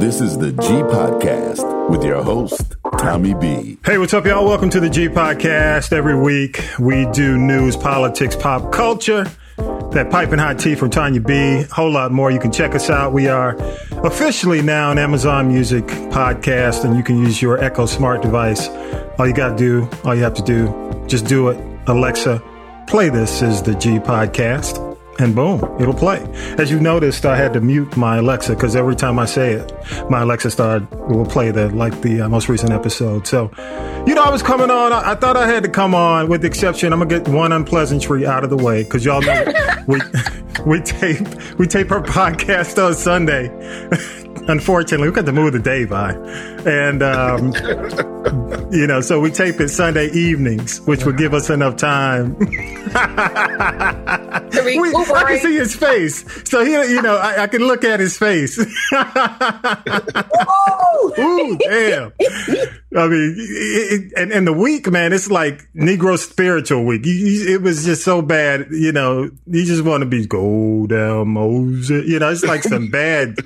This 0.00 0.22
is 0.22 0.38
the 0.38 0.50
G 0.52 0.56
Podcast 0.56 1.90
with 1.90 2.02
your 2.02 2.22
host, 2.22 2.74
Tommy 2.96 3.34
B. 3.34 3.76
Hey, 3.84 3.98
what's 3.98 4.14
up, 4.14 4.24
y'all? 4.24 4.46
Welcome 4.46 4.70
to 4.70 4.80
the 4.80 4.88
G 4.88 5.08
Podcast. 5.08 5.92
Every 5.92 6.18
week 6.18 6.64
we 6.78 7.04
do 7.12 7.36
news, 7.36 7.76
politics, 7.76 8.34
pop 8.34 8.72
culture. 8.72 9.30
That 9.58 10.08
piping 10.10 10.38
hot 10.38 10.58
tea 10.58 10.74
from 10.74 10.88
Tanya 10.88 11.20
B, 11.20 11.34
a 11.34 11.64
Whole 11.64 11.90
lot 11.90 12.12
more. 12.12 12.30
You 12.30 12.40
can 12.40 12.50
check 12.50 12.74
us 12.74 12.88
out. 12.88 13.12
We 13.12 13.28
are 13.28 13.56
officially 14.02 14.62
now 14.62 14.90
an 14.90 14.96
Amazon 14.96 15.48
Music 15.48 15.84
podcast, 15.84 16.82
and 16.82 16.96
you 16.96 17.02
can 17.02 17.18
use 17.18 17.42
your 17.42 17.62
Echo 17.62 17.84
Smart 17.84 18.22
device. 18.22 18.68
All 19.18 19.28
you 19.28 19.34
got 19.34 19.50
to 19.50 19.56
do, 19.58 19.88
all 20.02 20.14
you 20.14 20.22
have 20.22 20.34
to 20.34 20.42
do, 20.42 21.04
just 21.08 21.26
do 21.26 21.48
it. 21.50 21.62
Alexa, 21.88 22.42
play 22.86 23.10
this 23.10 23.42
is 23.42 23.60
the 23.60 23.74
G 23.74 23.98
Podcast 23.98 24.89
and 25.20 25.34
boom, 25.34 25.62
it'll 25.80 25.94
play. 25.94 26.26
As 26.58 26.70
you 26.70 26.80
noticed, 26.80 27.26
I 27.26 27.36
had 27.36 27.52
to 27.52 27.60
mute 27.60 27.96
my 27.96 28.16
Alexa 28.16 28.54
because 28.54 28.74
every 28.74 28.96
time 28.96 29.18
I 29.18 29.26
say 29.26 29.52
it, 29.52 29.72
my 30.08 30.22
Alexa 30.22 30.50
started 30.50 30.90
will 31.08 31.26
play 31.26 31.50
the 31.50 31.68
like 31.70 32.00
the 32.00 32.22
uh, 32.22 32.28
most 32.28 32.48
recent 32.48 32.72
episode. 32.72 33.26
So, 33.26 33.50
you 34.06 34.14
know, 34.14 34.22
I 34.22 34.30
was 34.30 34.42
coming 34.42 34.70
on. 34.70 34.92
I, 34.92 35.12
I, 35.12 35.14
thought 35.14 35.36
I 35.36 35.46
had 35.46 35.62
to 35.64 35.68
come 35.68 35.94
on, 35.94 36.28
with 36.28 36.40
the 36.40 36.46
exception. 36.46 36.92
I'm 36.92 37.00
gonna 37.00 37.20
get 37.20 37.28
one 37.28 37.52
unpleasantry 37.52 38.26
out 38.26 38.44
of 38.44 38.50
the 38.50 38.56
way 38.56 38.82
because 38.82 39.04
y'all 39.04 39.20
know 39.20 39.44
we 39.86 40.00
we 40.66 40.80
tape 40.80 41.26
we 41.58 41.66
tape 41.66 41.90
our 41.90 42.02
podcast 42.02 42.82
on 42.82 42.94
Sunday. 42.94 43.48
Unfortunately, 44.50 45.08
we 45.08 45.14
got 45.14 45.26
to 45.26 45.32
move 45.32 45.52
the 45.52 45.60
day 45.60 45.84
by, 45.84 46.10
and 46.66 47.04
um, 47.04 47.52
you 48.72 48.88
know, 48.88 49.00
so 49.00 49.20
we 49.20 49.30
tape 49.30 49.60
it 49.60 49.68
Sunday 49.68 50.10
evenings, 50.10 50.80
which 50.80 51.04
would 51.04 51.16
give 51.16 51.34
us 51.34 51.50
enough 51.50 51.76
time. 51.76 52.36
we, 52.38 52.48
I 52.50 54.42
can 55.28 55.38
see 55.38 55.56
his 55.56 55.76
face, 55.76 56.24
so 56.50 56.64
he, 56.64 56.72
you 56.72 57.00
know, 57.00 57.16
I, 57.16 57.44
I 57.44 57.46
can 57.46 57.62
look 57.62 57.84
at 57.84 58.00
his 58.00 58.18
face. 58.18 58.58
Ooh, 58.58 58.66
damn! 61.58 62.12
I 62.96 63.06
mean, 63.06 63.36
it, 63.38 64.12
and 64.16 64.32
and 64.32 64.48
the 64.48 64.52
week, 64.52 64.90
man, 64.90 65.12
it's 65.12 65.30
like 65.30 65.72
Negro 65.74 66.18
spiritual 66.18 66.84
week. 66.84 67.02
It 67.04 67.62
was 67.62 67.84
just 67.84 68.02
so 68.02 68.20
bad, 68.20 68.66
you 68.72 68.90
know. 68.90 69.30
You 69.46 69.64
just 69.64 69.84
want 69.84 70.00
to 70.00 70.06
be 70.06 70.26
go 70.26 70.88
down 70.88 71.28
Moses, 71.28 72.04
you 72.08 72.18
know. 72.18 72.30
It's 72.30 72.42
like 72.42 72.64
some 72.64 72.90
bad 72.90 73.36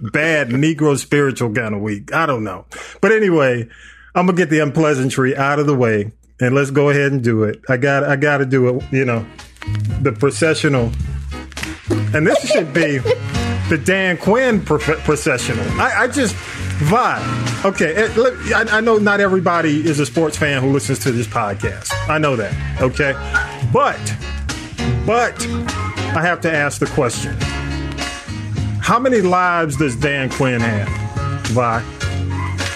bad 0.00 0.48
Negro 0.48 0.96
spiritual 0.98 1.52
kind 1.52 1.74
of 1.74 1.80
week. 1.80 2.12
I 2.12 2.26
don't 2.26 2.44
know. 2.44 2.66
But 3.00 3.12
anyway, 3.12 3.68
I'm 4.14 4.26
gonna 4.26 4.36
get 4.36 4.50
the 4.50 4.60
unpleasantry 4.60 5.36
out 5.36 5.58
of 5.58 5.66
the 5.66 5.74
way 5.74 6.12
and 6.40 6.54
let's 6.54 6.70
go 6.70 6.90
ahead 6.90 7.12
and 7.12 7.22
do 7.22 7.44
it. 7.44 7.60
I 7.68 7.76
got 7.76 8.04
I 8.04 8.16
gotta 8.16 8.46
do 8.46 8.68
it, 8.68 8.84
you 8.92 9.04
know, 9.04 9.26
the 10.00 10.12
processional. 10.12 10.92
And 12.14 12.26
this 12.26 12.50
should 12.50 12.72
be 12.72 12.98
the 13.68 13.80
Dan 13.82 14.16
Quinn 14.18 14.62
processional. 14.64 15.64
I, 15.80 16.02
I 16.02 16.08
just 16.08 16.34
vibe. 16.82 17.64
Okay, 17.64 17.94
eh, 17.94 18.64
I 18.70 18.80
know 18.80 18.98
not 18.98 19.20
everybody 19.20 19.86
is 19.86 20.00
a 20.00 20.06
sports 20.06 20.36
fan 20.36 20.62
who 20.62 20.72
listens 20.72 20.98
to 21.00 21.12
this 21.12 21.26
podcast. 21.26 21.90
I 22.08 22.18
know 22.18 22.36
that. 22.36 22.52
Okay, 22.82 23.12
but 23.72 23.98
but 25.06 25.46
I 26.14 26.22
have 26.22 26.40
to 26.42 26.52
ask 26.52 26.80
the 26.80 26.86
question 26.86 27.36
how 28.82 28.98
many 28.98 29.20
lives 29.20 29.76
does 29.76 29.94
Dan 29.94 30.28
Quinn 30.28 30.60
have? 30.60 30.88
Vi? 31.48 31.84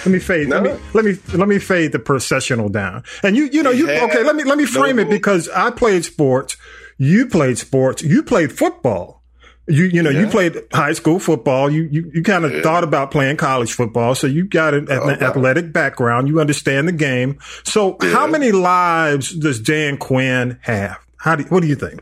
Let 0.05 0.07
me 0.07 0.19
fade. 0.19 0.47
No. 0.47 0.61
Let 0.61 0.63
me 0.63 0.79
let 0.93 1.05
me 1.05 1.37
let 1.37 1.47
me 1.49 1.59
fade 1.59 1.91
the 1.91 1.99
processional 1.99 2.69
down. 2.69 3.03
And 3.23 3.35
you 3.35 3.49
you 3.51 3.61
know 3.61 3.71
you 3.71 3.89
okay. 3.89 4.23
Let 4.23 4.37
me 4.37 4.45
let 4.45 4.57
me 4.57 4.65
frame 4.65 4.95
no. 4.95 5.01
it 5.01 5.09
because 5.09 5.49
I 5.49 5.69
played 5.69 6.05
sports. 6.05 6.55
You 6.97 7.27
played 7.27 7.57
sports. 7.57 8.01
You 8.03 8.23
played 8.23 8.53
football. 8.53 9.21
You 9.67 9.83
you 9.83 10.01
know 10.01 10.09
yeah. 10.09 10.21
you 10.21 10.27
played 10.27 10.55
high 10.71 10.93
school 10.93 11.19
football. 11.19 11.69
You 11.69 11.89
you, 11.91 12.09
you 12.13 12.23
kind 12.23 12.45
of 12.45 12.53
yeah. 12.53 12.61
thought 12.61 12.85
about 12.85 13.11
playing 13.11 13.35
college 13.35 13.73
football. 13.73 14.15
So 14.15 14.27
you 14.27 14.45
got 14.45 14.73
an, 14.73 14.87
oh, 14.89 15.09
an 15.09 15.21
athletic 15.21 15.73
background. 15.73 16.29
You 16.29 16.39
understand 16.39 16.87
the 16.87 16.93
game. 16.93 17.37
So 17.65 17.97
how 18.01 18.27
many 18.27 18.53
lives 18.53 19.35
does 19.35 19.59
Dan 19.59 19.97
Quinn 19.97 20.57
have? 20.61 20.97
How 21.17 21.35
do 21.35 21.43
what 21.49 21.59
do 21.59 21.67
you 21.67 21.75
think? 21.75 21.99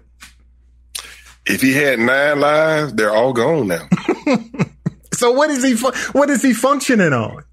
If 1.45 1.61
he 1.61 1.73
had 1.73 1.99
nine 1.99 2.39
lives, 2.39 2.93
they're 2.93 3.13
all 3.13 3.33
gone 3.33 3.67
now. 3.67 3.87
so 5.13 5.31
what 5.31 5.49
is 5.51 5.63
he? 5.63 5.75
What 6.11 6.29
is 6.29 6.41
he 6.41 6.53
functioning 6.53 7.13
on? 7.13 7.43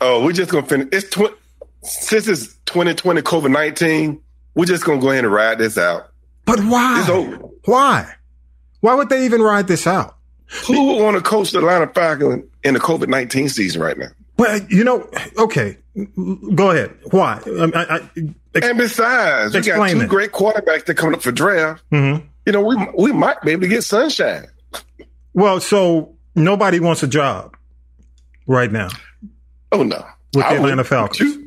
Oh, 0.00 0.24
we're 0.24 0.32
just 0.32 0.50
gonna 0.50 0.66
finish. 0.66 0.88
It's 0.92 1.08
tw- 1.08 1.38
since 1.82 2.28
it's 2.28 2.54
2020 2.66 3.22
COVID 3.22 3.50
19. 3.50 4.20
We're 4.54 4.66
just 4.66 4.84
gonna 4.84 5.00
go 5.00 5.10
ahead 5.10 5.24
and 5.24 5.32
ride 5.32 5.58
this 5.58 5.78
out. 5.78 6.10
But 6.44 6.60
why? 6.60 7.02
Why? 7.64 8.12
Why 8.80 8.94
would 8.94 9.08
they 9.08 9.24
even 9.24 9.40
ride 9.40 9.68
this 9.68 9.86
out? 9.86 10.16
Who 10.66 10.88
would 10.88 11.02
want 11.02 11.16
to 11.16 11.22
coach 11.22 11.52
the 11.52 11.58
Atlanta 11.58 11.86
Falcons 11.86 12.44
in 12.62 12.74
the 12.74 12.80
COVID 12.80 13.08
19 13.08 13.48
season 13.48 13.80
right 13.80 13.96
now? 13.96 14.08
Well, 14.36 14.60
you 14.68 14.84
know, 14.84 15.08
okay, 15.38 15.78
go 16.54 16.72
ahead. 16.72 16.94
Why? 17.10 17.40
I, 17.46 17.70
I, 17.74 18.10
ex- 18.54 18.68
and 18.68 18.76
besides, 18.78 19.54
you 19.54 19.62
got 19.62 19.88
two 19.88 20.00
it. 20.00 20.08
great 20.08 20.32
quarterbacks 20.32 20.84
that 20.86 20.96
coming 20.96 21.14
up 21.14 21.22
for 21.22 21.32
draft. 21.32 21.82
Mm-hmm 21.90 22.26
you 22.46 22.52
know, 22.52 22.62
we 22.62 22.76
we 22.96 23.12
might 23.12 23.40
be 23.42 23.52
able 23.52 23.62
to 23.62 23.68
get 23.68 23.84
sunshine. 23.84 24.46
Well, 25.34 25.60
so 25.60 26.14
nobody 26.34 26.80
wants 26.80 27.02
a 27.02 27.08
job 27.08 27.56
right 28.46 28.70
now. 28.70 28.88
Oh 29.70 29.82
no, 29.82 30.04
with 30.34 30.48
the 30.48 30.56
Atlanta 30.56 30.84
Falcons. 30.84 31.38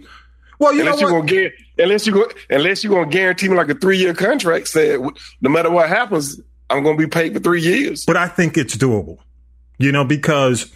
Well, 0.59 0.73
you 0.73 0.81
unless 0.81 1.01
know 1.01 1.09
you're 1.09 1.21
gonna 1.21 1.49
unless 1.77 2.07
you 2.07 2.13
go 2.13 2.29
unless 2.49 2.83
you're 2.83 2.93
gonna 2.93 3.11
guarantee 3.11 3.49
me 3.49 3.55
like 3.55 3.69
a 3.69 3.75
three 3.75 3.97
year 3.97 4.13
contract, 4.13 4.67
said 4.67 4.99
no 5.41 5.49
matter 5.49 5.69
what 5.69 5.89
happens, 5.89 6.39
I'm 6.69 6.83
gonna 6.83 6.97
be 6.97 7.07
paid 7.07 7.33
for 7.33 7.39
three 7.39 7.61
years. 7.61 8.05
But 8.05 8.17
I 8.17 8.27
think 8.27 8.57
it's 8.57 8.75
doable, 8.75 9.17
you 9.77 9.91
know, 9.91 10.05
because 10.05 10.71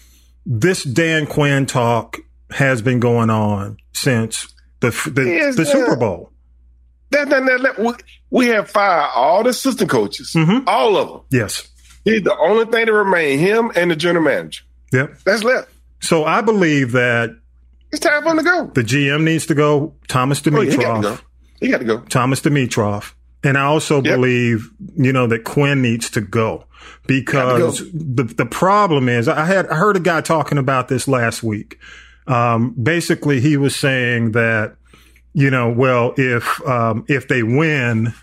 this 0.45 0.83
Dan 0.83 1.27
Quinn 1.27 1.65
talk 1.65 2.17
has 2.51 2.81
been 2.81 2.99
going 2.99 3.29
on 3.29 3.77
since 3.93 4.53
the 4.81 4.89
the, 4.89 5.53
the 5.55 5.65
Super 5.65 5.95
Bowl. 5.95 6.31
That, 7.11 7.29
that, 7.29 7.45
that, 7.45 7.61
that, 7.61 7.79
we, 7.79 7.93
we 8.29 8.47
have 8.47 8.69
fired 8.69 9.09
all 9.15 9.43
the 9.43 9.49
assistant 9.49 9.89
coaches, 9.89 10.33
mm-hmm. 10.35 10.67
all 10.67 10.95
of 10.97 11.07
them. 11.07 11.21
Yes. 11.31 11.67
He's 12.03 12.23
the 12.23 12.37
only 12.37 12.65
thing 12.65 12.85
that 12.85 12.93
remain, 12.93 13.39
him 13.39 13.71
and 13.75 13.91
the 13.91 13.95
general 13.95 14.23
manager. 14.23 14.63
Yep. 14.93 15.19
That's 15.25 15.43
left. 15.43 15.71
So 16.01 16.25
I 16.25 16.41
believe 16.41 16.93
that 16.93 17.35
it's 17.91 17.99
time 17.99 18.23
for 18.23 18.29
him 18.29 18.37
to 18.37 18.43
go. 18.43 18.65
The 18.67 18.83
GM 18.83 19.23
needs 19.23 19.45
to 19.47 19.55
go. 19.55 19.95
Thomas. 20.07 20.41
Oh, 20.45 20.61
he 20.61 20.77
got 20.77 20.95
to 20.95 21.01
go. 21.01 21.17
He 21.59 21.67
got 21.69 21.79
to 21.79 21.85
go. 21.85 21.99
Thomas 22.01 22.41
Dimitroff. 22.41 23.13
And 23.43 23.57
I 23.57 23.63
also 23.63 24.01
yep. 24.01 24.15
believe, 24.15 24.69
you 24.95 25.13
know, 25.13 25.27
that 25.27 25.45
Quinn 25.45 25.81
needs 25.81 26.09
to 26.11 26.21
go 26.21 26.65
because 27.07 27.81
go. 27.81 27.89
the 27.93 28.23
the 28.23 28.45
problem 28.45 29.07
is 29.07 29.27
I 29.27 29.45
had 29.45 29.67
I 29.67 29.75
heard 29.75 29.95
a 29.95 30.01
guy 30.01 30.21
talking 30.21 30.57
about 30.57 30.89
this 30.89 31.07
last 31.07 31.41
week. 31.41 31.79
Um, 32.27 32.75
basically, 32.81 33.39
he 33.39 33.57
was 33.57 33.75
saying 33.75 34.33
that 34.33 34.75
you 35.33 35.49
know, 35.49 35.71
well, 35.71 36.13
if 36.17 36.65
um, 36.67 37.05
if 37.07 37.27
they 37.27 37.43
win 37.43 38.13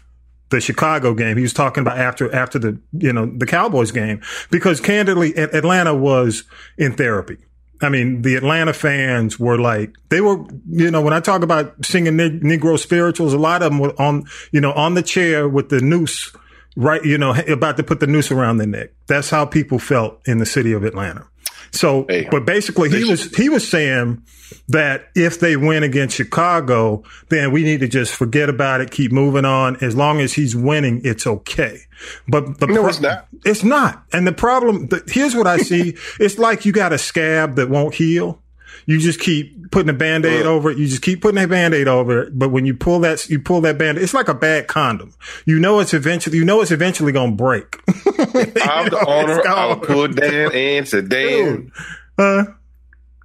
the 0.51 0.61
Chicago 0.61 1.15
game, 1.15 1.37
he 1.37 1.43
was 1.43 1.53
talking 1.53 1.83
about 1.83 1.99
after 1.99 2.33
after 2.35 2.59
the 2.59 2.79
you 2.93 3.13
know 3.13 3.27
the 3.27 3.47
Cowboys 3.47 3.91
game 3.91 4.23
because 4.51 4.81
candidly, 4.81 5.37
Atlanta 5.37 5.95
was 5.95 6.45
in 6.77 6.95
therapy. 6.95 7.39
I 7.83 7.91
mean, 7.91 8.23
the 8.23 8.37
Atlanta 8.37 8.73
fans 8.73 9.39
were 9.39 9.59
like, 9.59 9.95
they 10.09 10.23
were, 10.23 10.43
you 10.71 10.91
know, 10.91 11.03
when 11.03 11.13
I 11.13 11.21
talk 11.21 11.43
about 11.43 11.85
singing 11.85 12.15
Negro 12.15 12.79
spirituals, 12.79 13.35
a 13.35 13.39
lot 13.39 13.63
of 13.63 13.71
them 13.71 13.79
were 13.79 13.93
on, 14.01 14.25
you 14.51 14.63
know, 14.63 14.73
on 14.73 14.95
the 14.95 15.03
chair 15.03 15.47
with 15.47 15.69
the 15.69 15.83
noose, 15.83 16.35
right, 16.75 17.05
you 17.05 17.19
know, 17.19 17.35
about 17.47 17.77
to 17.77 17.83
put 17.83 18.01
the 18.01 18.07
noose 18.07 18.31
around 18.31 18.57
their 18.57 18.67
neck. 18.67 18.93
That's 19.09 19.29
how 19.29 19.45
people 19.45 19.79
felt 19.79 20.27
in 20.27 20.39
the 20.39 20.47
city 20.47 20.73
of 20.73 20.85
Atlanta. 20.85 21.27
So, 21.77 22.07
hey, 22.09 22.29
but 22.31 22.45
basically 22.45 22.91
he 22.91 23.05
was, 23.05 23.35
he 23.37 23.49
was 23.49 23.69
saying 23.69 24.23
that 24.69 25.09
if 25.15 25.41
they 25.41 25.57
win 25.57 25.83
against 25.83 26.17
Chicago, 26.17 27.05
then 27.29 27.53
we 27.53 27.63
need 27.63 27.81
to 27.81 27.89
just 27.89 28.15
forget 28.15 28.49
about 28.49 28.81
it, 28.81 28.91
keep 28.91 29.13
moving 29.13 29.45
on. 29.45 29.77
As 29.83 29.97
long 29.97 30.21
as 30.21 30.33
he's 30.33 30.57
winning, 30.57 31.01
it's 31.05 31.27
okay. 31.27 31.81
But 32.29 32.59
the 32.59 32.67
no, 32.67 32.81
pro- 32.81 32.89
it's 32.89 33.01
not. 33.01 33.29
It's 33.45 33.65
not. 33.65 34.05
And 34.13 34.27
the 34.27 34.33
problem, 34.33 34.89
the, 34.89 35.03
here's 35.09 35.35
what 35.35 35.47
I 35.47 35.59
see. 35.59 35.97
it's 36.21 36.39
like 36.39 36.65
you 36.65 36.73
got 36.73 36.93
a 36.93 36.99
scab 36.99 37.57
that 37.57 37.69
won't 37.69 37.95
heal. 37.95 38.43
You 38.87 39.01
just 39.01 39.19
keep 39.19 39.73
putting 39.73 39.91
a 39.91 39.99
band-aid 39.99 40.47
over 40.47 40.71
it. 40.71 40.79
You 40.79 40.87
just 40.87 41.03
keep 41.03 41.21
putting 41.21 41.43
a 41.43 41.49
band-aid 41.49 41.89
over 41.89 42.23
it. 42.23 42.39
But 42.39 42.51
when 42.51 42.67
you 42.67 42.75
pull 42.75 43.01
that, 43.01 43.29
you 43.29 43.41
pull 43.41 43.61
that 43.63 43.79
band, 43.79 43.99
it's 43.99 44.15
like 44.15 44.29
a 44.29 44.35
bad 44.35 44.69
condom. 44.69 45.13
You 45.45 45.59
know, 45.59 45.81
it's 45.81 45.93
eventually, 45.93 46.39
you 46.39 46.45
know, 46.45 46.61
it's 46.61 46.71
eventually 46.71 47.11
going 47.11 47.33
to 47.33 47.37
break. 47.37 47.77
I'm 47.89 48.89
the 48.89 49.05
owner. 49.07 49.47
I'll 49.47 49.81
pull 49.81 50.07
Dan 50.09 50.53
and 50.53 50.89
say, 50.89 51.03
Dan, 51.03 51.73
uh, 52.17 52.45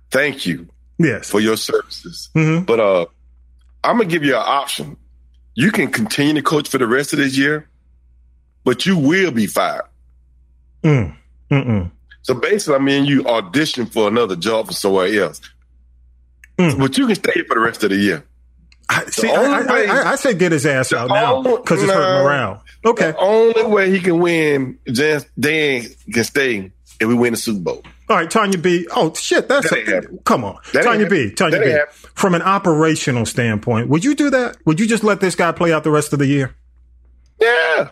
thank 0.10 0.48
you. 0.48 0.68
Yes. 0.98 1.30
For 1.30 1.40
your 1.40 1.58
services. 1.58 2.30
Mm-hmm. 2.36 2.66
But, 2.66 2.80
uh, 2.80 3.06
I'm 3.84 3.98
going 3.98 4.10
to 4.10 4.14
give 4.14 4.24
you 4.24 4.36
an 4.36 4.44
option. 4.44 4.98
You 5.54 5.72
can 5.72 5.92
continue 5.92 6.34
to 6.36 6.42
coach 6.42 6.70
for 6.70 6.78
the 6.80 6.88
rest 6.88 7.14
of 7.14 7.20
this 7.20 7.38
year, 7.38 7.70
but 8.64 8.86
you 8.86 8.98
will 8.98 9.32
be 9.32 9.48
fired. 9.48 9.86
Mm. 10.84 11.16
Mm-mm. 11.52 11.92
So 12.24 12.34
basically, 12.36 12.76
I 12.76 12.80
mean, 12.80 13.06
you 13.06 13.26
audition 13.26 13.86
for 13.86 14.08
another 14.08 14.36
job 14.36 14.68
for 14.68 14.74
somewhere 14.74 15.08
else, 15.08 15.42
mm. 16.58 16.78
but 16.78 16.98
you 16.98 17.08
can 17.08 17.16
stay 17.16 17.44
for 17.48 17.56
the 17.56 17.62
rest 17.62 17.84
of 17.84 17.90
the 17.90 17.98
year. 17.98 18.24
I, 18.90 19.06
see, 19.06 19.30
I, 19.30 19.62
way, 19.62 19.88
I, 19.88 20.12
I, 20.12 20.16
say 20.16 20.34
get 20.34 20.52
his 20.52 20.66
ass 20.66 20.92
out 20.92 21.08
now 21.08 21.42
because 21.42 21.82
it's 21.82 21.92
hurting 21.92 22.24
morale. 22.26 22.64
Okay. 22.84 23.12
The 23.12 23.18
only 23.20 23.64
way 23.64 23.90
he 23.90 24.02
can 24.02 24.20
win, 24.20 24.80
just 24.86 25.28
Dan 25.40 25.86
can 26.12 26.24
stay 26.26 26.72
if 27.00 27.08
we 27.08 27.16
win 27.16 27.32
the 27.32 27.38
Super 27.38 27.62
Bowl. 27.62 27.84
All 28.10 28.18
right, 28.18 28.30
Tanya 28.30 28.58
B. 28.58 28.88
Oh 28.94 29.14
shit, 29.14 29.48
that's 29.48 29.70
That 29.70 30.10
a, 30.12 30.18
come 30.24 30.44
on, 30.44 30.58
That 30.74 30.84
Tanya 30.84 31.08
B. 31.08 31.32
Tanya 31.32 31.60
B. 31.60 31.70
happening. 31.70 32.12
From 32.14 32.36
an 32.36 32.42
operational 32.42 33.26
standpoint, 33.26 33.88
would 33.88 34.04
you 34.04 34.14
do 34.14 34.30
that? 34.32 34.58
Would 34.66 34.82
you 34.82 34.88
just 34.88 35.06
let 35.06 35.22
this 35.22 35.36
guy 35.36 35.54
play 35.54 35.72
out 35.72 35.86
the 35.86 35.92
rest 35.92 36.12
of 36.12 36.20
the 36.20 36.28
year? 36.28 36.54
Yeah. 37.40 37.92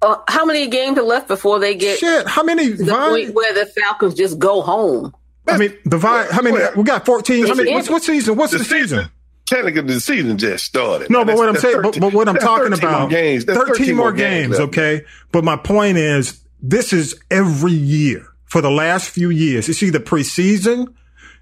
Uh, 0.00 0.16
how 0.28 0.44
many 0.44 0.68
games 0.68 0.96
are 0.98 1.02
left 1.02 1.26
before 1.28 1.58
they 1.58 1.74
get 1.74 1.98
Shit, 1.98 2.26
how 2.28 2.42
many? 2.44 2.68
to 2.70 2.76
the 2.76 2.84
Vi- 2.84 3.08
point 3.08 3.34
where 3.34 3.52
the 3.52 3.66
Falcons 3.66 4.14
just 4.14 4.38
go 4.38 4.60
home? 4.62 5.12
I 5.48 5.56
mean, 5.56 5.76
the 5.84 5.98
Vi- 5.98 6.26
How 6.30 6.42
many? 6.42 6.56
We 6.76 6.82
got 6.84 7.04
fourteen. 7.06 7.46
How 7.46 7.54
many? 7.54 7.72
What's 7.72 7.88
what 7.90 8.02
season? 8.02 8.36
What's 8.36 8.52
the, 8.52 8.58
The 8.58 8.64
season? 8.64 8.88
season, 8.98 9.10
technically, 9.46 9.94
the 9.94 10.00
season 10.00 10.38
just 10.38 10.64
started. 10.66 11.10
No, 11.10 11.24
but 11.24 11.36
what 11.36 11.48
I'm 11.48 11.56
saying, 11.56 11.82
but, 11.82 11.98
but 11.98 12.12
what 12.12 12.28
I'm 12.28 12.36
talking 12.36 12.70
13 12.70 12.88
more 12.90 12.98
about, 13.00 13.10
games. 13.10 13.44
That's 13.46 13.58
13, 13.58 13.96
more 13.96 14.12
games, 14.12 14.50
left. 14.58 14.62
okay? 14.68 15.04
But 15.32 15.42
my 15.44 15.56
point 15.56 15.96
is, 15.98 16.38
this 16.60 16.92
is 16.92 17.18
every 17.30 17.72
year 17.72 18.26
for 18.44 18.60
the 18.60 18.70
last 18.70 19.08
few 19.10 19.30
years. 19.30 19.68
It's 19.68 19.82
either 19.82 19.98
preseason 20.00 20.94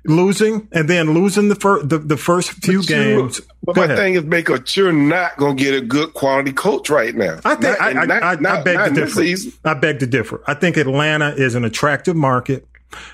losing 0.09 0.69
and 0.73 0.89
then 0.89 1.15
losing 1.15 1.49
the 1.49 1.55
first 1.55 1.89
the, 1.89 1.99
the 1.99 2.17
first 2.17 2.51
few 2.53 2.81
you- 2.81 2.87
games. 2.87 3.41
But 3.63 3.75
Go 3.75 3.81
my 3.81 3.85
ahead. 3.87 3.99
thing 3.99 4.15
is, 4.15 4.23
Baker, 4.23 4.63
you're 4.75 4.93
not 4.93 5.37
going 5.39 5.57
to 5.57 5.63
get 5.65 5.75
a 5.75 5.81
good 5.81 6.15
quality 6.15 6.53
coach 6.53 6.89
right 6.89 7.15
now. 7.15 7.41
I 7.45 7.57
think 7.57 7.63
Not- 7.63 7.81
I, 7.81 7.89
I, 7.91 8.05
not- 8.07 8.23
I, 8.23 8.61
I 8.61 8.63
beg 8.63 8.95
to 8.95 9.01
differ. 9.07 9.23
I 9.65 9.75
beg 9.75 9.99
to 10.01 10.07
differ. 10.07 10.43
I 10.47 10.55
think 10.55 10.77
Atlanta 10.77 11.31
is 11.35 11.55
an 11.57 11.65
attractive 11.65 12.15
market. 12.15 12.65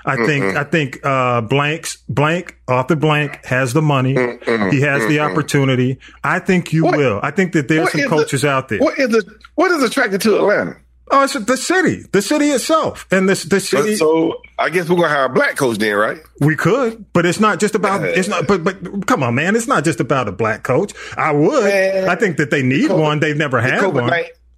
I 0.04 0.16
think 0.26 0.44
I 0.56 0.64
think 0.64 1.00
uh, 1.04 1.40
blanks 1.40 1.96
blank 2.08 2.58
Arthur 2.68 2.94
Blank 2.94 3.44
has 3.46 3.72
the 3.72 3.80
money. 3.82 4.10
he 4.12 4.80
has 4.82 5.06
the 5.08 5.20
opportunity. 5.20 5.98
I 6.22 6.38
think 6.40 6.72
you 6.74 6.84
What- 6.84 6.98
will. 6.98 7.20
I 7.22 7.30
think 7.30 7.52
that 7.54 7.68
there's 7.68 7.90
some 7.90 8.02
coaches 8.02 8.44
out 8.44 8.68
there. 8.68 8.78
What 8.78 8.98
is 8.98 9.08
the 9.08 9.38
what 9.54 9.70
is 9.72 9.82
attracted 9.82 10.20
to 10.22 10.36
Atlanta? 10.36 10.76
Oh, 11.14 11.24
it's 11.24 11.34
the 11.34 11.56
city, 11.58 12.06
the 12.12 12.22
city 12.22 12.46
itself, 12.46 13.06
and 13.10 13.28
this 13.28 13.44
the 13.44 13.60
city. 13.60 13.96
So 13.96 14.40
I 14.58 14.70
guess 14.70 14.88
we're 14.88 14.96
gonna 14.96 15.08
hire 15.08 15.26
a 15.26 15.28
black 15.28 15.56
coach 15.56 15.76
then, 15.76 15.94
right? 15.94 16.18
we 16.40 16.56
could, 16.56 17.04
but 17.12 17.26
it's 17.26 17.38
not 17.38 17.60
just 17.60 17.74
about. 17.74 18.02
It's 18.02 18.28
not. 18.28 18.46
But 18.48 18.64
but 18.64 19.06
come 19.06 19.22
on, 19.22 19.34
man, 19.34 19.54
it's 19.54 19.66
not 19.68 19.84
just 19.84 20.00
about 20.00 20.26
a 20.26 20.32
black 20.32 20.62
coach. 20.62 20.92
I 21.16 21.32
would. 21.32 21.64
Man, 21.64 22.08
I 22.08 22.16
think 22.16 22.38
that 22.38 22.50
they 22.50 22.62
need 22.62 22.90
COVID 22.90 22.98
one. 23.00 23.20
They've 23.20 23.36
never 23.36 23.60
had 23.60 23.86
one. 23.92 24.10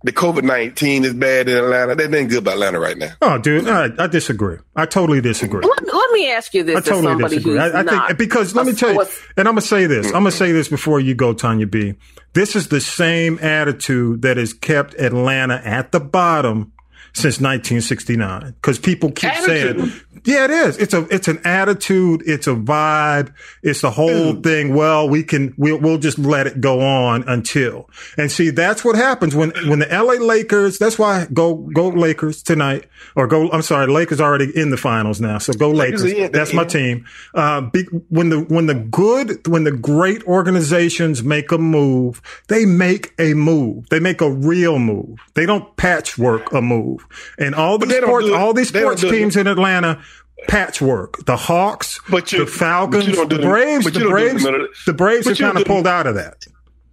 Nine- 0.05 0.13
the 0.13 0.13
COVID 0.13 0.43
nineteen 0.45 1.05
is 1.05 1.15
bad 1.15 1.49
in 1.49 1.57
Atlanta. 1.57 1.95
That 1.95 2.15
ain't 2.15 2.29
good 2.29 2.39
about 2.39 2.55
Atlanta 2.55 2.79
right 2.79 2.97
now. 2.97 3.13
Oh, 3.23 3.39
dude, 3.39 3.67
I, 3.69 3.89
I 3.99 4.07
disagree. 4.07 4.59
I 4.77 4.87
totally 4.87 5.21
disagree. 5.21 5.63
Let, 5.67 5.83
let 5.93 6.13
me 6.13 6.31
ask 6.31 6.53
you 6.55 6.63
this 6.63 6.77
I 6.77 6.81
totally 6.81 7.03
somebody 7.13 7.37
disagree. 7.37 7.59
who's 7.59 7.75
I, 7.75 7.79
I 7.79 7.83
not 7.83 8.07
think 8.09 8.19
because 8.19 8.55
let 8.55 8.67
me 8.67 8.73
tell 8.75 8.91
you, 8.91 8.95
sports- 9.05 9.21
and 9.37 9.49
I'm 9.49 9.55
gonna 9.55 9.61
say 9.63 9.87
this. 9.87 10.07
I'm 10.07 10.13
gonna 10.13 10.31
say 10.31 10.53
this 10.53 10.69
before 10.69 11.01
you 11.01 11.15
go, 11.15 11.33
Tanya 11.33 11.67
B. 11.67 11.95
This 12.35 12.55
is 12.57 12.69
the 12.69 12.81
same 12.81 13.39
attitude 13.41 14.23
that 14.23 14.37
has 14.37 14.53
kept 14.53 14.95
Atlanta 14.95 15.55
at 15.65 15.93
the 15.93 16.01
bottom 16.01 16.73
since 17.15 17.41
1969. 17.41 18.55
Because 18.61 18.79
people 18.79 19.11
keep 19.13 19.31
Attitude? 19.31 19.79
saying, 19.79 20.01
"Yeah, 20.25 20.45
it 20.45 20.51
is. 20.51 20.77
It's 20.79 20.93
a 20.93 21.07
it's 21.15 21.29
an 21.29 21.41
attitude. 21.45 22.23
It's 22.27 22.47
a 22.47 22.55
vibe. 22.55 23.33
It's 23.63 23.81
the 23.81 23.91
whole 23.91 24.35
thing." 24.35 24.75
Well, 24.75 25.09
we 25.09 25.23
can 25.23 25.55
we'll, 25.57 25.79
we'll 25.79 25.99
just 25.99 26.19
let 26.19 26.47
it 26.47 26.61
go 26.61 26.81
on 26.81 27.23
until 27.29 27.89
and 28.19 28.31
see 28.31 28.51
that's 28.51 28.85
what 28.85 28.97
happens 28.97 29.35
when 29.35 29.53
when 29.69 29.79
the 29.79 29.87
LA 29.87 30.25
Lakers. 30.25 30.79
That's 30.79 30.99
why 30.99 31.27
go 31.33 31.55
go 31.55 31.89
Lakers 31.89 32.43
tonight 32.43 32.87
or 33.15 33.27
go. 33.29 33.51
I'm 33.51 33.63
sorry, 33.63 33.87
Lakers 33.87 34.21
already 34.21 34.51
in 34.55 34.71
the 34.71 34.77
finals 34.77 35.21
now, 35.21 35.39
so 35.39 35.53
go 35.53 35.71
Lakers. 35.71 36.03
In. 36.05 36.33
That's 36.33 36.53
my 36.53 36.65
team. 36.65 37.07
Uh, 37.35 37.61
be, 37.63 37.85
when 38.09 38.31
the 38.31 38.41
when 38.41 38.67
the 38.67 38.75
good 38.75 39.47
when 39.47 39.65
the 39.65 39.73
great 39.73 40.25
organizations 40.25 41.23
make 41.23 41.53
a 41.53 41.59
move, 41.59 42.21
they 42.49 42.65
make 42.65 43.15
a 43.19 43.35
move. 43.35 43.89
They 43.89 44.01
make 44.01 44.21
a 44.21 44.31
real 44.31 44.79
move. 44.81 45.21
They 45.35 45.47
don't 45.47 45.77
patchwork 45.77 46.53
a 46.53 46.61
move. 46.61 47.04
And 47.39 47.55
all 47.55 47.79
But 47.79 47.89
these 47.89 47.99
sports, 47.99 48.29
all 48.31 48.53
these 48.55 48.69
sports 48.69 49.01
teams 49.03 49.37
in 49.37 49.47
Atlanta. 49.47 50.03
Patchwork. 50.49 51.25
The 51.25 51.37
Hawks, 51.37 52.01
But 52.11 52.31
you- 52.33 52.41
the 52.41 52.47
Falcons, 52.47 53.05
but 53.05 53.11
you 53.11 53.17
don't 53.17 53.29
the 53.31 53.39
Braves, 53.39 53.85
the 53.87 53.93
you 53.93 54.01
don't 54.01 54.09
do 54.09 54.11
Braves, 54.11 54.45
the 54.87 54.93
Braves 54.93 55.27
but 55.27 55.39
have 55.39 55.53
kind 55.53 55.59
of 55.59 55.65
pulled 55.65 55.87
out 55.87 56.07
of 56.07 56.17
that. 56.17 56.45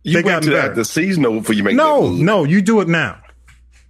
You 0.04 0.14
They 0.14 0.20
wait 0.20 0.26
gotten 0.32 0.50
till 0.50 0.62
better. 0.62 0.74
the 0.74 0.86
season 0.86 1.26
over 1.26 1.40
before 1.40 1.56
you 1.56 1.64
make 1.64 1.76
No, 1.76 2.16
that 2.16 2.24
no, 2.24 2.44
you 2.46 2.62
do 2.62 2.80
it 2.80 2.88
now 2.88 3.18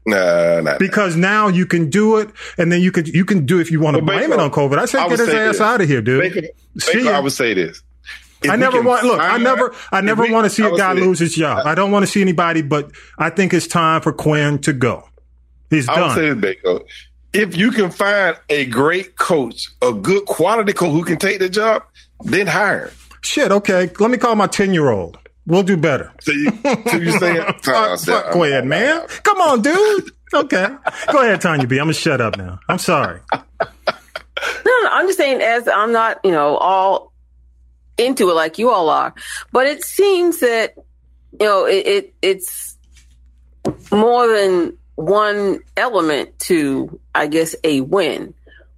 Nah, 0.05 0.61
nah. 0.61 0.77
because 0.79 1.15
now 1.15 1.47
you 1.47 1.67
can 1.67 1.89
do 1.91 2.17
it, 2.17 2.29
and 2.57 2.71
then 2.71 2.81
you 2.81 2.91
could 2.91 3.07
you 3.09 3.23
can 3.23 3.45
do 3.45 3.59
if 3.59 3.69
you 3.69 3.79
want 3.79 3.97
to 3.97 4.01
But 4.01 4.13
blame 4.13 4.29
Baker, 4.31 4.33
it 4.33 4.39
on 4.39 4.49
COVID. 4.51 4.79
I 4.79 4.85
say 4.85 4.97
I 4.97 5.07
get 5.09 5.19
his 5.19 5.29
ass 5.29 5.33
this. 5.53 5.61
out 5.61 5.79
of 5.81 5.87
here, 5.87 6.01
dude. 6.01 6.21
Baker, 6.21 6.47
See 6.79 6.93
Baker. 7.03 7.13
I 7.13 7.19
would 7.19 7.31
say 7.31 7.53
this. 7.53 7.83
If 8.43 8.49
I 8.49 8.55
never 8.55 8.81
want 8.81 9.03
look. 9.05 9.19
I 9.21 9.37
never. 9.37 9.75
I 9.91 10.01
never 10.01 10.23
we- 10.23 10.31
want 10.31 10.45
to 10.45 10.49
see 10.49 10.63
a 10.63 10.75
guy 10.75 10.93
lose 10.93 11.19
his 11.19 11.35
job. 11.35 11.67
I 11.67 11.75
don't 11.75 11.91
want 11.91 12.03
to 12.03 12.11
see 12.11 12.21
anybody, 12.21 12.63
but 12.63 12.89
I 13.19 13.29
think 13.29 13.53
it's 13.53 13.67
time 13.67 14.01
for 14.01 14.11
Quinn 14.11 14.57
to 14.59 14.73
go. 14.73 15.07
He's 15.71 15.89
I 15.89 16.01
would 16.01 16.11
say 16.11 16.27
done. 16.27 16.41
this, 16.41 16.55
Baker. 16.63 16.79
If 17.33 17.57
you 17.57 17.71
can 17.71 17.89
find 17.89 18.37
a 18.49 18.65
great 18.65 19.17
coach, 19.17 19.67
a 19.81 19.93
good 19.93 20.25
quality 20.25 20.73
coach 20.73 20.91
who 20.91 21.03
can 21.03 21.17
take 21.17 21.39
the 21.39 21.49
job, 21.49 21.83
then 22.25 22.45
hire. 22.45 22.91
Shit. 23.21 23.51
Okay. 23.51 23.89
Let 23.99 24.11
me 24.11 24.17
call 24.17 24.35
my 24.35 24.47
ten 24.47 24.73
year 24.73 24.89
old. 24.89 25.17
We'll 25.47 25.63
do 25.63 25.77
better. 25.77 26.11
So 26.21 26.33
you, 26.33 26.51
so 26.89 26.97
you 26.97 27.11
saying? 27.17 27.41
Fuck, 27.63 27.99
fuck 28.01 28.31
Quinn, 28.31 28.67
man. 28.67 29.07
Come 29.23 29.41
on, 29.41 29.61
dude. 29.61 30.11
Okay. 30.33 30.67
Go 31.11 31.21
ahead, 31.23 31.41
Tanya 31.41 31.65
B. 31.67 31.77
I'm 31.77 31.85
gonna 31.85 31.93
shut 31.93 32.21
up 32.21 32.37
now. 32.37 32.59
I'm 32.69 32.77
sorry. 32.77 33.21
No, 33.31 33.37
no, 34.65 34.89
I'm 34.91 35.07
just 35.07 35.17
saying, 35.17 35.41
as 35.41 35.67
I'm 35.67 35.91
not, 35.91 36.19
you 36.23 36.31
know, 36.31 36.57
all 36.57 37.11
into 37.97 38.29
it 38.29 38.33
like 38.33 38.57
you 38.57 38.69
all 38.69 38.89
are, 38.89 39.13
but 39.51 39.67
it 39.67 39.83
seems 39.83 40.39
that, 40.39 40.75
you 41.39 41.45
know, 41.45 41.65
it, 41.65 41.85
it 41.87 42.13
it's 42.21 42.77
more 43.91 44.27
than 44.27 44.77
one 45.01 45.61
element 45.75 46.37
to, 46.39 46.99
I 47.13 47.27
guess, 47.27 47.55
a 47.63 47.81
win 47.81 48.33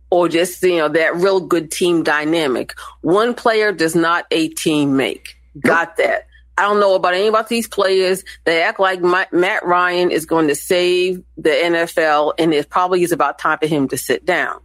or 0.09 0.29
just, 0.29 0.61
you 0.63 0.77
know, 0.77 0.89
that 0.89 1.15
real 1.15 1.39
good 1.39 1.71
team 1.71 2.03
dynamic. 2.03 2.73
One 3.01 3.33
player 3.33 3.71
does 3.71 3.95
not 3.95 4.25
a 4.31 4.47
team 4.49 4.95
make. 4.95 5.35
Got 5.59 5.97
that. 5.97 6.27
I 6.57 6.63
don't 6.63 6.79
know 6.79 6.93
about 6.95 7.15
any 7.15 7.27
about 7.27 7.49
these 7.49 7.67
players. 7.67 8.23
They 8.43 8.61
act 8.61 8.79
like 8.79 9.01
Ma- 9.01 9.25
Matt 9.31 9.65
Ryan 9.65 10.11
is 10.11 10.25
going 10.25 10.49
to 10.49 10.55
save 10.55 11.23
the 11.35 11.49
NFL, 11.49 12.33
and 12.37 12.53
it 12.53 12.69
probably 12.69 13.01
is 13.01 13.11
about 13.11 13.39
time 13.39 13.57
for 13.57 13.65
him 13.65 13.87
to 13.87 13.97
sit 13.97 14.23
down. 14.23 14.59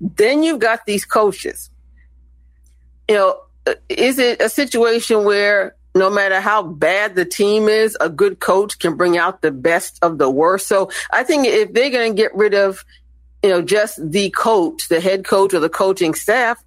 Then 0.00 0.42
you've 0.42 0.60
got 0.60 0.86
these 0.86 1.04
coaches. 1.04 1.70
You 3.08 3.16
know, 3.16 3.40
uh, 3.66 3.74
is 3.90 4.18
it 4.18 4.40
a 4.40 4.48
situation 4.48 5.24
where 5.24 5.76
no 5.94 6.10
matter 6.10 6.40
how 6.40 6.62
bad 6.62 7.14
the 7.14 7.24
team 7.24 7.68
is, 7.68 7.96
a 8.00 8.08
good 8.08 8.40
coach 8.40 8.78
can 8.78 8.96
bring 8.96 9.18
out 9.18 9.42
the 9.42 9.50
best 9.50 9.98
of 10.02 10.18
the 10.18 10.30
worst? 10.30 10.66
So 10.66 10.90
I 11.10 11.24
think 11.24 11.46
if 11.46 11.72
they're 11.72 11.90
going 11.90 12.12
to 12.12 12.16
get 12.16 12.34
rid 12.34 12.54
of, 12.54 12.84
you 13.42 13.50
know, 13.50 13.62
just 13.62 13.98
the 14.10 14.30
coach, 14.30 14.88
the 14.88 15.00
head 15.00 15.24
coach 15.24 15.52
or 15.52 15.60
the 15.60 15.68
coaching 15.68 16.14
staff, 16.14 16.62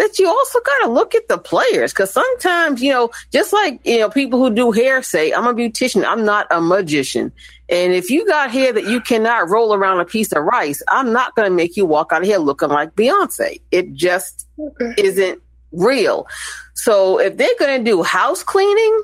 that 0.00 0.18
you 0.18 0.26
also 0.26 0.58
got 0.60 0.86
to 0.86 0.90
look 0.90 1.14
at 1.14 1.28
the 1.28 1.36
players 1.36 1.92
because 1.92 2.10
sometimes, 2.10 2.82
you 2.82 2.90
know, 2.90 3.10
just 3.32 3.52
like, 3.52 3.80
you 3.84 3.98
know, 3.98 4.08
people 4.08 4.38
who 4.38 4.48
do 4.48 4.72
hair 4.72 5.02
say, 5.02 5.30
I'm 5.30 5.46
a 5.46 5.52
beautician, 5.52 6.06
I'm 6.06 6.24
not 6.24 6.46
a 6.50 6.58
magician. 6.58 7.32
And 7.68 7.92
if 7.92 8.10
you 8.10 8.26
got 8.26 8.50
hair 8.50 8.72
that 8.72 8.84
you 8.84 9.02
cannot 9.02 9.50
roll 9.50 9.74
around 9.74 10.00
a 10.00 10.06
piece 10.06 10.32
of 10.32 10.42
rice, 10.42 10.82
I'm 10.88 11.12
not 11.12 11.34
going 11.36 11.50
to 11.50 11.54
make 11.54 11.76
you 11.76 11.84
walk 11.84 12.12
out 12.12 12.22
of 12.22 12.26
here 12.26 12.38
looking 12.38 12.70
like 12.70 12.96
Beyonce. 12.96 13.60
It 13.70 13.92
just 13.92 14.48
isn't 14.96 15.42
real. 15.72 16.26
So 16.74 17.20
if 17.20 17.36
they're 17.36 17.48
going 17.58 17.84
to 17.84 17.90
do 17.90 18.02
house 18.02 18.42
cleaning, 18.42 19.02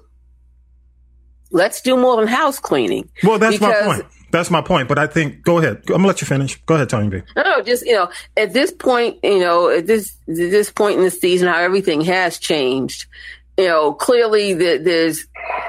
let's 1.51 1.81
do 1.81 1.97
more 1.97 2.17
than 2.17 2.27
house 2.27 2.59
cleaning. 2.59 3.09
Well, 3.23 3.39
that's 3.39 3.61
my 3.61 3.83
point. 3.83 4.07
That's 4.33 4.51
my 4.51 4.61
point. 4.61 4.89
But 4.89 4.99
I 4.99 5.07
think 5.07 5.43
go 5.43 5.59
ahead. 5.59 5.83
I'm 5.87 5.95
gonna 5.95 6.09
let 6.09 6.21
you 6.21 6.27
finish. 6.27 6.61
Go 6.67 6.75
ahead, 6.75 6.91
Tony 6.91 7.09
B. 7.09 7.23
No, 7.37 7.43
no, 7.43 7.63
just 7.63 7.87
you 7.87 7.95
know, 7.95 8.11
at 8.37 8.53
this 8.53 8.73
point, 8.73 9.19
you 9.23 9.39
know, 9.39 9.71
at 9.71 9.87
this 9.87 10.17
at 10.29 10.35
this 10.35 10.71
point 10.71 10.99
in 10.99 11.05
the 11.05 11.11
season, 11.11 11.49
how 11.49 11.59
everything 11.61 12.01
has 12.03 12.39
changed. 12.39 13.07
You 13.57 13.69
know, 13.69 13.95
clearly 13.95 14.53
the, 14.53 14.77
there's, 14.77 15.27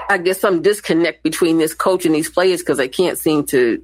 I 0.09 0.17
guess, 0.17 0.41
some 0.41 0.61
disconnect 0.61 1.23
between 1.23 1.57
this 1.57 1.73
coach 1.73 2.05
and 2.05 2.13
these 2.13 2.29
players 2.29 2.61
because 2.61 2.77
they 2.77 2.89
can't 2.89 3.17
seem 3.17 3.45
to, 3.45 3.81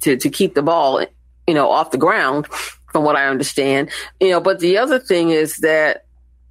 to 0.00 0.16
to 0.16 0.30
keep 0.30 0.54
the 0.54 0.62
ball, 0.62 1.06
you 1.46 1.54
know, 1.54 1.70
off 1.70 1.92
the 1.92 1.98
ground, 1.98 2.48
from 2.90 3.04
what 3.04 3.14
I 3.14 3.26
understand. 3.26 3.90
You 4.20 4.30
know, 4.30 4.40
but 4.40 4.58
the 4.58 4.78
other 4.78 4.98
thing 4.98 5.30
is 5.30 5.58
that, 5.58 6.03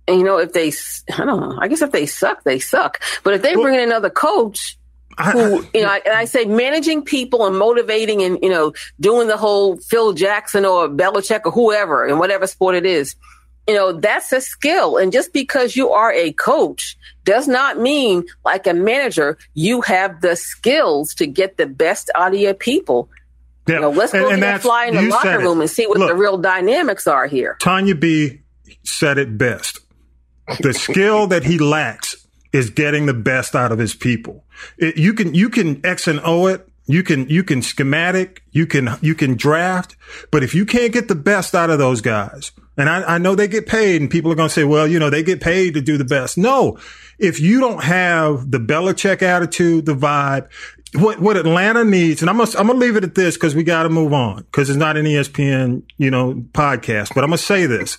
you 0.08 0.24
know, 0.24 0.38
if 0.38 0.54
they, 0.54 0.72
I 1.14 1.26
don't 1.26 1.40
know, 1.40 1.58
I 1.60 1.68
guess 1.68 1.82
if 1.82 1.92
they 1.92 2.06
suck, 2.06 2.44
they 2.44 2.60
suck. 2.60 3.02
But 3.24 3.34
if 3.36 3.42
they 3.42 3.56
Well- 3.56 3.64
bring 3.64 3.76
in 3.76 3.82
another 3.82 4.10
coach, 4.10 4.78
who 5.32 5.64
you 5.76 5.84
know, 5.84 5.90
I, 5.90 6.02
and 6.06 6.16
I 6.16 6.26
say 6.26 6.46
managing 6.46 7.04
people 7.04 7.46
and 7.46 7.56
motivating 7.56 8.24
and 8.24 8.40
you 8.42 8.50
know 8.50 8.74
doing 9.00 9.28
the 9.28 9.38
whole 9.38 9.78
Phil 9.78 10.14
Jackson 10.14 10.66
or 10.66 10.90
Belichick 10.90 11.42
or 11.46 11.52
whoever 11.52 12.08
in 12.08 12.18
whatever 12.18 12.48
sport 12.48 12.74
it 12.74 12.84
is, 12.88 13.16
you 13.68 13.76
know 13.76 13.92
that's 13.92 14.32
a 14.32 14.42
skill. 14.42 14.98
And 14.98 15.12
just 15.12 15.32
because 15.32 15.76
you 15.76 15.92
are 15.92 16.12
a 16.12 16.32
coach 16.34 16.98
does 17.26 17.48
not 17.48 17.80
mean, 17.80 18.24
like 18.44 18.66
a 18.66 18.74
manager, 18.74 19.38
you 19.54 19.82
have 19.82 20.20
the 20.22 20.36
skills 20.36 21.14
to 21.16 21.28
get 21.28 21.58
the 21.58 21.68
best 21.68 22.10
out 22.16 22.34
of 22.34 22.40
your 22.40 22.56
people. 22.56 23.08
yeah. 23.68 23.76
You 23.76 23.82
know, 23.82 23.92
let's 23.92 24.16
And- 24.16 24.24
go 24.24 24.30
and 24.32 24.42
get 24.42 24.62
fly 24.64 24.88
in 24.88 24.96
the 24.96 25.04
locker 25.04 25.38
room 25.38 25.62
and 25.62 25.70
see 25.70 25.86
what 25.86 26.00
Look, 26.00 26.10
the 26.10 26.16
real 26.16 26.40
dynamics 26.40 27.06
are 27.06 27.28
here. 27.28 27.56
Tanya 27.62 27.94
B 27.94 28.42
said 28.84 29.20
it 29.20 29.38
best. 29.38 29.80
The 30.60 30.74
skill 30.74 31.28
that 31.28 31.44
he 31.44 31.58
lacks 31.58 32.28
is 32.52 32.70
getting 32.70 33.06
the 33.06 33.14
best 33.14 33.56
out 33.56 33.72
of 33.72 33.80
his 33.80 33.96
people. 33.96 34.44
It, 34.78 34.98
you 34.98 35.14
can 35.14 35.34
you 35.34 35.50
can 35.50 35.86
X 35.86 36.08
and 36.08 36.20
O 36.24 36.48
it 36.48 36.68
you 36.86 37.02
can, 37.02 37.30
you 37.30 37.44
can 37.44 37.62
schematic, 37.62 38.44
you 38.52 38.66
can, 38.66 38.90
you 39.02 39.16
can 39.16 39.36
draft, 39.36 39.96
but 40.32 40.44
if 40.44 40.54
you 40.54 40.66
can't 40.66 40.92
get 40.92 41.08
the 41.08 41.16
best 41.16 41.56
out 41.56 41.70
of 41.70 41.80
those 41.80 42.02
guys, 42.02 42.52
and 42.76 42.90
I, 42.90 43.16
I 43.16 43.18
know 43.20 43.36
they 43.36 43.48
get 43.48 43.68
paid 43.68 44.02
and 44.02 44.12
people 44.12 44.32
are 44.32 44.36
going 44.36 44.50
to 44.50 44.54
say, 44.54 44.64
well, 44.64 44.88
you 44.88 45.00
know, 45.00 45.10
they 45.10 45.24
get 45.24 45.40
paid 45.40 45.76
to 45.76 45.82
do 45.82 45.98
the 45.98 46.04
best. 46.04 46.38
No, 46.38 46.78
if 47.20 47.40
you 47.40 47.60
don't 47.60 47.84
have 47.84 48.52
the 48.52 48.58
Belichick 48.58 49.22
attitude, 49.22 49.86
the 49.86 49.96
vibe, 49.96 50.50
what, 50.96 51.20
what 51.20 51.38
Atlanta 51.38 51.86
needs, 51.86 52.22
and 52.22 52.30
I'm 52.30 52.38
gonna, 52.38 52.52
I'm 52.58 52.68
gonna 52.68 52.80
leave 52.80 52.98
it 52.98 53.04
at 53.04 53.16
this 53.16 53.36
because 53.36 53.56
we 53.56 53.64
got 53.64 53.84
to 53.84 53.90
move 53.90 54.12
on 54.12 54.44
because 54.44 54.70
it's 54.70 54.78
not 54.78 54.98
an 54.98 55.06
ESPN, 55.06 55.84
you 55.98 56.12
know, 56.12 56.34
podcast, 56.52 57.16
but 57.16 57.24
I'm 57.24 57.30
gonna 57.30 57.38
say 57.38 57.66
this. 57.66 57.98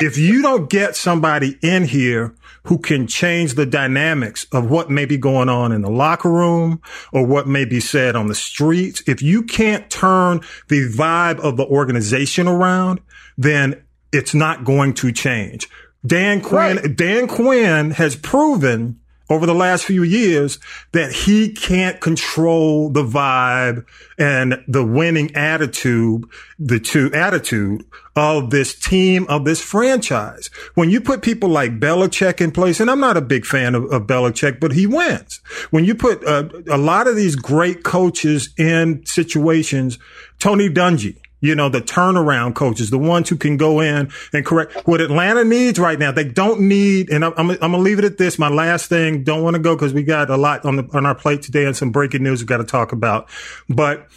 If 0.00 0.18
you 0.18 0.42
don't 0.42 0.68
get 0.68 0.96
somebody 0.96 1.56
in 1.62 1.84
here 1.84 2.34
who 2.64 2.78
can 2.78 3.06
change 3.06 3.54
the 3.54 3.66
dynamics 3.66 4.46
of 4.52 4.68
what 4.70 4.90
may 4.90 5.04
be 5.04 5.16
going 5.16 5.48
on 5.48 5.70
in 5.70 5.82
the 5.82 5.90
locker 5.90 6.30
room 6.30 6.80
or 7.12 7.24
what 7.26 7.46
may 7.46 7.64
be 7.64 7.78
said 7.78 8.16
on 8.16 8.26
the 8.26 8.34
streets, 8.34 9.02
if 9.06 9.22
you 9.22 9.42
can't 9.42 9.88
turn 9.90 10.40
the 10.68 10.88
vibe 10.88 11.38
of 11.40 11.56
the 11.56 11.66
organization 11.66 12.48
around, 12.48 13.00
then 13.38 13.84
it's 14.12 14.34
not 14.34 14.64
going 14.64 14.94
to 14.94 15.12
change. 15.12 15.68
Dan 16.04 16.40
Quinn, 16.40 16.76
right. 16.76 16.96
Dan 16.96 17.28
Quinn 17.28 17.92
has 17.92 18.16
proven 18.16 19.00
over 19.30 19.46
the 19.46 19.54
last 19.54 19.84
few 19.84 20.02
years 20.02 20.58
that 20.92 21.12
he 21.12 21.50
can't 21.50 22.00
control 22.00 22.90
the 22.90 23.04
vibe 23.04 23.84
and 24.18 24.62
the 24.68 24.84
winning 24.84 25.34
attitude, 25.34 26.24
the 26.58 26.78
two 26.78 27.12
attitude 27.12 27.84
of 28.16 28.50
this 28.50 28.74
team, 28.74 29.26
of 29.28 29.44
this 29.44 29.60
franchise. 29.60 30.50
When 30.74 30.90
you 30.90 31.00
put 31.00 31.22
people 31.22 31.48
like 31.48 31.80
Belichick 31.80 32.40
in 32.40 32.52
place, 32.52 32.80
and 32.80 32.90
I'm 32.90 33.00
not 33.00 33.16
a 33.16 33.22
big 33.22 33.44
fan 33.44 33.74
of, 33.74 33.90
of 33.90 34.02
Belichick, 34.02 34.60
but 34.60 34.72
he 34.72 34.86
wins. 34.86 35.40
When 35.70 35.84
you 35.84 35.94
put 35.94 36.24
uh, 36.24 36.48
a 36.70 36.78
lot 36.78 37.06
of 37.06 37.16
these 37.16 37.34
great 37.34 37.82
coaches 37.82 38.50
in 38.56 39.04
situations, 39.06 39.98
Tony 40.38 40.68
Dungy, 40.68 41.16
you 41.44 41.54
know, 41.54 41.68
the 41.68 41.82
turnaround 41.82 42.54
coaches, 42.54 42.88
the 42.88 42.98
ones 42.98 43.28
who 43.28 43.36
can 43.36 43.58
go 43.58 43.80
in 43.80 44.10
and 44.32 44.46
correct 44.46 44.86
what 44.86 45.02
Atlanta 45.02 45.44
needs 45.44 45.78
right 45.78 45.98
now. 45.98 46.10
They 46.10 46.24
don't 46.24 46.62
need, 46.62 47.10
and 47.10 47.22
I'm, 47.22 47.34
I'm, 47.36 47.58
gonna 47.58 47.78
leave 47.78 47.98
it 47.98 48.04
at 48.06 48.16
this. 48.16 48.38
My 48.38 48.48
last 48.48 48.88
thing, 48.88 49.24
don't 49.24 49.42
want 49.42 49.54
to 49.54 49.60
go 49.60 49.76
because 49.76 49.92
we 49.92 50.04
got 50.04 50.30
a 50.30 50.38
lot 50.38 50.64
on 50.64 50.76
the, 50.76 50.88
on 50.94 51.04
our 51.04 51.14
plate 51.14 51.42
today 51.42 51.66
and 51.66 51.76
some 51.76 51.92
breaking 51.92 52.22
news 52.22 52.40
we 52.40 52.46
got 52.46 52.58
to 52.58 52.64
talk 52.64 52.92
about. 52.92 53.28
But 53.68 54.08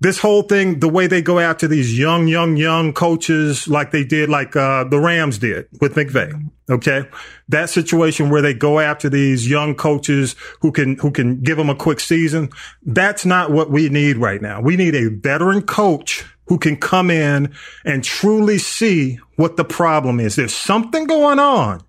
this 0.00 0.18
whole 0.18 0.42
thing, 0.42 0.80
the 0.80 0.88
way 0.88 1.06
they 1.06 1.20
go 1.20 1.38
after 1.38 1.68
these 1.68 1.98
young, 1.98 2.28
young, 2.28 2.56
young 2.56 2.94
coaches, 2.94 3.68
like 3.68 3.90
they 3.90 4.04
did, 4.04 4.30
like 4.30 4.56
uh, 4.56 4.84
the 4.84 4.98
Rams 4.98 5.36
did 5.36 5.68
with 5.82 5.94
McVay. 5.94 6.50
Okay, 6.70 7.06
that 7.48 7.68
situation 7.68 8.30
where 8.30 8.40
they 8.40 8.54
go 8.54 8.80
after 8.80 9.10
these 9.10 9.50
young 9.50 9.74
coaches 9.74 10.34
who 10.62 10.72
can 10.72 10.96
who 10.96 11.10
can 11.10 11.42
give 11.42 11.58
them 11.58 11.68
a 11.68 11.74
quick 11.74 12.00
season. 12.00 12.48
That's 12.82 13.26
not 13.26 13.50
what 13.50 13.70
we 13.70 13.90
need 13.90 14.16
right 14.16 14.40
now. 14.40 14.62
We 14.62 14.76
need 14.76 14.94
a 14.94 15.10
veteran 15.10 15.60
coach 15.60 16.24
who 16.46 16.58
can 16.58 16.76
come 16.76 17.10
in 17.10 17.54
and 17.84 18.04
truly 18.04 18.58
see 18.58 19.18
what 19.36 19.56
the 19.56 19.64
problem 19.64 20.20
is. 20.20 20.36
There's 20.36 20.54
something 20.54 21.06
going 21.06 21.38
on. 21.38 21.82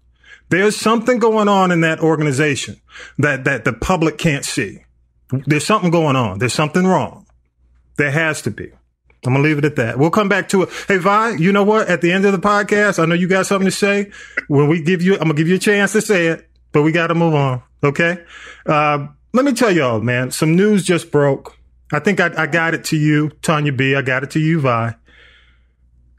There's 0.49 0.75
something 0.75 1.19
going 1.19 1.47
on 1.47 1.71
in 1.71 1.81
that 1.81 1.99
organization 1.99 2.79
that, 3.17 3.43
that 3.45 3.65
the 3.65 3.73
public 3.73 4.17
can't 4.17 4.45
see. 4.45 4.83
There's 5.31 5.65
something 5.65 5.91
going 5.91 6.15
on. 6.15 6.39
There's 6.39 6.53
something 6.53 6.85
wrong. 6.85 7.25
There 7.97 8.11
has 8.11 8.41
to 8.43 8.51
be. 8.51 8.71
I'm 9.25 9.33
gonna 9.33 9.43
leave 9.43 9.57
it 9.57 9.65
at 9.65 9.75
that. 9.77 9.97
We'll 9.97 10.11
come 10.11 10.29
back 10.29 10.49
to 10.49 10.63
it. 10.63 10.69
Hey, 10.87 10.97
Vi, 10.97 11.31
you 11.37 11.51
know 11.51 11.63
what? 11.63 11.87
At 11.87 12.01
the 12.01 12.11
end 12.11 12.25
of 12.25 12.31
the 12.31 12.37
podcast, 12.37 13.01
I 13.01 13.05
know 13.05 13.15
you 13.15 13.27
got 13.27 13.47
something 13.47 13.65
to 13.65 13.75
say. 13.75 14.11
When 14.47 14.67
we 14.67 14.81
give 14.81 15.01
you, 15.01 15.13
I'm 15.13 15.21
gonna 15.21 15.33
give 15.33 15.47
you 15.47 15.55
a 15.55 15.59
chance 15.59 15.93
to 15.93 16.01
say 16.01 16.27
it, 16.27 16.47
but 16.71 16.83
we 16.83 16.91
got 16.91 17.07
to 17.07 17.15
move 17.15 17.33
on. 17.33 17.63
Okay. 17.83 18.23
Uh, 18.67 19.07
let 19.33 19.45
me 19.45 19.53
tell 19.53 19.71
y'all, 19.71 19.99
man, 19.99 20.31
some 20.31 20.55
news 20.55 20.83
just 20.83 21.11
broke. 21.11 21.54
I 21.91 21.99
think 21.99 22.19
I, 22.19 22.31
I 22.43 22.47
got 22.47 22.73
it 22.73 22.85
to 22.85 22.97
you, 22.97 23.29
Tanya 23.41 23.71
B. 23.71 23.95
I 23.95 24.01
got 24.01 24.23
it 24.23 24.31
to 24.31 24.39
you, 24.39 24.59
Vi. 24.61 24.95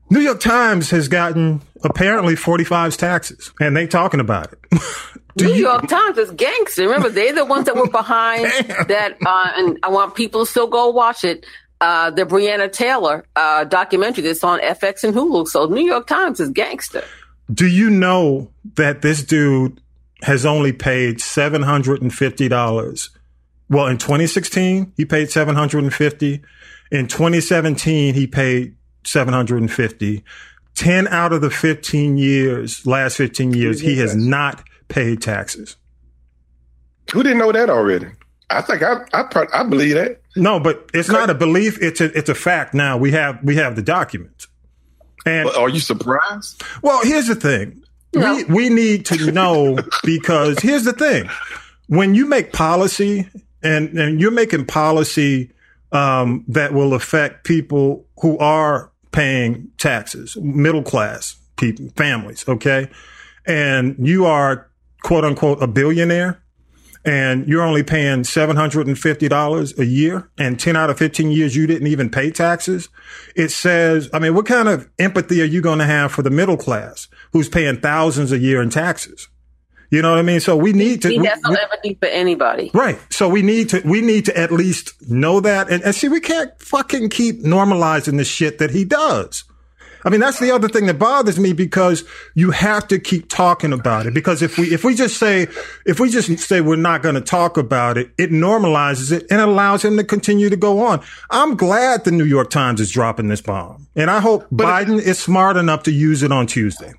New 0.08 0.20
York 0.20 0.40
Times 0.40 0.90
has 0.90 1.08
gotten 1.08 1.62
apparently 1.82 2.34
45's 2.34 2.96
taxes, 2.96 3.52
and 3.60 3.76
they 3.76 3.86
talking 3.86 4.20
about 4.20 4.52
it. 4.52 4.58
New 5.40 5.48
you, 5.48 5.66
York 5.66 5.88
Times 5.88 6.16
is 6.16 6.30
gangster. 6.30 6.84
Remember, 6.84 7.10
they're 7.10 7.34
the 7.34 7.44
ones 7.44 7.66
that 7.66 7.76
were 7.76 7.90
behind 7.90 8.44
that, 8.88 9.16
uh, 9.24 9.50
and 9.56 9.78
I 9.82 9.88
want 9.88 10.14
people 10.14 10.44
to 10.44 10.50
still 10.50 10.66
go 10.66 10.88
watch 10.90 11.24
it. 11.24 11.44
Uh, 11.78 12.10
the 12.10 12.22
Breonna 12.22 12.72
Taylor 12.72 13.26
uh, 13.36 13.64
documentary 13.64 14.24
that's 14.24 14.42
on 14.42 14.60
FX 14.60 15.04
and 15.04 15.14
Hulu. 15.14 15.46
So 15.46 15.66
New 15.66 15.84
York 15.84 16.06
Times 16.06 16.40
is 16.40 16.48
gangster. 16.48 17.04
Do 17.52 17.66
you 17.66 17.90
know 17.90 18.50
that 18.76 19.02
this 19.02 19.22
dude 19.22 19.78
has 20.22 20.46
only 20.46 20.72
paid 20.72 21.20
seven 21.20 21.60
hundred 21.60 22.00
and 22.00 22.14
fifty 22.14 22.48
dollars 22.48 23.10
well, 23.68 23.86
in 23.86 23.98
2016, 23.98 24.92
he 24.96 25.04
paid 25.04 25.30
750. 25.30 26.42
In 26.92 27.06
2017, 27.08 28.14
he 28.14 28.26
paid 28.26 28.76
750. 29.04 30.24
10 30.74 31.08
out 31.08 31.32
of 31.32 31.40
the 31.40 31.50
15 31.50 32.18
years, 32.18 32.86
last 32.86 33.16
15 33.16 33.54
years, 33.54 33.80
he 33.80 33.98
has 33.98 34.14
not 34.14 34.62
paid 34.88 35.22
taxes. 35.22 35.76
Who 37.12 37.22
didn't 37.22 37.38
know 37.38 37.52
that 37.52 37.70
already? 37.70 38.08
I 38.50 38.60
think 38.62 38.82
I 38.82 39.04
I, 39.12 39.46
I 39.52 39.64
believe 39.64 39.94
that. 39.94 40.20
No, 40.36 40.60
but 40.60 40.88
it's 40.94 41.08
not 41.08 41.30
a 41.30 41.34
belief. 41.34 41.82
It's 41.82 42.00
a 42.00 42.16
it's 42.16 42.28
a 42.28 42.34
fact. 42.34 42.74
Now 42.74 42.96
we 42.96 43.10
have 43.12 43.42
we 43.42 43.56
have 43.56 43.74
the 43.74 43.82
documents. 43.82 44.46
And 45.24 45.48
are 45.50 45.68
you 45.68 45.80
surprised? 45.80 46.62
Well, 46.82 47.02
here's 47.02 47.26
the 47.26 47.34
thing. 47.34 47.82
No. 48.14 48.36
We 48.36 48.44
we 48.44 48.68
need 48.68 49.06
to 49.06 49.32
know 49.32 49.78
because 50.04 50.60
here's 50.60 50.84
the 50.84 50.92
thing. 50.92 51.28
When 51.88 52.14
you 52.14 52.26
make 52.26 52.52
policy 52.52 53.28
and 53.66 53.98
and 53.98 54.20
you're 54.20 54.30
making 54.30 54.66
policy 54.66 55.50
um, 55.92 56.44
that 56.48 56.72
will 56.72 56.94
affect 56.94 57.44
people 57.44 58.06
who 58.20 58.38
are 58.38 58.92
paying 59.12 59.68
taxes, 59.78 60.36
middle 60.36 60.82
class 60.82 61.36
people, 61.56 61.88
families. 61.96 62.44
Okay, 62.48 62.88
and 63.46 63.96
you 63.98 64.24
are 64.26 64.70
quote 65.02 65.24
unquote 65.24 65.62
a 65.62 65.66
billionaire. 65.66 66.42
And 67.04 67.46
you're 67.46 67.62
only 67.62 67.84
paying 67.84 68.22
$750 68.22 69.78
a 69.78 69.86
year 69.86 70.28
and 70.38 70.58
10 70.58 70.74
out 70.74 70.90
of 70.90 70.98
15 70.98 71.30
years 71.30 71.54
you 71.54 71.68
didn't 71.68 71.86
even 71.86 72.10
pay 72.10 72.32
taxes. 72.32 72.88
It 73.36 73.52
says, 73.52 74.10
I 74.12 74.18
mean, 74.18 74.34
what 74.34 74.46
kind 74.46 74.66
of 74.66 74.88
empathy 74.98 75.40
are 75.40 75.44
you 75.44 75.60
going 75.60 75.78
to 75.78 75.84
have 75.84 76.10
for 76.10 76.22
the 76.22 76.30
middle 76.30 76.56
class 76.56 77.06
who's 77.32 77.48
paying 77.48 77.80
thousands 77.80 78.32
a 78.32 78.38
year 78.38 78.60
in 78.60 78.70
taxes? 78.70 79.28
You 79.90 80.02
know 80.02 80.10
what 80.10 80.18
I 80.18 80.22
mean? 80.22 80.40
So 80.40 80.56
we 80.56 80.72
need 80.72 81.02
to. 81.02 81.08
He 81.08 81.24
has 81.24 81.40
no 81.42 81.54
empathy 81.54 81.94
for 81.94 82.06
anybody. 82.06 82.70
Right. 82.74 82.98
So 83.10 83.28
we 83.28 83.42
need 83.42 83.68
to, 83.70 83.82
we 83.84 84.00
need 84.00 84.24
to 84.26 84.36
at 84.36 84.50
least 84.50 84.94
know 85.08 85.40
that. 85.40 85.70
And, 85.70 85.82
and 85.82 85.94
see, 85.94 86.08
we 86.08 86.20
can't 86.20 86.50
fucking 86.60 87.10
keep 87.10 87.42
normalizing 87.42 88.16
the 88.16 88.24
shit 88.24 88.58
that 88.58 88.70
he 88.70 88.84
does. 88.84 89.44
I 90.04 90.08
mean, 90.08 90.20
that's 90.20 90.38
the 90.38 90.52
other 90.52 90.68
thing 90.68 90.86
that 90.86 91.00
bothers 91.00 91.36
me 91.36 91.52
because 91.52 92.04
you 92.34 92.52
have 92.52 92.86
to 92.88 92.98
keep 93.00 93.28
talking 93.28 93.72
about 93.72 94.06
it. 94.06 94.14
Because 94.14 94.40
if 94.40 94.56
we, 94.56 94.72
if 94.72 94.84
we 94.84 94.94
just 94.94 95.18
say, 95.18 95.48
if 95.84 95.98
we 95.98 96.10
just 96.10 96.38
say 96.38 96.60
we're 96.60 96.76
not 96.76 97.02
going 97.02 97.16
to 97.16 97.20
talk 97.20 97.56
about 97.56 97.98
it, 97.98 98.12
it 98.16 98.30
normalizes 98.30 99.10
it 99.10 99.26
and 99.32 99.40
allows 99.40 99.84
him 99.84 99.96
to 99.96 100.04
continue 100.04 100.48
to 100.48 100.56
go 100.56 100.86
on. 100.86 101.02
I'm 101.30 101.56
glad 101.56 102.04
the 102.04 102.12
New 102.12 102.24
York 102.24 102.50
Times 102.50 102.80
is 102.80 102.92
dropping 102.92 103.26
this 103.26 103.40
bomb. 103.40 103.88
And 103.96 104.08
I 104.08 104.20
hope 104.20 104.46
but 104.52 104.66
Biden 104.66 105.02
is 105.02 105.18
smart 105.18 105.56
enough 105.56 105.82
to 105.84 105.90
use 105.90 106.22
it 106.22 106.30
on 106.30 106.46
Tuesday. 106.46 106.92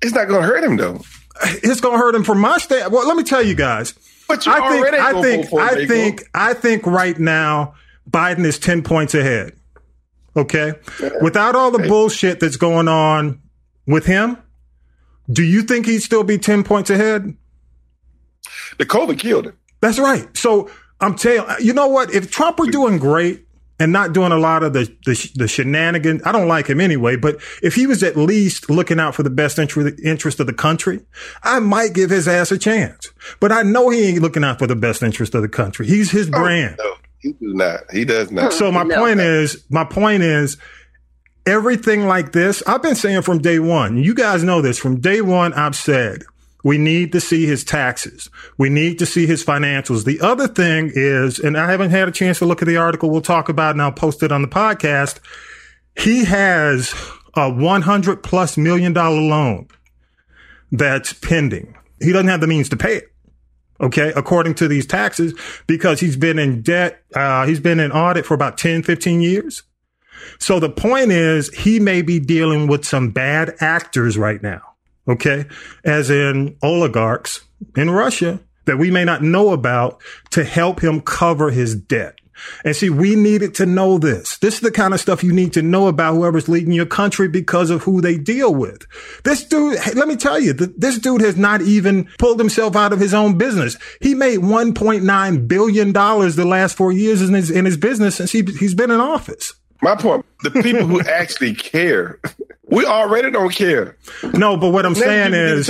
It's 0.00 0.14
not 0.14 0.28
going 0.28 0.40
to 0.40 0.48
hurt 0.48 0.64
him 0.64 0.76
though 0.76 1.02
it's 1.42 1.80
going 1.80 1.94
to 1.94 1.98
hurt 1.98 2.14
him 2.14 2.24
from 2.24 2.40
my 2.40 2.58
stand. 2.58 2.92
Well, 2.92 3.06
let 3.06 3.16
me 3.16 3.22
tell 3.22 3.42
you 3.42 3.54
guys. 3.54 3.94
But 4.28 4.44
you 4.44 4.52
I 4.52 4.68
think, 4.68 4.86
I 4.94 5.22
think, 5.22 5.54
I 5.54 5.86
think, 5.86 6.30
I 6.34 6.54
think 6.54 6.86
right 6.86 7.18
now 7.18 7.74
Biden 8.10 8.44
is 8.44 8.58
10 8.58 8.82
points 8.82 9.14
ahead. 9.14 9.54
Okay. 10.36 10.74
Yeah. 11.00 11.10
Without 11.22 11.56
all 11.56 11.70
the 11.70 11.86
bullshit 11.88 12.38
that's 12.38 12.56
going 12.56 12.88
on 12.88 13.40
with 13.86 14.06
him, 14.06 14.36
do 15.30 15.42
you 15.42 15.62
think 15.62 15.86
he'd 15.86 16.00
still 16.00 16.24
be 16.24 16.38
10 16.38 16.62
points 16.62 16.90
ahead? 16.90 17.36
The 18.78 18.86
COVID 18.86 19.18
killed 19.18 19.46
him. 19.46 19.58
That's 19.80 19.98
right. 19.98 20.36
So 20.36 20.70
I'm 21.00 21.14
telling 21.14 21.56
you 21.60 21.72
know 21.72 21.88
what? 21.88 22.12
If 22.12 22.30
Trump 22.30 22.58
were 22.58 22.66
doing 22.66 22.98
great, 22.98 23.46
and 23.80 23.92
not 23.92 24.12
doing 24.12 24.32
a 24.32 24.38
lot 24.38 24.62
of 24.62 24.72
the, 24.72 24.84
the, 25.04 25.30
the 25.34 25.48
shenanigans. 25.48 26.22
I 26.24 26.32
don't 26.32 26.48
like 26.48 26.66
him 26.66 26.80
anyway, 26.80 27.16
but 27.16 27.36
if 27.62 27.74
he 27.74 27.86
was 27.86 28.02
at 28.02 28.16
least 28.16 28.68
looking 28.68 28.98
out 28.98 29.14
for 29.14 29.22
the 29.22 29.30
best 29.30 29.58
interest, 29.58 30.00
interest 30.00 30.40
of 30.40 30.46
the 30.46 30.52
country, 30.52 31.00
I 31.42 31.60
might 31.60 31.92
give 31.92 32.10
his 32.10 32.26
ass 32.26 32.50
a 32.50 32.58
chance. 32.58 33.12
But 33.40 33.52
I 33.52 33.62
know 33.62 33.90
he 33.90 34.08
ain't 34.08 34.22
looking 34.22 34.44
out 34.44 34.58
for 34.58 34.66
the 34.66 34.76
best 34.76 35.02
interest 35.02 35.34
of 35.34 35.42
the 35.42 35.48
country. 35.48 35.86
He's 35.86 36.10
his 36.10 36.28
oh, 36.28 36.32
brand. 36.32 36.76
No, 36.78 36.94
he 37.20 37.32
does 37.32 37.54
not. 37.54 37.80
He 37.92 38.04
does 38.04 38.30
not. 38.30 38.52
So 38.52 38.72
my 38.72 38.82
no. 38.82 38.96
point 38.98 39.20
is, 39.20 39.64
my 39.70 39.84
point 39.84 40.22
is, 40.22 40.56
everything 41.46 42.06
like 42.06 42.32
this, 42.32 42.62
I've 42.66 42.82
been 42.82 42.94
saying 42.94 43.22
from 43.22 43.38
day 43.38 43.58
one. 43.58 43.96
You 43.96 44.14
guys 44.14 44.42
know 44.42 44.60
this. 44.60 44.78
From 44.78 45.00
day 45.00 45.20
one, 45.20 45.54
I've 45.54 45.76
said 45.76 46.24
we 46.64 46.78
need 46.78 47.12
to 47.12 47.20
see 47.20 47.46
his 47.46 47.64
taxes. 47.64 48.30
We 48.56 48.68
need 48.68 48.98
to 48.98 49.06
see 49.06 49.26
his 49.26 49.44
financials. 49.44 50.04
The 50.04 50.20
other 50.20 50.48
thing 50.48 50.90
is, 50.94 51.38
and 51.38 51.56
I 51.56 51.70
haven't 51.70 51.90
had 51.90 52.08
a 52.08 52.12
chance 52.12 52.38
to 52.38 52.46
look 52.46 52.62
at 52.62 52.68
the 52.68 52.76
article 52.76 53.10
we'll 53.10 53.20
talk 53.20 53.48
about 53.48 53.72
and 53.72 53.82
I'll 53.82 53.92
post 53.92 54.22
it 54.22 54.32
on 54.32 54.42
the 54.42 54.48
podcast. 54.48 55.20
He 55.96 56.24
has 56.24 56.94
a 57.34 57.50
100 57.50 58.22
plus 58.22 58.56
million 58.56 58.92
dollar 58.92 59.20
loan 59.20 59.68
that's 60.72 61.12
pending. 61.12 61.76
He 62.00 62.12
doesn't 62.12 62.28
have 62.28 62.40
the 62.40 62.46
means 62.46 62.68
to 62.70 62.76
pay 62.76 62.96
it. 62.96 63.12
Okay. 63.80 64.12
According 64.16 64.54
to 64.56 64.68
these 64.68 64.86
taxes, 64.86 65.34
because 65.66 66.00
he's 66.00 66.16
been 66.16 66.38
in 66.38 66.62
debt. 66.62 67.02
Uh, 67.14 67.46
he's 67.46 67.60
been 67.60 67.78
in 67.78 67.92
audit 67.92 68.26
for 68.26 68.34
about 68.34 68.58
10, 68.58 68.82
15 68.82 69.20
years. 69.20 69.62
So 70.40 70.58
the 70.58 70.70
point 70.70 71.12
is 71.12 71.48
he 71.50 71.78
may 71.78 72.02
be 72.02 72.18
dealing 72.18 72.66
with 72.66 72.84
some 72.84 73.10
bad 73.10 73.54
actors 73.60 74.18
right 74.18 74.42
now. 74.42 74.62
Okay. 75.08 75.46
As 75.84 76.10
in 76.10 76.56
oligarchs 76.62 77.44
in 77.76 77.90
Russia 77.90 78.40
that 78.66 78.76
we 78.76 78.90
may 78.90 79.04
not 79.04 79.22
know 79.22 79.52
about 79.52 80.00
to 80.30 80.44
help 80.44 80.84
him 80.84 81.00
cover 81.00 81.50
his 81.50 81.74
debt. 81.74 82.18
And 82.64 82.76
see, 82.76 82.90
we 82.90 83.16
needed 83.16 83.54
to 83.56 83.66
know 83.66 83.98
this. 83.98 84.38
This 84.38 84.54
is 84.54 84.60
the 84.60 84.70
kind 84.70 84.94
of 84.94 85.00
stuff 85.00 85.24
you 85.24 85.32
need 85.32 85.54
to 85.54 85.62
know 85.62 85.88
about 85.88 86.14
whoever's 86.14 86.48
leading 86.48 86.72
your 86.72 86.86
country 86.86 87.28
because 87.28 87.70
of 87.70 87.82
who 87.82 88.00
they 88.00 88.16
deal 88.16 88.54
with. 88.54 88.86
This 89.24 89.42
dude, 89.44 89.78
let 89.96 90.06
me 90.06 90.16
tell 90.16 90.38
you, 90.38 90.52
this 90.52 90.98
dude 90.98 91.22
has 91.22 91.36
not 91.36 91.62
even 91.62 92.08
pulled 92.18 92.38
himself 92.38 92.76
out 92.76 92.92
of 92.92 93.00
his 93.00 93.14
own 93.14 93.38
business. 93.38 93.76
He 94.00 94.14
made 94.14 94.38
$1.9 94.40 95.48
billion 95.48 95.92
the 95.92 96.46
last 96.46 96.76
four 96.76 96.92
years 96.92 97.22
in 97.22 97.34
his, 97.34 97.50
in 97.50 97.64
his 97.64 97.76
business 97.76 98.16
since 98.16 98.30
he, 98.30 98.42
he's 98.42 98.74
been 98.74 98.90
in 98.90 99.00
office. 99.00 99.54
My 99.80 99.96
point, 99.96 100.24
the 100.42 100.50
people 100.50 100.86
who 100.86 101.00
actually 101.08 101.54
care 101.54 102.20
we 102.70 102.84
already 102.84 103.30
don't 103.30 103.54
care. 103.54 103.96
No, 104.34 104.56
but 104.56 104.70
what 104.70 104.84
I'm 104.84 104.94
saying 104.94 105.34
is, 105.34 105.66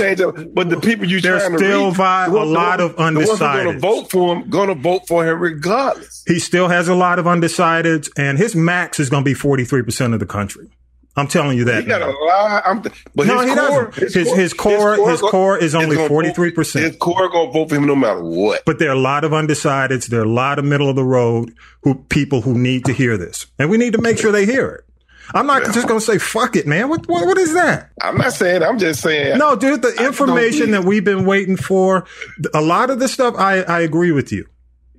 but 0.53 0.69
the 0.69 0.79
people 0.81 1.05
you 1.05 1.21
there's 1.21 1.43
still 1.43 1.91
vi- 1.91 2.25
a 2.25 2.29
lot 2.29 2.81
of 2.81 2.95
undecided. 2.95 3.39
Going 3.39 3.73
to 3.73 3.79
vote 3.79 4.11
for 4.11 4.35
him, 4.35 4.49
going 4.49 4.69
to 4.69 4.75
vote 4.75 5.07
for 5.07 5.25
him 5.25 5.39
regardless. 5.39 6.23
He 6.27 6.39
still 6.39 6.67
has 6.67 6.87
a 6.87 6.95
lot 6.95 7.19
of 7.19 7.27
undecided, 7.27 8.07
and 8.17 8.37
his 8.37 8.55
max 8.55 8.99
is 8.99 9.09
going 9.09 9.23
to 9.23 9.29
be 9.29 9.33
43 9.33 9.83
percent 9.83 10.13
of 10.13 10.19
the 10.19 10.25
country. 10.25 10.69
I'm 11.15 11.27
telling 11.27 11.57
you 11.57 11.65
that. 11.65 11.83
He 11.83 11.89
got 11.89 12.01
a 12.01 12.11
lot. 12.11 12.63
I'm, 12.65 12.81
but 12.81 13.27
no, 13.27 13.39
his 13.39 13.49
he 13.49 13.55
core, 13.55 13.85
doesn't. 13.85 13.95
His, 13.95 14.13
his, 14.13 14.33
his 14.33 14.53
core, 14.53 14.91
his 14.91 14.97
core, 14.97 15.09
his 15.09 15.21
core 15.21 15.57
is 15.57 15.75
only 15.75 15.95
43 16.07 16.51
percent. 16.51 16.85
His 16.85 16.95
core 16.97 17.29
going 17.29 17.47
to 17.47 17.53
vote 17.53 17.69
for 17.69 17.75
him 17.75 17.85
no 17.85 17.95
matter 17.95 18.23
what. 18.23 18.63
But 18.65 18.79
there 18.79 18.89
are 18.89 18.95
a 18.95 18.99
lot 18.99 19.23
of 19.23 19.31
undecideds. 19.31 20.07
There 20.07 20.21
are 20.21 20.25
a 20.25 20.29
lot 20.29 20.59
of 20.59 20.65
middle 20.65 20.89
of 20.89 20.95
the 20.95 21.03
road 21.03 21.53
who 21.83 21.95
people 21.95 22.41
who 22.41 22.57
need 22.57 22.85
to 22.85 22.93
hear 22.93 23.17
this, 23.17 23.47
and 23.57 23.69
we 23.69 23.77
need 23.77 23.93
to 23.93 24.01
make 24.01 24.17
sure 24.17 24.31
they 24.31 24.45
hear 24.45 24.69
it. 24.69 24.88
I'm 25.33 25.47
not 25.47 25.63
just 25.65 25.87
going 25.87 25.99
to 25.99 26.05
say 26.05 26.17
fuck 26.17 26.55
it, 26.55 26.65
man. 26.65 26.89
What, 26.89 27.07
what 27.07 27.25
what 27.25 27.37
is 27.37 27.53
that? 27.53 27.91
I'm 28.01 28.17
not 28.17 28.33
saying. 28.33 28.63
I'm 28.63 28.79
just 28.79 29.01
saying. 29.01 29.37
No, 29.37 29.55
dude. 29.55 29.81
The 29.81 30.03
information 30.03 30.71
that 30.71 30.83
we've 30.83 31.03
been 31.03 31.25
waiting 31.25 31.57
for, 31.57 32.05
a 32.53 32.61
lot 32.61 32.89
of 32.89 32.99
this 32.99 33.13
stuff, 33.13 33.35
I 33.37 33.61
I 33.61 33.81
agree 33.81 34.11
with 34.11 34.31
you. 34.31 34.47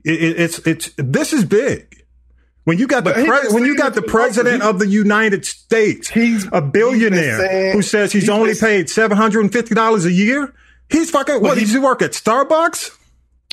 It, 0.05 0.23
it, 0.23 0.41
it's 0.41 0.59
it's 0.67 0.91
this 0.97 1.33
is 1.33 1.45
big. 1.45 2.05
When 2.65 2.79
you 2.79 2.87
got 2.87 3.05
the 3.05 3.13
pre- 3.13 3.53
when 3.53 3.65
you 3.65 3.77
got 3.77 3.95
the 3.95 4.03
president 4.03 4.63
of 4.63 4.79
the 4.79 4.87
United 4.87 5.45
States, 5.45 6.09
he's 6.09 6.47
a 6.53 6.61
billionaire 6.61 7.73
who 7.73 7.83
says 7.83 8.13
he's, 8.13 8.23
he's 8.23 8.31
only 8.31 8.55
paid 8.55 8.89
seven 8.89 9.17
hundred 9.17 9.41
and 9.41 9.53
fifty 9.53 9.75
dollars 9.75 10.05
a 10.05 10.13
year. 10.13 10.55
He's 10.89 11.11
fucking. 11.11 11.41
What? 11.41 11.59
Does 11.59 11.73
he 11.73 11.79
work 11.79 12.03
at 12.03 12.13
Starbucks? 12.13 12.97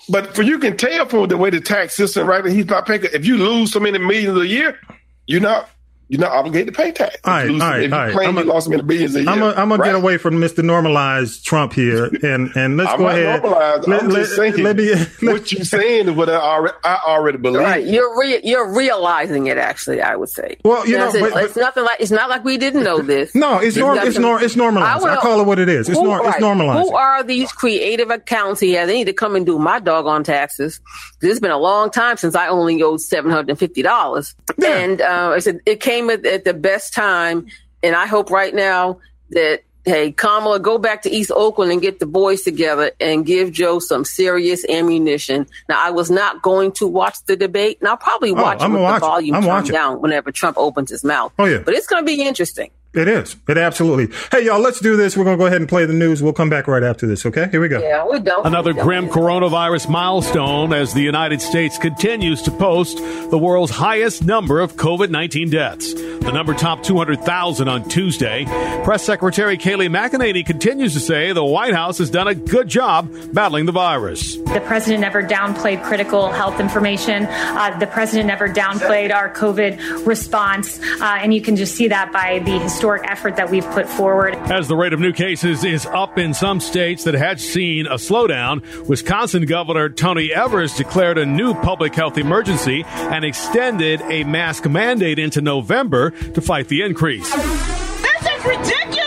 But 0.09 0.35
for 0.35 0.43
you 0.43 0.59
can 0.59 0.77
tell 0.77 1.07
from 1.07 1.27
the 1.27 1.37
way 1.37 1.49
the 1.49 1.59
tax 1.59 1.95
system, 1.95 2.27
right? 2.27 2.45
He's 2.45 2.65
not 2.65 2.85
paying. 2.85 3.03
If 3.05 3.25
you 3.25 3.37
lose 3.37 3.71
so 3.71 3.79
many 3.79 3.97
millions 3.97 4.37
a 4.37 4.47
year, 4.47 4.79
you're 5.25 5.41
not 5.41 5.69
you're 6.09 6.21
not 6.21 6.31
obligated 6.31 6.73
to 6.73 6.77
pay 6.77 6.91
tax. 6.91 7.17
All 7.25 7.33
right, 7.33 7.49
all 7.49 7.57
right, 7.57 7.83
if 7.83 7.89
you 7.89 7.95
all 7.95 8.03
right. 8.05 8.13
claim 8.13 8.29
I'm 8.29 8.45
you 8.45 8.49
a, 8.49 8.53
lost 8.53 8.69
many 8.69 8.81
billions 8.81 9.15
a 9.15 9.23
year, 9.23 9.29
I'm 9.29 9.39
gonna 9.39 9.75
right? 9.75 9.87
get 9.87 9.95
away 9.95 10.17
from 10.17 10.35
Mr. 10.35 10.63
Normalized 10.63 11.45
Trump 11.45 11.73
here, 11.73 12.05
and 12.23 12.49
and 12.55 12.77
let's 12.77 12.91
I'm 12.91 12.99
go 12.99 13.07
ahead. 13.09 13.43
Normalized. 13.43 13.87
Let, 13.87 14.03
I'm 14.03 14.09
let, 14.09 14.19
just 14.19 14.35
saying. 14.37 14.57
Let 14.57 14.77
me, 14.77 14.93
let, 14.93 15.21
what 15.21 15.51
you're 15.51 15.65
saying 15.65 16.07
is 16.07 16.15
what 16.15 16.29
I 16.29 16.35
already, 16.35 16.77
I 16.85 16.99
already 17.05 17.37
believe. 17.39 17.61
Right, 17.61 17.85
you're 17.85 18.17
re- 18.17 18.39
you're 18.43 18.73
realizing 18.73 19.47
it. 19.47 19.57
Actually, 19.57 20.01
I 20.01 20.15
would 20.15 20.29
say. 20.29 20.57
Well, 20.63 20.87
you 20.87 20.97
know, 20.97 21.09
it's, 21.09 21.19
but, 21.19 21.43
it's 21.43 21.57
nothing 21.57 21.83
like 21.83 21.99
it's 21.99 22.11
not 22.11 22.29
like 22.29 22.45
we 22.45 22.57
didn't 22.57 22.83
know 22.83 23.01
this. 23.01 23.35
No, 23.35 23.59
it's 23.59 23.75
norm, 23.75 23.97
it's, 23.99 24.17
norm, 24.17 24.41
it's 24.41 24.55
normalized. 24.55 25.05
I, 25.05 25.15
I, 25.15 25.17
call 25.17 25.41
it 25.41 25.45
what 25.45 25.59
it 25.59 25.67
is. 25.67 25.89
It's, 25.89 25.97
who, 25.97 26.05
nor- 26.05 26.19
right. 26.19 26.29
it's 26.29 26.39
normalized. 26.39 26.87
Who 26.87 26.95
are 26.95 27.21
these 27.23 27.51
creative 27.51 28.11
accounts 28.11 28.61
he 28.61 28.73
has? 28.73 28.87
They 28.87 28.93
need 28.93 29.05
to 29.05 29.13
come 29.13 29.35
and 29.35 29.45
do 29.45 29.59
my 29.59 29.81
doggone 29.81 30.23
taxes. 30.23 30.79
It's 31.21 31.39
been 31.41 31.51
a 31.51 31.57
long 31.57 31.91
time 31.91 32.15
since 32.15 32.33
I 32.33 32.47
only 32.47 32.81
owed 32.81 33.01
seven 33.01 33.29
hundred 33.29 33.49
and 33.49 33.59
fifty 33.59 33.81
dollars, 33.81 34.35
yeah. 34.57 34.77
and 34.77 35.01
uh, 35.01 35.31
I 35.35 35.39
said 35.39 35.59
it 35.65 35.81
came 35.81 35.96
at, 36.09 36.25
at 36.25 36.43
the 36.43 36.53
best 36.53 36.93
time. 36.93 37.47
And 37.83 37.95
I 37.95 38.05
hope 38.05 38.31
right 38.31 38.53
now 38.53 38.99
that 39.31 39.61
hey, 39.87 40.11
Kamala, 40.11 40.59
go 40.59 40.77
back 40.77 41.03
to 41.03 41.09
East 41.09 41.31
Oakland 41.33 41.71
and 41.71 41.81
get 41.81 41.99
the 41.99 42.05
boys 42.05 42.41
together 42.41 42.91
and 42.99 43.25
give 43.25 43.53
Joe 43.53 43.79
some 43.79 44.03
serious 44.03 44.65
ammunition. 44.67 45.47
Now, 45.69 45.81
I 45.81 45.91
was 45.91 46.11
not 46.11 46.41
going 46.41 46.73
to 46.73 46.87
watch 46.87 47.23
the 47.25 47.37
debate, 47.37 47.77
and 47.79 47.87
I'll 47.87 47.97
probably 47.97 48.31
oh, 48.31 48.33
watch 48.33 48.57
oh, 48.61 48.65
it 48.65 48.71
with 48.71 48.81
watch 48.81 48.99
the 48.99 49.07
volume 49.07 49.41
turned 49.41 49.69
down 49.69 50.01
whenever 50.01 50.31
Trump 50.31 50.57
opens 50.57 50.91
his 50.91 51.05
mouth. 51.05 51.31
Oh, 51.39 51.45
yeah. 51.45 51.59
But 51.59 51.73
it's 51.73 51.87
going 51.87 52.03
to 52.03 52.05
be 52.05 52.21
interesting. 52.21 52.69
It 52.93 53.07
is. 53.07 53.35
It 53.47 53.57
absolutely. 53.57 54.15
Hey, 54.31 54.45
y'all, 54.45 54.59
let's 54.59 54.79
do 54.79 54.95
this. 54.95 55.15
We're 55.15 55.25
going 55.25 55.37
to 55.37 55.41
go 55.41 55.45
ahead 55.45 55.61
and 55.61 55.69
play 55.69 55.85
the 55.85 55.93
news. 55.93 56.23
We'll 56.23 56.33
come 56.33 56.49
back 56.49 56.67
right 56.67 56.83
after 56.83 57.05
this, 57.05 57.25
okay? 57.25 57.47
Here 57.51 57.61
we 57.61 57.67
go. 57.67 57.79
Yeah, 57.79 58.07
we 58.07 58.19
don't. 58.19 58.45
Another 58.45 58.73
grim 58.73 59.07
coronavirus 59.09 59.89
milestone 59.89 60.73
as 60.73 60.93
the 60.93 61.01
United 61.01 61.41
States 61.41 61.77
continues 61.77 62.41
to 62.43 62.51
post 62.51 62.97
the 62.97 63.37
world's 63.37 63.71
highest 63.71 64.23
number 64.23 64.59
of 64.59 64.75
COVID 64.77 65.09
19 65.09 65.49
deaths. 65.49 65.93
The 65.93 66.31
number 66.31 66.53
topped 66.53 66.85
200,000 66.85 67.67
on 67.67 67.87
Tuesday. 67.87 68.45
Press 68.83 69.03
Secretary 69.03 69.57
Kayleigh 69.57 69.89
McEnany 69.89 70.45
continues 70.45 70.93
to 70.93 70.99
say 70.99 71.31
the 71.33 71.43
White 71.43 71.73
House 71.73 71.99
has 71.99 72.09
done 72.09 72.27
a 72.27 72.35
good 72.35 72.67
job 72.67 73.09
battling 73.33 73.65
the 73.65 73.71
virus. 73.71 74.35
The 74.37 74.63
president 74.65 75.01
never 75.01 75.21
downplayed 75.21 75.83
critical 75.83 76.31
health 76.31 76.59
information. 76.59 77.25
Uh, 77.27 77.77
the 77.79 77.87
president 77.87 78.27
never 78.27 78.49
downplayed 78.49 79.13
our 79.13 79.33
COVID 79.33 80.05
response. 80.05 80.79
Uh, 80.99 81.19
and 81.21 81.33
you 81.33 81.41
can 81.41 81.55
just 81.55 81.75
see 81.75 81.87
that 81.89 82.11
by 82.11 82.39
the 82.39 82.59
historic 82.77 83.09
effort 83.09 83.35
that 83.37 83.49
we've 83.49 83.65
put 83.71 83.89
forward. 83.89 84.35
As 84.35 84.67
the 84.67 84.75
rate 84.75 84.93
of 84.93 84.99
new 84.99 85.11
cases 85.11 85.63
is 85.63 85.87
up 85.87 86.19
in 86.19 86.35
some 86.35 86.59
states 86.59 87.05
that 87.05 87.15
had 87.15 87.41
seen 87.41 87.87
a 87.87 87.95
slowdown, 87.95 88.61
Wisconsin 88.87 89.47
Governor 89.47 89.89
Tony 89.89 90.31
Evers 90.31 90.75
declared 90.75 91.17
a 91.17 91.25
new 91.25 91.55
public 91.55 91.95
health 91.95 92.19
emergency 92.19 92.83
and 92.85 93.25
extended 93.25 93.99
a 94.03 94.25
mask 94.25 94.69
mandate 94.69 95.17
into 95.17 95.41
November 95.41 96.11
to 96.11 96.39
fight 96.39 96.67
the 96.67 96.83
increase. 96.83 97.33
This 97.33 98.21
is 98.21 98.45
ridiculous! 98.45 99.06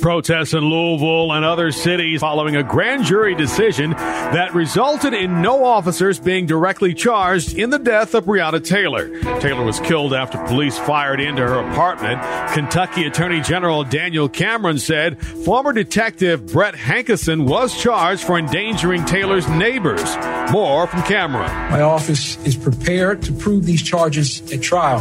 Protests 0.00 0.54
in 0.54 0.64
Louisville 0.64 1.32
and 1.32 1.44
other 1.44 1.72
cities 1.72 2.20
following 2.20 2.56
a 2.56 2.62
grand 2.62 3.04
jury 3.04 3.34
decision 3.34 3.90
that 3.90 4.54
resulted 4.54 5.12
in 5.12 5.42
no 5.42 5.64
officers 5.64 6.18
being 6.18 6.46
directly 6.46 6.94
charged 6.94 7.58
in 7.58 7.70
the 7.70 7.78
death 7.78 8.14
of 8.14 8.24
Breonna 8.24 8.64
Taylor. 8.64 9.08
Taylor 9.40 9.64
was 9.64 9.80
killed 9.80 10.14
after 10.14 10.38
police 10.46 10.78
fired 10.78 11.20
into 11.20 11.42
her 11.42 11.58
apartment. 11.58 12.20
Kentucky 12.52 13.06
Attorney 13.06 13.40
General 13.40 13.84
Daniel 13.84 14.28
Cameron 14.28 14.78
said 14.78 15.18
former 15.44 15.72
detective 15.72 16.46
Brett 16.52 16.74
Hankison 16.74 17.46
was 17.46 17.76
charged 17.80 18.22
for 18.22 18.38
endangering 18.38 19.04
Taylor's 19.04 19.48
neighbors. 19.48 20.16
More 20.52 20.86
from 20.86 21.02
Cameron. 21.02 21.50
My 21.70 21.82
office 21.82 22.38
is 22.46 22.56
prepared 22.56 23.22
to 23.22 23.32
prove 23.32 23.66
these 23.66 23.82
charges 23.82 24.40
at 24.52 24.62
trial. 24.62 25.00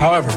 However, 0.00 0.30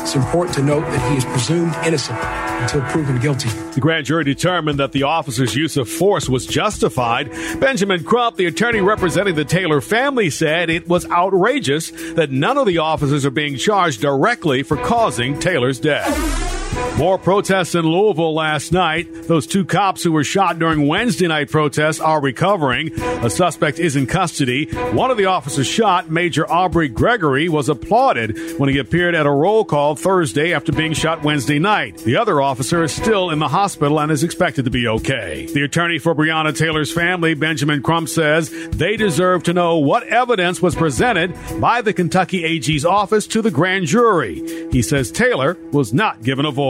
it's 0.00 0.14
important 0.14 0.54
to 0.56 0.62
note 0.62 0.80
that 0.82 1.10
he 1.10 1.16
is 1.16 1.24
presumed 1.24 1.74
innocent 1.84 2.18
until 2.18 2.80
proven 2.82 3.18
guilty. 3.20 3.48
The 3.48 3.80
grand 3.80 4.06
jury 4.06 4.24
determined 4.24 4.78
that 4.78 4.92
the 4.92 5.04
officer's 5.04 5.54
use 5.54 5.76
of 5.76 5.88
force 5.88 6.28
was 6.28 6.46
justified. 6.46 7.30
Benjamin 7.60 8.04
Crump, 8.04 8.36
the 8.36 8.46
attorney 8.46 8.80
representing 8.80 9.34
the 9.34 9.44
Taylor 9.44 9.80
family, 9.80 10.30
said 10.30 10.70
it 10.70 10.88
was 10.88 11.08
outrageous 11.10 11.90
that 12.14 12.30
none 12.30 12.58
of 12.58 12.66
the 12.66 12.78
officers 12.78 13.24
are 13.24 13.30
being 13.30 13.56
charged 13.56 14.00
directly 14.00 14.62
for 14.62 14.76
causing 14.76 15.38
Taylor's 15.38 15.78
death. 15.78 16.57
More 16.98 17.16
protests 17.16 17.76
in 17.76 17.86
Louisville 17.86 18.34
last 18.34 18.72
night. 18.72 19.06
Those 19.28 19.46
two 19.46 19.64
cops 19.64 20.02
who 20.02 20.10
were 20.10 20.24
shot 20.24 20.58
during 20.58 20.88
Wednesday 20.88 21.28
night 21.28 21.48
protests 21.48 22.00
are 22.00 22.20
recovering. 22.20 22.90
A 23.00 23.30
suspect 23.30 23.78
is 23.78 23.94
in 23.94 24.08
custody. 24.08 24.64
One 24.90 25.12
of 25.12 25.16
the 25.16 25.26
officers 25.26 25.68
shot, 25.68 26.10
Major 26.10 26.50
Aubrey 26.50 26.88
Gregory, 26.88 27.48
was 27.48 27.68
applauded 27.68 28.58
when 28.58 28.68
he 28.68 28.78
appeared 28.78 29.14
at 29.14 29.26
a 29.26 29.30
roll 29.30 29.64
call 29.64 29.94
Thursday 29.94 30.52
after 30.52 30.72
being 30.72 30.92
shot 30.92 31.22
Wednesday 31.22 31.60
night. 31.60 31.98
The 31.98 32.16
other 32.16 32.40
officer 32.40 32.82
is 32.82 32.92
still 32.92 33.30
in 33.30 33.38
the 33.38 33.46
hospital 33.46 34.00
and 34.00 34.10
is 34.10 34.24
expected 34.24 34.64
to 34.64 34.70
be 34.72 34.88
okay. 34.88 35.46
The 35.46 35.62
attorney 35.62 36.00
for 36.00 36.16
Breonna 36.16 36.56
Taylor's 36.56 36.92
family, 36.92 37.34
Benjamin 37.34 37.80
Crump, 37.80 38.08
says 38.08 38.50
they 38.70 38.96
deserve 38.96 39.44
to 39.44 39.52
know 39.52 39.76
what 39.76 40.02
evidence 40.08 40.60
was 40.60 40.74
presented 40.74 41.32
by 41.60 41.80
the 41.80 41.92
Kentucky 41.92 42.44
AG's 42.44 42.84
office 42.84 43.28
to 43.28 43.40
the 43.40 43.52
grand 43.52 43.86
jury. 43.86 44.68
He 44.72 44.82
says 44.82 45.12
Taylor 45.12 45.56
was 45.70 45.92
not 45.92 46.24
given 46.24 46.44
a 46.44 46.50
voice. 46.50 46.67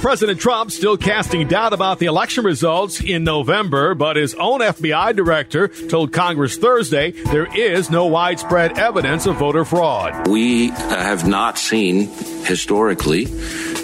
President 0.00 0.38
Trump 0.38 0.70
still 0.70 0.96
casting 0.96 1.48
doubt 1.48 1.72
about 1.72 1.98
the 1.98 2.06
election 2.06 2.44
results 2.44 3.00
in 3.00 3.24
November, 3.24 3.94
but 3.94 4.14
his 4.14 4.34
own 4.34 4.60
FBI 4.60 5.16
director 5.16 5.66
told 5.66 6.12
Congress 6.12 6.56
Thursday 6.56 7.10
there 7.10 7.46
is 7.56 7.90
no 7.90 8.06
widespread 8.06 8.78
evidence 8.78 9.26
of 9.26 9.36
voter 9.36 9.64
fraud. 9.64 10.28
We 10.28 10.68
have 10.68 11.26
not 11.26 11.58
seen 11.58 12.06
historically 12.44 13.26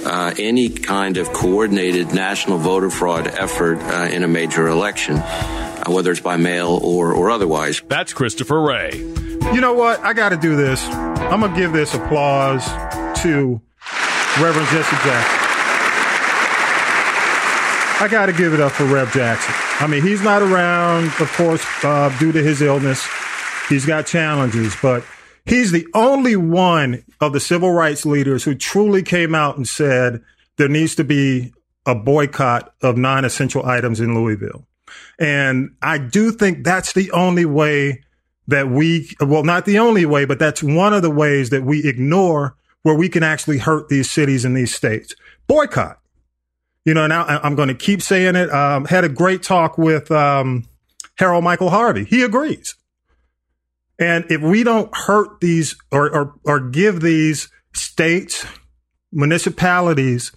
uh, 0.05 0.35
any 0.38 0.68
kind 0.68 1.16
of 1.16 1.33
coordinated 1.33 2.14
national 2.14 2.59
voter 2.59 2.90
fraud 2.90 3.27
effort 3.27 3.79
uh, 3.79 4.09
in 4.12 4.22
a 4.22 4.29
major 4.29 4.68
election, 4.68 5.16
uh, 5.16 5.87
whether 5.88 6.12
it's 6.12 6.20
by 6.20 6.37
mail 6.37 6.79
or, 6.83 7.12
or 7.12 7.31
otherwise. 7.31 7.83
That's 7.88 8.12
Christopher 8.12 8.61
Wray. 8.61 8.96
You 8.96 9.61
know 9.61 9.75
what? 9.75 9.98
I 10.01 10.12
got 10.12 10.29
to 10.29 10.37
do 10.37 10.55
this. 10.57 10.85
I'm 10.85 11.40
going 11.40 11.53
to 11.53 11.59
give 11.59 11.72
this 11.72 11.94
applause 11.94 12.64
to 13.22 13.61
Reverend 14.40 14.68
Jesse 14.68 14.96
Jackson. 14.96 15.48
I 18.02 18.08
got 18.10 18.26
to 18.26 18.32
give 18.32 18.54
it 18.54 18.60
up 18.60 18.72
for 18.72 18.84
Rev 18.84 19.12
Jackson. 19.12 19.54
I 19.78 19.86
mean, 19.86 20.02
he's 20.02 20.22
not 20.22 20.42
around, 20.42 21.06
of 21.20 21.32
course, 21.36 21.64
uh, 21.84 22.08
due 22.18 22.32
to 22.32 22.42
his 22.42 22.62
illness. 22.62 23.06
He's 23.68 23.86
got 23.86 24.06
challenges, 24.06 24.74
but 24.82 25.04
he's 25.44 25.70
the 25.70 25.86
only 25.94 26.34
one 26.34 27.04
of 27.20 27.32
the 27.32 27.40
civil 27.40 27.72
rights 27.72 28.06
leaders 28.06 28.42
who 28.42 28.54
truly 28.54 29.02
came 29.02 29.34
out 29.34 29.56
and 29.56 29.68
said 29.68 30.22
there 30.56 30.68
needs 30.68 30.94
to 30.96 31.04
be 31.04 31.52
a 31.86 31.94
boycott 31.94 32.74
of 32.82 32.96
non 32.96 33.24
essential 33.24 33.66
items 33.66 34.00
in 34.00 34.14
Louisville. 34.14 34.66
And 35.18 35.76
I 35.82 35.98
do 35.98 36.32
think 36.32 36.64
that's 36.64 36.94
the 36.94 37.10
only 37.12 37.44
way 37.44 38.02
that 38.48 38.68
we, 38.68 39.14
well, 39.20 39.44
not 39.44 39.64
the 39.64 39.78
only 39.78 40.06
way, 40.06 40.24
but 40.24 40.38
that's 40.38 40.62
one 40.62 40.92
of 40.92 41.02
the 41.02 41.10
ways 41.10 41.50
that 41.50 41.62
we 41.62 41.86
ignore 41.86 42.56
where 42.82 42.94
we 42.94 43.08
can 43.08 43.22
actually 43.22 43.58
hurt 43.58 43.88
these 43.88 44.10
cities 44.10 44.44
and 44.44 44.56
these 44.56 44.74
states. 44.74 45.14
Boycott. 45.46 45.98
You 46.84 46.94
know, 46.94 47.06
now 47.06 47.24
I'm 47.24 47.54
going 47.54 47.68
to 47.68 47.74
keep 47.74 48.02
saying 48.02 48.34
it. 48.34 48.50
Um, 48.50 48.86
had 48.86 49.04
a 49.04 49.08
great 49.08 49.42
talk 49.42 49.78
with 49.78 50.10
um, 50.10 50.64
Harold 51.16 51.44
Michael 51.44 51.70
Harvey. 51.70 52.04
He 52.04 52.22
agrees. 52.22 52.74
And 53.98 54.24
if 54.30 54.40
we 54.40 54.64
don't 54.64 54.94
hurt 54.94 55.40
these 55.40 55.76
or, 55.92 56.12
or, 56.12 56.34
or 56.44 56.60
give 56.60 57.00
these 57.00 57.48
states, 57.72 58.44
municipalities, 59.12 60.32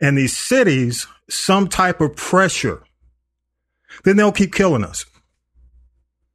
and 0.00 0.16
these 0.16 0.36
cities 0.36 1.06
some 1.28 1.68
type 1.68 2.00
of 2.00 2.14
pressure, 2.14 2.82
then 4.04 4.16
they'll 4.16 4.30
keep 4.30 4.54
killing 4.54 4.84
us. 4.84 5.04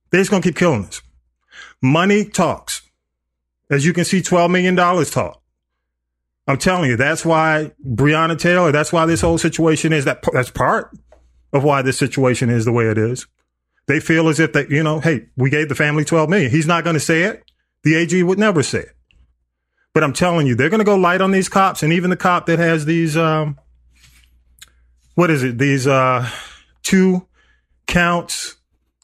They're 0.10 0.22
just 0.22 0.30
going 0.30 0.42
to 0.42 0.50
keep 0.50 0.58
killing 0.58 0.86
us. 0.86 1.02
Money 1.82 2.26
talks. 2.26 2.82
As 3.70 3.86
you 3.86 3.94
can 3.94 4.06
see, 4.06 4.22
$12 4.22 4.52
million 4.52 4.76
talk. 4.76 5.43
I'm 6.48 6.58
telling 6.58 6.90
you, 6.90 6.98
that's 6.98 7.26
why 7.26 7.72
Breonna 7.86 8.38
Taylor, 8.38 8.72
that's 8.72 8.92
why 8.92 9.06
this 9.06 9.22
whole 9.22 9.38
situation 9.38 9.94
is 9.94 10.06
that 10.06 10.24
that's 10.34 10.52
part 10.52 10.92
of 11.54 11.64
why 11.64 11.82
this 11.82 11.98
situation 11.98 12.50
is 12.50 12.66
the 12.66 12.72
way 12.72 12.88
it 12.88 12.98
is. 12.98 13.28
They 13.88 14.00
feel 14.00 14.28
as 14.28 14.40
if 14.40 14.54
that, 14.54 14.70
you 14.70 14.84
know, 14.84 15.00
hey, 15.00 15.28
we 15.36 15.50
gave 15.50 15.70
the 15.70 15.76
family 15.76 16.04
12 16.04 16.30
million. 16.30 16.52
He's 16.52 16.68
not 16.68 16.84
going 16.84 16.96
to 16.96 17.00
say 17.00 17.24
it. 17.24 17.44
The 17.84 17.96
AG 17.96 18.24
would 18.24 18.40
never 18.40 18.64
say 18.64 18.80
it. 18.80 18.96
But 19.94 20.04
I'm 20.04 20.14
telling 20.14 20.48
you, 20.48 20.56
they're 20.56 20.70
going 20.70 20.80
to 20.80 20.86
go 20.86 20.96
light 20.96 21.22
on 21.22 21.32
these 21.32 21.50
cops 21.50 21.84
and 21.84 21.94
even 21.94 22.10
the 22.10 22.18
cop 22.18 22.48
that 22.48 22.60
has 22.60 22.86
these, 22.86 23.16
um, 23.16 23.60
what 25.16 25.30
is 25.30 25.44
it? 25.44 25.58
These, 25.58 25.86
uh, 25.86 26.30
two 26.82 27.28
counts 27.88 28.56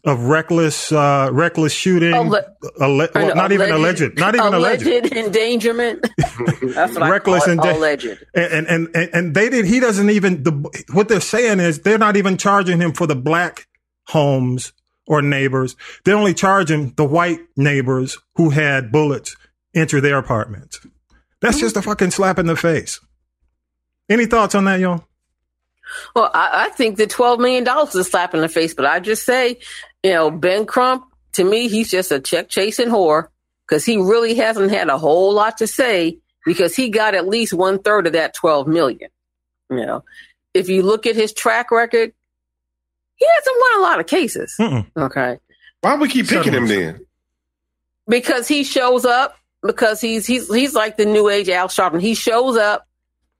of 0.10 0.26
reckless 0.26 0.92
uh, 0.92 1.30
reckless 1.32 1.72
shooting. 1.74 2.14
Alle- 2.14 2.44
alle- 2.82 3.08
well, 3.16 3.36
not 3.36 3.52
even 3.52 3.72
alleged. 3.72 4.18
Not 4.18 4.36
even 4.36 4.54
alleged. 4.54 4.86
Alleged 4.86 5.14
endangerment. 5.14 6.08
That's 6.18 6.96
what 6.96 7.10
reckless 7.10 7.48
I 7.48 7.56
call 7.56 7.68
it, 7.68 7.76
alleged. 7.78 8.26
And, 8.34 8.68
and 8.68 8.90
and 8.96 9.10
and 9.14 9.36
they 9.36 9.50
did. 9.50 9.66
He 9.66 9.80
doesn't 9.80 10.10
even. 10.10 10.44
The, 10.44 10.52
what 10.94 11.08
they're 11.08 11.22
saying 11.22 11.60
is 11.60 11.82
they're 11.82 11.98
not 11.98 12.18
even 12.18 12.38
charging 12.38 12.82
him 12.82 12.94
for 12.94 13.08
the 13.08 13.16
black 13.16 13.68
homes 14.08 14.74
or 15.08 15.22
neighbors. 15.22 15.76
They're 16.06 16.16
only 16.16 16.34
charging 16.34 16.94
the 16.96 17.06
white 17.06 17.40
neighbors 17.56 18.18
who 18.36 18.50
had 18.52 18.92
bullets 18.92 19.36
enter 19.74 20.02
their 20.02 20.18
apartments. 20.18 20.80
That's 21.42 21.60
just 21.60 21.78
a 21.78 21.82
fucking 21.82 22.12
slap 22.12 22.38
in 22.40 22.48
the 22.48 22.56
face. 22.56 23.00
Any 24.10 24.26
thoughts 24.26 24.56
on 24.56 24.66
that, 24.66 24.80
y'all? 24.80 25.06
Well, 26.16 26.30
I, 26.34 26.68
I 26.68 26.70
think 26.70 26.98
the 26.98 27.08
twelve 27.08 27.40
million 27.40 27.64
dollars 27.64 27.90
is 27.90 27.96
a 27.96 28.04
slap 28.04 28.34
in 28.34 28.42
the 28.42 28.50
face, 28.50 28.74
but 28.74 28.86
I 28.86 29.00
just 29.00 29.26
say 29.26 29.60
you 30.04 30.12
know, 30.12 30.32
Ben 30.32 30.66
Crump, 30.66 31.06
to 31.34 31.44
me, 31.44 31.68
he's 31.68 31.92
just 31.92 32.12
a 32.12 32.20
check 32.20 32.50
chasing 32.50 32.90
whore 32.90 33.28
because 33.68 33.86
he 33.86 33.98
really 33.98 34.36
hasn't 34.36 34.72
had 34.72 34.90
a 34.90 34.98
whole 34.98 35.34
lot 35.34 35.58
to 35.58 35.68
say 35.68 36.20
because 36.46 36.76
he 36.76 36.90
got 36.90 37.16
at 37.16 37.28
least 37.28 37.54
one 37.54 37.80
third 37.80 38.08
of 38.08 38.14
that 38.14 38.34
12 38.34 38.68
million. 38.68 39.10
You 39.70 39.86
know, 39.86 40.04
if 40.54 40.70
you 40.70 40.84
look 40.84 41.06
at 41.06 41.16
his 41.16 41.34
track 41.34 41.70
record, 41.72 42.14
he 43.16 43.26
hasn't 43.36 43.58
won 43.60 43.80
a 43.80 43.84
lot 43.84 44.00
of 44.00 44.08
cases. 44.08 44.56
Mm-mm. 44.60 44.88
Okay. 44.98 45.38
Why 45.82 45.96
we 45.98 46.10
keep 46.10 46.28
picking 46.28 46.54
him 46.54 46.68
then? 46.68 47.06
Because 48.08 48.48
he 48.48 48.64
shows 48.64 49.06
up 49.06 49.36
because 49.62 50.02
he's 50.02 50.26
he's 50.26 50.54
he's 50.54 50.74
like 50.74 50.98
the 50.98 51.06
new 51.06 51.30
age 51.30 51.50
Al 51.50 51.68
Sharpton. 51.68 52.02
He 52.02 52.16
shows 52.16 52.58
up 52.58 52.88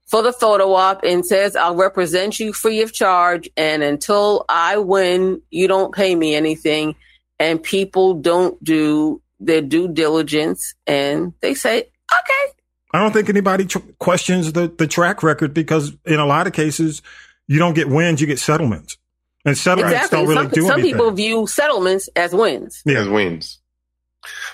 for 0.10 0.24
the 0.24 0.34
photo 0.34 0.74
op 0.74 1.04
and 1.04 1.26
says, 1.26 1.56
I'll 1.56 1.76
represent 1.76 2.40
you 2.40 2.52
free 2.52 2.82
of 2.82 2.92
charge. 2.92 3.48
And 3.56 3.84
until 3.84 4.44
I 4.50 4.78
win, 4.78 5.42
you 5.52 5.68
don't 5.68 5.94
pay 5.94 6.16
me 6.16 6.36
anything. 6.36 6.96
And 7.38 7.62
people 7.62 8.16
don't 8.16 8.62
do 8.64 9.22
their 9.40 9.62
due 9.62 9.88
diligence 9.88 10.74
and 10.86 11.34
they 11.42 11.54
say, 11.54 11.78
okay. 11.80 12.54
I 12.92 13.00
don't 13.00 13.14
think 13.14 13.30
anybody 13.30 13.66
tr- 13.66 13.80
questions 14.00 14.52
the, 14.52 14.68
the 14.68 14.88
track 14.88 15.22
record 15.22 15.54
because 15.54 15.96
in 16.06 16.20
a 16.20 16.26
lot 16.26 16.48
of 16.48 16.54
cases, 16.54 17.04
you 17.48 17.60
don't 17.60 17.76
get 17.76 17.88
wins, 17.88 18.20
you 18.20 18.28
get 18.28 18.40
settlements. 18.40 18.98
And 19.46 19.58
settlements 19.58 19.96
exactly. 19.96 20.18
don't 20.18 20.28
really 20.28 20.42
some, 20.42 20.52
do 20.52 20.62
some 20.64 20.72
anything. 20.72 20.92
people 20.92 21.12
view 21.12 21.48
settlements 21.48 22.10
as 22.16 22.34
wins. 22.34 22.82
Yeah. 22.84 23.00
As 23.00 23.08
wins. 23.08 23.60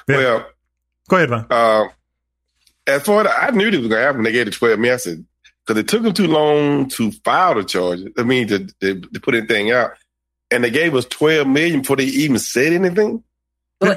Yeah. 0.08 0.18
Well, 0.18 0.46
go 1.08 1.16
ahead, 1.16 1.30
man. 1.30 1.46
Uh, 1.50 1.86
as 2.86 3.04
far 3.04 3.26
as 3.26 3.34
I 3.36 3.52
knew 3.52 3.72
this 3.72 3.80
was 3.80 3.88
going 3.88 4.02
to 4.02 4.06
happen, 4.06 4.24
they 4.24 4.34
gave 4.34 4.46
the 4.46 4.52
12 4.52 4.80
me. 4.80 4.92
I 4.92 4.98
said, 4.98 5.26
because 5.66 5.80
it 5.80 5.88
took 5.88 6.04
them 6.04 6.14
too 6.14 6.28
long 6.28 6.88
to 6.90 7.12
file 7.12 7.56
the 7.56 7.64
charges. 7.64 8.10
I 8.18 8.24
mean, 8.24 8.48
to, 8.50 8.66
to, 8.82 9.02
to 9.02 9.20
put 9.20 9.36
anything 9.36 9.72
out, 9.72 9.92
and 10.52 10.64
they 10.64 10.70
gave 10.70 10.96
us 10.96 11.06
twelve 11.06 11.48
million 11.48 11.82
before 11.82 11.98
they 11.98 12.06
even 12.06 12.40
said 12.40 12.74
anything. 12.74 13.24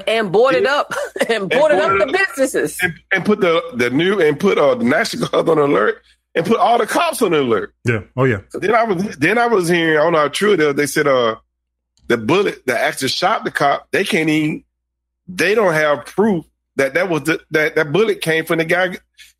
And 0.06 0.32
boarded 0.32 0.66
up 0.66 0.92
and 1.28 1.48
boarded 1.48 1.78
up 1.78 1.98
the 1.98 2.06
businesses 2.06 2.78
and, 2.82 2.94
and, 3.12 3.24
put 3.24 3.40
the 3.40 3.62
the 3.74 3.90
new 3.90 4.20
and 4.20 4.38
put 4.38 4.58
uh, 4.58 4.74
the 4.74 4.84
national 4.84 5.28
guard 5.28 5.48
on 5.48 5.58
alert 5.58 6.02
and 6.34 6.44
put 6.44 6.58
all 6.58 6.78
the 6.78 6.86
cops 6.86 7.22
on 7.22 7.32
alert. 7.32 7.74
Yeah. 7.84 8.00
Oh 8.16 8.24
yeah. 8.24 8.40
So 8.50 8.58
then 8.58 8.74
I 8.74 8.84
was 8.84 9.16
then 9.16 9.38
I 9.38 9.46
was 9.46 9.68
hearing 9.68 9.98
I 9.98 10.02
don't 10.02 10.12
know 10.12 10.18
how 10.18 10.28
true 10.28 10.54
it 10.54 10.60
is. 10.60 10.74
They 10.74 10.86
said 10.86 11.06
uh 11.06 11.36
the 12.08 12.16
bullet 12.16 12.66
that 12.66 12.80
actually 12.80 13.08
shot 13.08 13.44
the 13.44 13.50
cop 13.50 13.88
they 13.92 14.04
can't 14.04 14.28
even 14.28 14.64
they 15.28 15.54
don't 15.54 15.74
have 15.74 16.06
proof 16.06 16.44
that 16.76 16.94
that 16.94 17.08
was 17.08 17.24
the, 17.24 17.40
that 17.50 17.76
that 17.76 17.92
bullet 17.92 18.20
came 18.20 18.44
from 18.44 18.58
the 18.58 18.64
guy 18.64 18.96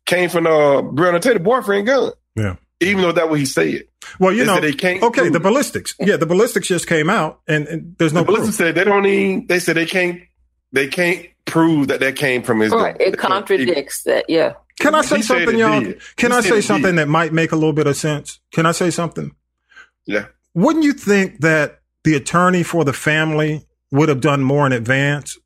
came 0.09 0.29
from 0.29 0.47
uh 0.47 0.81
Breonna 0.81 1.21
Taylor 1.21 1.39
boyfriend 1.39 1.85
gun. 1.85 2.11
Yeah. 2.35 2.55
Even 2.81 3.03
though 3.03 3.11
that 3.11 3.29
what 3.29 3.39
he 3.39 3.45
said. 3.45 3.83
Well, 4.19 4.33
you 4.33 4.45
know, 4.45 4.59
they 4.59 4.73
can't 4.73 5.03
okay, 5.03 5.21
prove. 5.21 5.33
the 5.33 5.39
ballistics. 5.39 5.93
Yeah, 5.99 6.17
the 6.17 6.25
ballistics 6.25 6.67
just 6.67 6.87
came 6.87 7.09
out, 7.09 7.41
and, 7.47 7.67
and 7.67 7.95
there's 7.97 8.13
no. 8.13 8.21
The 8.21 8.27
ballistics 8.27 8.57
said 8.57 8.75
they 8.75 8.85
don't 8.85 9.05
even. 9.05 9.47
They 9.47 9.59
said 9.59 9.75
they 9.75 9.85
can't. 9.85 10.21
They 10.71 10.87
can't 10.87 11.27
prove 11.45 11.89
that 11.89 11.99
that 11.99 12.15
came 12.15 12.41
from 12.41 12.61
his. 12.61 12.71
Right. 12.71 12.95
It 12.99 13.17
contradicts 13.17 14.03
that. 14.03 14.25
Yeah. 14.29 14.53
Can 14.79 14.95
I 14.95 15.01
say 15.01 15.17
he 15.17 15.23
something, 15.23 15.57
y'all? 15.57 15.81
Did. 15.81 16.01
Can 16.15 16.31
he 16.31 16.37
I 16.37 16.41
say 16.41 16.61
something 16.61 16.95
did. 16.95 16.99
that 16.99 17.07
might 17.09 17.33
make 17.33 17.51
a 17.51 17.55
little 17.55 17.73
bit 17.73 17.85
of 17.85 17.97
sense? 17.97 18.39
Can 18.53 18.65
I 18.65 18.71
say 18.71 18.89
something? 18.89 19.35
Yeah. 20.05 20.27
Wouldn't 20.55 20.85
you 20.85 20.93
think 20.93 21.41
that 21.41 21.81
the 22.05 22.15
attorney 22.15 22.63
for 22.63 22.85
the 22.85 22.93
family 22.93 23.65
would 23.91 24.07
have 24.07 24.21
done 24.21 24.41
more 24.41 24.65
in 24.65 24.71
advance 24.71 25.37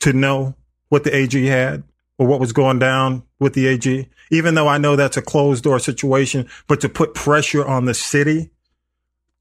to 0.00 0.12
know 0.12 0.54
what 0.88 1.02
the 1.02 1.14
AG 1.14 1.44
had 1.46 1.82
or 2.18 2.26
what 2.26 2.40
was 2.40 2.52
going 2.52 2.78
down 2.78 3.22
with 3.38 3.54
the 3.54 3.66
AG? 3.66 4.08
even 4.30 4.54
though 4.54 4.68
I 4.68 4.78
know 4.78 4.96
that's 4.96 5.16
a 5.16 5.22
closed 5.22 5.64
door 5.64 5.78
situation, 5.78 6.48
but 6.66 6.80
to 6.80 6.88
put 6.88 7.14
pressure 7.14 7.66
on 7.66 7.84
the 7.84 7.94
city 7.94 8.50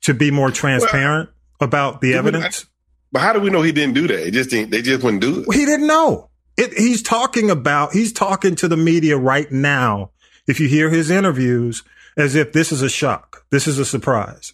to 0.01 0.13
be 0.13 0.31
more 0.31 0.51
transparent 0.51 1.29
well, 1.59 1.67
about 1.67 2.01
the 2.01 2.13
evidence. 2.13 2.65
We, 2.65 2.69
but 3.13 3.21
how 3.21 3.33
do 3.33 3.39
we 3.39 3.49
know 3.49 3.61
he 3.61 3.71
didn't 3.71 3.95
do 3.95 4.07
that? 4.07 4.25
He 4.25 4.31
just 4.31 4.49
didn't, 4.49 4.71
they 4.71 4.81
just 4.81 5.03
wouldn't 5.03 5.21
do 5.21 5.41
it. 5.41 5.53
He 5.53 5.65
didn't 5.65 5.87
know. 5.87 6.29
It, 6.55 6.73
he's 6.73 7.03
talking 7.03 7.49
about, 7.49 7.93
he's 7.93 8.13
talking 8.13 8.55
to 8.55 8.67
the 8.67 8.77
media 8.77 9.17
right 9.17 9.51
now. 9.51 10.11
If 10.47 10.59
you 10.59 10.67
hear 10.67 10.89
his 10.89 11.11
interviews, 11.11 11.83
as 12.15 12.35
if 12.35 12.53
this 12.53 12.71
is 12.71 12.81
a 12.81 12.89
shock, 12.89 13.45
this 13.51 13.67
is 13.67 13.77
a 13.79 13.85
surprise. 13.85 14.53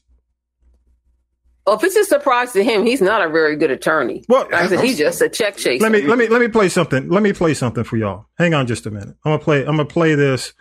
Well, 1.65 1.77
if 1.77 1.83
it's 1.83 1.95
a 1.95 2.03
surprise 2.03 2.51
to 2.53 2.63
him, 2.63 2.85
he's 2.85 3.01
not 3.01 3.25
a 3.25 3.29
very 3.29 3.55
good 3.55 3.71
attorney. 3.71 4.25
Well, 4.27 4.47
I 4.53 4.67
said 4.67 4.81
he's 4.81 4.97
just 4.97 5.21
a 5.21 5.29
check 5.29 5.55
chaser. 5.55 5.81
Let 5.81 5.91
me 5.93 6.01
let 6.01 6.17
me 6.17 6.27
let 6.27 6.41
me 6.41 6.49
play 6.49 6.67
something. 6.67 7.09
Let 7.09 7.23
me 7.23 7.31
play 7.31 7.53
something 7.53 7.83
for 7.85 7.95
y'all. 7.95 8.25
Hang 8.37 8.53
on 8.53 8.67
just 8.67 8.85
a 8.85 8.91
minute. 8.91 9.15
I'm 9.23 9.31
gonna 9.31 9.39
play. 9.39 9.59
I'm 9.61 9.77
gonna 9.77 9.85
play 9.85 10.15
this, 10.15 10.53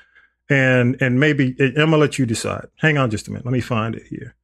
and 0.49 1.01
and 1.01 1.19
maybe 1.19 1.57
I'm 1.59 1.75
gonna 1.75 1.97
let 1.97 2.19
you 2.19 2.27
decide. 2.27 2.67
Hang 2.79 2.99
on 2.99 3.11
just 3.11 3.27
a 3.27 3.33
minute. 3.33 3.45
Let 3.45 3.53
me 3.53 3.61
find 3.61 3.97
it 3.97 4.05
here. 4.09 4.37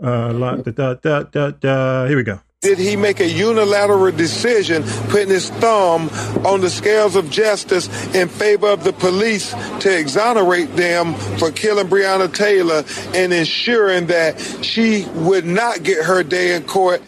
Uh, 0.00 0.32
da, 0.32 0.56
da, 0.56 0.94
da, 0.94 1.22
da, 1.24 1.50
da. 1.50 2.06
Here 2.06 2.16
we 2.16 2.22
go. 2.22 2.40
Did 2.60 2.78
he 2.78 2.96
make 2.96 3.20
a 3.20 3.28
unilateral 3.28 4.10
decision 4.10 4.82
putting 5.10 5.28
his 5.28 5.48
thumb 5.48 6.08
on 6.44 6.60
the 6.60 6.68
scales 6.68 7.14
of 7.14 7.30
justice 7.30 7.86
in 8.16 8.28
favor 8.28 8.66
of 8.66 8.82
the 8.82 8.92
police 8.92 9.52
to 9.78 9.96
exonerate 9.96 10.74
them 10.74 11.14
for 11.38 11.52
killing 11.52 11.86
Breonna 11.86 12.34
Taylor 12.34 12.82
and 13.14 13.32
ensuring 13.32 14.06
that 14.08 14.40
she 14.64 15.04
would 15.14 15.46
not 15.46 15.84
get 15.84 16.04
her 16.04 16.24
day 16.24 16.56
in 16.56 16.64
court? 16.64 17.00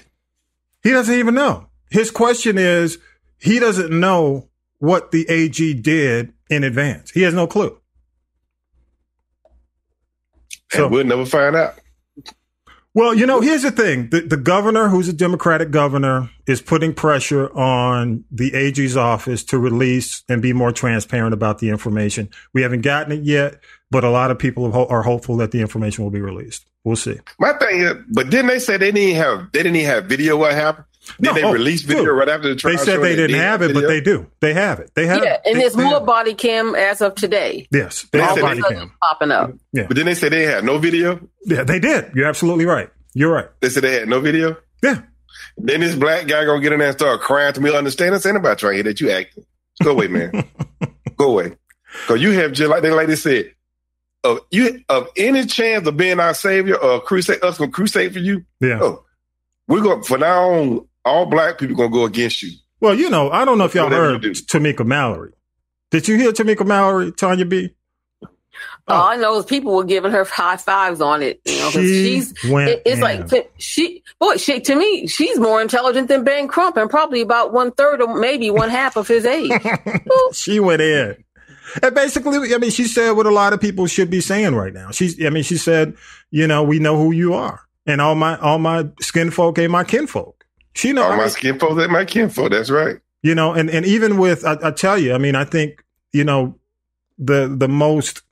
He 0.84 0.90
doesn't 0.90 1.16
even 1.16 1.34
know. 1.34 1.66
His 1.90 2.12
question 2.12 2.56
is 2.56 2.98
he 3.40 3.58
doesn't 3.58 3.90
know 3.90 4.48
what 4.78 5.10
the 5.10 5.28
AG 5.28 5.74
did 5.74 6.32
in 6.48 6.62
advance. 6.62 7.10
He 7.10 7.22
has 7.22 7.34
no 7.34 7.48
clue. 7.48 7.76
So 10.70 10.84
and 10.84 10.92
we'll 10.92 11.04
never 11.04 11.26
find 11.26 11.56
out. 11.56 11.79
Well, 12.92 13.14
you 13.14 13.24
know, 13.24 13.40
here's 13.40 13.62
the 13.62 13.70
thing. 13.70 14.10
The, 14.10 14.22
the 14.22 14.36
governor, 14.36 14.88
who's 14.88 15.08
a 15.08 15.12
Democratic 15.12 15.70
governor, 15.70 16.28
is 16.46 16.60
putting 16.60 16.92
pressure 16.92 17.48
on 17.56 18.24
the 18.32 18.52
AG's 18.52 18.96
office 18.96 19.44
to 19.44 19.58
release 19.58 20.24
and 20.28 20.42
be 20.42 20.52
more 20.52 20.72
transparent 20.72 21.32
about 21.32 21.60
the 21.60 21.68
information. 21.68 22.28
We 22.52 22.62
haven't 22.62 22.80
gotten 22.80 23.12
it 23.12 23.22
yet, 23.22 23.60
but 23.92 24.02
a 24.02 24.10
lot 24.10 24.32
of 24.32 24.40
people 24.40 24.72
are 24.74 25.02
hopeful 25.02 25.36
that 25.36 25.52
the 25.52 25.60
information 25.60 26.02
will 26.02 26.10
be 26.10 26.20
released. 26.20 26.66
We'll 26.82 26.96
see. 26.96 27.18
My 27.38 27.52
thing 27.52 27.80
is, 27.80 27.94
but 28.08 28.28
didn't 28.30 28.48
they 28.48 28.58
say 28.58 28.76
they 28.76 28.90
didn't 28.90 29.16
have 29.16 29.52
they 29.52 29.62
didn't 29.62 29.84
have 29.84 30.06
video 30.06 30.36
what 30.36 30.52
happened? 30.52 30.86
Did 31.18 31.20
No, 31.20 31.34
they 31.34 31.42
oh, 31.42 31.52
release 31.52 31.82
video 31.82 32.04
dude. 32.04 32.14
right 32.18 32.28
after 32.28 32.48
the 32.48 32.56
trial? 32.56 32.76
They 32.76 32.84
said 32.84 33.00
they 33.02 33.16
didn't 33.16 33.38
have 33.38 33.62
it, 33.62 33.72
but 33.72 33.86
they 33.86 34.00
do. 34.00 34.26
They 34.40 34.52
have 34.52 34.80
it. 34.80 34.90
They 34.94 35.06
have 35.06 35.22
Yeah, 35.24 35.34
it. 35.34 35.40
and 35.46 35.56
They- 35.56 35.60
there's 35.60 35.76
more 35.76 36.00
body 36.00 36.34
cam 36.34 36.74
as 36.74 37.00
of 37.00 37.14
today. 37.14 37.66
Yes, 37.70 38.06
they 38.12 38.18
They 38.18 38.24
have 38.24 38.40
body 38.40 38.60
cam. 38.62 38.92
Popping 39.02 39.30
up. 39.30 39.52
Yeah, 39.72 39.84
But 39.88 39.96
then 39.96 40.06
they 40.06 40.14
said 40.14 40.32
they 40.32 40.42
had 40.44 40.62
no 40.64 40.78
video. 40.78 41.18
Yeah, 41.44 41.64
they 41.64 41.78
did. 41.78 42.12
You're 42.14 42.26
absolutely 42.28 42.66
right. 42.66 42.90
You're 43.14 43.32
right. 43.32 43.48
They 43.60 43.70
said 43.70 43.82
they 43.82 43.94
had 43.98 44.08
no 44.08 44.20
video. 44.20 44.56
Yeah. 44.82 45.00
Then 45.56 45.80
this 45.80 45.94
black 45.94 46.26
guy 46.26 46.44
gonna 46.44 46.60
get 46.60 46.72
in 46.72 46.78
there 46.78 46.88
and 46.88 46.96
start 46.96 47.20
crying 47.22 47.52
to 47.54 47.60
me. 47.60 47.74
Understand? 47.74 48.14
Us? 48.14 48.26
Ain't 48.26 48.36
about 48.36 48.58
trying 48.58 48.72
to 48.72 48.76
hear 48.76 48.82
that 48.84 49.00
you 49.00 49.10
acting. 49.10 49.44
Go 49.82 49.92
away, 49.92 50.08
man. 50.08 50.44
Go 51.16 51.30
away. 51.32 51.52
Cause 52.06 52.20
you 52.20 52.30
have 52.32 52.52
just 52.52 52.70
like 52.70 52.82
they 52.82 52.90
like 52.90 53.08
they 53.08 53.16
said. 53.16 53.52
Of 54.22 54.40
you 54.50 54.84
of 54.90 55.08
any 55.16 55.46
chance 55.46 55.86
of 55.88 55.96
being 55.96 56.20
our 56.20 56.34
savior 56.34 56.76
or 56.76 57.00
crusade 57.00 57.42
us 57.42 57.56
gonna 57.56 57.70
crusade 57.70 58.12
for 58.12 58.18
you. 58.18 58.44
Yeah. 58.60 58.78
Oh, 58.82 59.04
we're 59.66 59.80
going 59.80 60.02
to, 60.02 60.06
for 60.06 60.18
now 60.18 60.50
on. 60.50 60.86
All 61.04 61.26
black 61.26 61.58
people 61.58 61.76
gonna 61.76 61.90
go 61.90 62.04
against 62.04 62.42
you. 62.42 62.52
Well, 62.80 62.94
you 62.94 63.10
know, 63.10 63.30
I 63.30 63.44
don't 63.44 63.58
know 63.58 63.64
if 63.64 63.74
y'all 63.74 63.84
Whatever 63.84 64.12
heard. 64.12 64.22
Tamika 64.22 64.86
Mallory. 64.86 65.32
Did 65.90 66.08
you 66.08 66.16
hear 66.16 66.32
Tamika 66.32 66.66
Mallory, 66.66 67.12
Tanya 67.12 67.44
B? 67.44 67.70
All 68.22 68.28
oh. 68.88 69.06
I 69.08 69.16
know 69.16 69.38
is 69.38 69.44
people 69.44 69.74
were 69.74 69.84
giving 69.84 70.10
her 70.12 70.24
high 70.24 70.56
fives 70.56 71.00
on 71.00 71.22
it. 71.22 71.40
You 71.46 71.56
know, 71.58 71.64
'cause 71.64 71.72
She 71.74 72.04
she's 72.04 72.50
went 72.50 72.70
it- 72.70 72.82
it's 72.84 72.96
in. 72.96 73.00
like 73.00 73.26
to- 73.28 73.46
she 73.58 74.02
boy, 74.18 74.36
she 74.36 74.60
to 74.60 74.74
me, 74.76 75.06
she's 75.06 75.38
more 75.38 75.62
intelligent 75.62 76.08
than 76.08 76.24
Ben 76.24 76.48
Crump 76.48 76.76
and 76.76 76.90
probably 76.90 77.20
about 77.20 77.52
one 77.52 77.70
third 77.72 78.02
or 78.02 78.18
maybe 78.18 78.50
one 78.50 78.68
half 78.68 78.96
of 78.96 79.06
his 79.08 79.24
age. 79.24 79.52
she 80.32 80.60
went 80.60 80.82
in. 80.82 81.16
And 81.82 81.94
basically, 81.94 82.52
I 82.54 82.58
mean, 82.58 82.70
she 82.70 82.84
said 82.84 83.12
what 83.12 83.26
a 83.26 83.30
lot 83.30 83.52
of 83.52 83.60
people 83.60 83.86
should 83.86 84.10
be 84.10 84.20
saying 84.20 84.54
right 84.56 84.72
now. 84.74 84.90
She's, 84.90 85.24
I 85.24 85.30
mean, 85.30 85.44
she 85.44 85.56
said, 85.56 85.94
you 86.32 86.46
know, 86.48 86.64
we 86.64 86.80
know 86.80 86.96
who 86.96 87.12
you 87.12 87.34
are, 87.34 87.60
and 87.86 88.00
all 88.00 88.16
my 88.16 88.36
all 88.38 88.58
my 88.58 88.88
skin 89.00 89.30
folk 89.30 89.58
ain't 89.58 89.70
my 89.70 89.84
kinfolk. 89.84 90.39
She 90.74 90.92
know, 90.92 91.02
All 91.04 91.12
I 91.12 91.16
my 91.16 91.22
mean, 91.24 91.30
skin 91.30 91.58
folk, 91.58 91.76
that 91.78 91.90
my 91.90 92.04
kinfolk. 92.04 92.50
That's 92.52 92.70
right. 92.70 92.98
you 93.22 93.34
know, 93.34 93.52
and 93.52 93.68
and 93.70 93.84
even 93.86 94.18
with, 94.18 94.44
I, 94.44 94.56
I 94.62 94.70
tell 94.70 94.96
you, 94.98 95.12
I 95.14 95.18
mean, 95.18 95.34
I 95.34 95.44
think, 95.44 95.82
you 96.12 96.24
know, 96.24 96.58
the 97.18 97.52
the 97.54 97.68
most, 97.68 98.22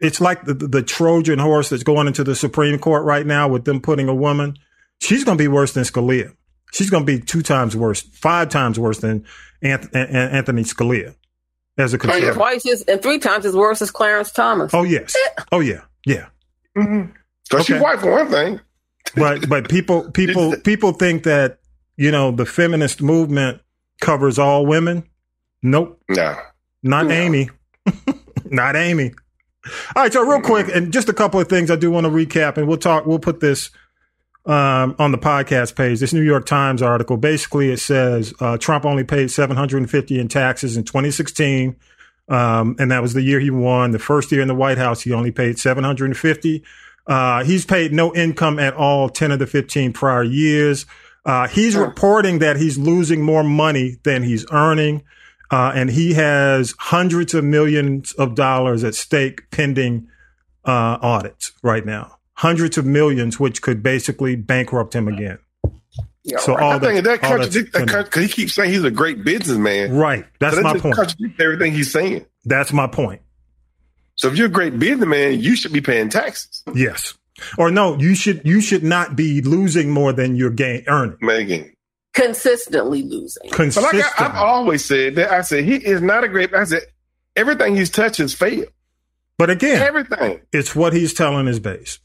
it's 0.00 0.20
like 0.20 0.44
the 0.44 0.54
the 0.54 0.82
Trojan 0.82 1.38
horse 1.38 1.70
that's 1.70 1.82
going 1.82 2.06
into 2.06 2.24
the 2.24 2.34
Supreme 2.36 2.78
Court 2.78 3.04
right 3.04 3.26
now 3.26 3.48
with 3.48 3.64
them 3.64 3.80
putting 3.80 4.08
a 4.08 4.14
woman. 4.14 4.56
She's 5.00 5.24
going 5.24 5.36
to 5.38 5.42
be 5.42 5.48
worse 5.48 5.72
than 5.72 5.84
Scalia. 5.84 6.34
She's 6.72 6.88
going 6.90 7.04
to 7.04 7.12
be 7.12 7.20
two 7.20 7.42
times 7.42 7.74
worse, 7.76 8.00
five 8.02 8.48
times 8.50 8.78
worse 8.78 8.98
than 9.00 9.24
Anth- 9.62 9.90
An- 9.94 10.14
An- 10.14 10.30
Anthony 10.30 10.62
Scalia 10.62 11.14
as 11.78 11.92
a 11.92 11.96
oh, 11.96 12.00
and 12.00 12.00
conservative. 12.00 12.34
twice 12.34 12.66
as 12.66 12.82
and 12.82 13.02
three 13.02 13.18
times 13.18 13.44
as 13.46 13.54
worse 13.56 13.80
as 13.82 13.90
Clarence 13.90 14.30
Thomas. 14.30 14.72
Oh 14.74 14.82
yes. 14.84 15.16
Oh 15.52 15.60
yeah. 15.60 15.82
Yeah. 16.06 16.26
Mm-hmm. 16.76 17.12
Cause 17.50 17.66
she 17.66 17.74
Okay. 17.74 17.82
white 17.82 17.98
for 18.00 18.10
one 18.12 18.28
thing. 18.30 18.60
But 19.16 19.48
but 19.48 19.68
people 19.68 20.10
people 20.12 20.54
people 20.64 20.92
think 20.92 21.24
that 21.24 21.58
you 21.96 22.10
know 22.10 22.30
the 22.30 22.46
feminist 22.46 23.02
movement 23.02 23.60
covers 24.00 24.38
all 24.38 24.66
women. 24.66 25.04
Nope. 25.62 26.00
Nah. 26.08 26.36
Not 26.82 27.10
Amy. 27.10 27.48
Not 28.44 28.74
Amy. 28.76 29.12
All 29.94 30.02
right, 30.02 30.12
so 30.12 30.26
real 30.26 30.40
quick, 30.40 30.68
and 30.74 30.92
just 30.92 31.08
a 31.08 31.12
couple 31.12 31.38
of 31.38 31.48
things 31.48 31.70
I 31.70 31.76
do 31.76 31.90
want 31.90 32.04
to 32.04 32.10
recap, 32.10 32.56
and 32.56 32.66
we'll 32.66 32.78
talk. 32.78 33.06
We'll 33.06 33.20
put 33.20 33.38
this 33.38 33.70
um, 34.44 34.96
on 34.98 35.12
the 35.12 35.18
podcast 35.18 35.76
page. 35.76 36.00
This 36.00 36.12
New 36.12 36.22
York 36.22 36.46
Times 36.46 36.82
article 36.82 37.16
basically 37.16 37.70
it 37.70 37.78
says 37.78 38.34
uh, 38.40 38.58
Trump 38.58 38.84
only 38.84 39.04
paid 39.04 39.30
seven 39.30 39.56
hundred 39.56 39.78
and 39.78 39.90
fifty 39.90 40.18
in 40.18 40.26
taxes 40.26 40.76
in 40.76 40.82
2016, 40.82 41.76
um, 42.28 42.74
and 42.80 42.90
that 42.90 43.02
was 43.02 43.14
the 43.14 43.22
year 43.22 43.38
he 43.38 43.50
won. 43.50 43.92
The 43.92 44.00
first 44.00 44.32
year 44.32 44.42
in 44.42 44.48
the 44.48 44.54
White 44.54 44.78
House, 44.78 45.02
he 45.02 45.12
only 45.12 45.30
paid 45.30 45.58
seven 45.58 45.84
hundred 45.84 46.06
and 46.06 46.16
fifty. 46.16 46.64
Uh, 47.06 47.44
he's 47.44 47.64
paid 47.64 47.92
no 47.92 48.12
income 48.14 48.58
at 48.58 48.74
all 48.74 49.08
ten 49.08 49.30
of 49.30 49.38
the 49.38 49.46
fifteen 49.46 49.92
prior 49.92 50.24
years. 50.24 50.86
Uh, 51.24 51.46
he's 51.48 51.76
reporting 51.76 52.40
that 52.40 52.56
he's 52.56 52.78
losing 52.78 53.22
more 53.22 53.44
money 53.44 53.96
than 54.04 54.22
he's 54.22 54.44
earning. 54.50 55.02
Uh, 55.50 55.70
and 55.74 55.90
he 55.90 56.14
has 56.14 56.74
hundreds 56.78 57.34
of 57.34 57.44
millions 57.44 58.12
of 58.12 58.34
dollars 58.34 58.82
at 58.84 58.94
stake 58.94 59.50
pending 59.50 60.08
uh, 60.64 60.96
audits 61.02 61.52
right 61.62 61.84
now. 61.84 62.16
Hundreds 62.34 62.78
of 62.78 62.86
millions, 62.86 63.38
which 63.38 63.60
could 63.60 63.82
basically 63.82 64.34
bankrupt 64.34 64.94
him 64.94 65.06
again. 65.08 65.38
Yeah, 66.24 66.38
So 66.38 66.54
right. 66.54 66.62
all 66.62 66.72
I 66.72 66.78
think 66.78 67.04
that- 67.04 67.20
contradicts 67.20 67.72
that 67.72 67.86
because 68.06 68.22
he 68.24 68.28
keeps 68.28 68.54
saying 68.54 68.70
he's 68.72 68.84
a 68.84 68.90
great 68.90 69.24
businessman. 69.24 69.92
Right. 69.94 70.24
That's 70.40 70.54
So 70.56 70.62
that 70.62 70.74
my 70.74 70.78
point. 70.80 70.94
contradicts 70.94 71.38
everything 71.40 71.72
he's 71.72 71.92
saying. 71.92 72.24
That's 72.44 72.72
my 72.72 72.86
point. 72.86 73.20
So 74.14 74.28
if 74.28 74.36
you're 74.36 74.46
a 74.46 74.50
great 74.50 74.78
businessman, 74.78 75.40
you 75.40 75.54
should 75.56 75.72
be 75.72 75.80
paying 75.80 76.08
taxes. 76.08 76.62
Yes. 76.74 77.14
Or 77.58 77.70
no, 77.70 77.98
you 77.98 78.14
should 78.14 78.42
you 78.44 78.60
should 78.60 78.82
not 78.84 79.16
be 79.16 79.40
losing 79.42 79.90
more 79.90 80.12
than 80.12 80.36
you're 80.36 80.50
gain 80.50 80.84
earning. 80.86 81.16
Megan. 81.20 81.72
Consistently 82.14 83.02
losing. 83.02 83.42
But 83.50 83.56
Consistently. 83.56 84.00
like 84.00 84.20
I, 84.20 84.26
I've 84.26 84.34
always 84.36 84.84
said 84.84 85.14
that 85.16 85.30
I 85.30 85.40
said 85.42 85.64
he 85.64 85.76
is 85.76 86.02
not 86.02 86.24
a 86.24 86.28
great. 86.28 86.54
I 86.54 86.64
said 86.64 86.82
everything 87.36 87.74
he's 87.76 87.90
touched 87.90 88.18
has 88.18 88.34
failed. 88.34 88.68
but 89.38 89.48
again, 89.50 89.80
Everything. 89.82 90.40
it's 90.52 90.76
what 90.76 90.92
he's 90.92 91.14
telling 91.14 91.46
his 91.46 91.58
base. 91.58 91.98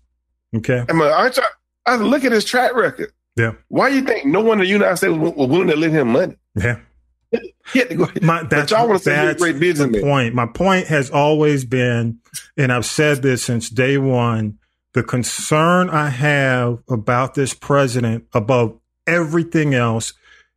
Okay. 0.55 0.83
I 0.87 0.93
mean, 0.93 1.03
I, 1.11 1.29
try, 1.29 1.43
I 1.85 1.97
look 1.97 2.23
at 2.23 2.31
his 2.31 2.45
track 2.45 2.73
record. 2.73 3.11
Yeah. 3.35 3.53
Why 3.67 3.89
you 3.89 4.01
think 4.01 4.25
no 4.25 4.39
one 4.41 4.59
in 4.59 4.65
the 4.65 4.69
United 4.71 4.95
States 4.97 5.13
was, 5.17 5.33
was 5.33 5.47
willing 5.49 5.67
to 5.67 5.75
lend 5.75 5.93
him 5.93 6.07
money? 6.13 6.35
Yeah. 6.55 6.79
He 7.73 7.79
had 7.79 7.89
to 7.89 7.95
go. 7.95 8.07
My, 8.21 8.43
but 8.43 8.71
y'all 8.71 8.87
want 8.87 8.99
to 8.99 9.03
say 9.03 9.11
he's 9.13 9.21
a 9.23 9.25
that's 9.25 9.41
great 9.41 9.51
the 9.53 9.59
businessman. 9.59 10.01
point. 10.01 10.33
My 10.33 10.45
point 10.45 10.87
has 10.87 11.09
always 11.11 11.65
been, 11.65 12.19
and 12.55 12.71
I've 12.71 12.85
said 12.85 13.21
this 13.21 13.43
since 13.43 13.69
day 13.69 13.97
one, 13.97 14.57
the 14.97 15.03
concern 15.03 15.91
I 15.91 16.09
have 16.09 16.79
about 16.89 17.35
this 17.35 17.53
president 17.53 18.25
above 18.33 18.79
everything 19.05 19.75
else 19.75 20.13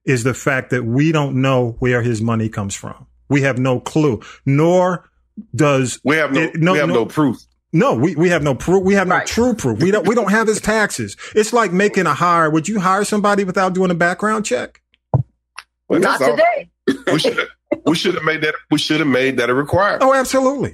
is 0.06 0.24
the 0.24 0.32
fact 0.32 0.70
that 0.70 0.82
we 0.82 1.12
don't 1.12 1.42
know 1.42 1.76
where 1.78 2.00
his 2.00 2.22
money 2.22 2.48
comes 2.48 2.74
from. 2.74 3.06
We 3.28 3.42
have 3.42 3.58
no 3.58 3.80
clue, 3.80 4.22
nor 4.46 5.10
does 5.54 6.00
We 6.04 6.16
have 6.16 6.32
no, 6.32 6.40
it- 6.40 6.56
no, 6.56 6.72
we 6.72 6.78
have 6.78 6.88
no- 6.88 6.94
no, 6.94 7.04
proof. 7.06 7.36
no, 7.74 7.94
we, 7.96 8.16
we 8.16 8.30
have 8.30 8.42
no 8.42 8.54
proof. 8.54 8.82
We 8.82 8.94
have 8.94 9.08
no 9.08 9.16
Right. 9.16 9.26
true 9.26 9.52
proof. 9.54 9.78
We 9.82 9.90
don't 9.90 10.08
we 10.08 10.14
don't 10.14 10.30
have 10.30 10.46
his 10.46 10.58
taxes. 10.62 11.18
It's 11.34 11.52
like 11.52 11.70
making 11.70 12.06
a 12.06 12.14
hire. 12.14 12.48
Would 12.48 12.66
you 12.66 12.80
hire 12.80 13.04
somebody 13.04 13.44
without 13.44 13.74
doing 13.74 13.90
a 13.90 13.94
background 13.94 14.46
check? 14.46 14.80
Well, 15.86 16.00
Not 16.00 16.18
that's 16.18 16.30
all. 16.30 16.36
today. 16.38 16.70
We 17.12 17.18
should 17.18 17.36
have. 17.38 17.48
We 17.86 17.94
should 17.96 18.14
have 18.14 18.24
made 18.24 18.42
that. 18.42 18.54
We 18.70 18.78
should 18.78 18.98
have 19.00 19.08
made 19.08 19.36
that 19.38 19.48
a 19.48 19.54
requirement. 19.54 20.02
Oh, 20.02 20.12
absolutely. 20.12 20.72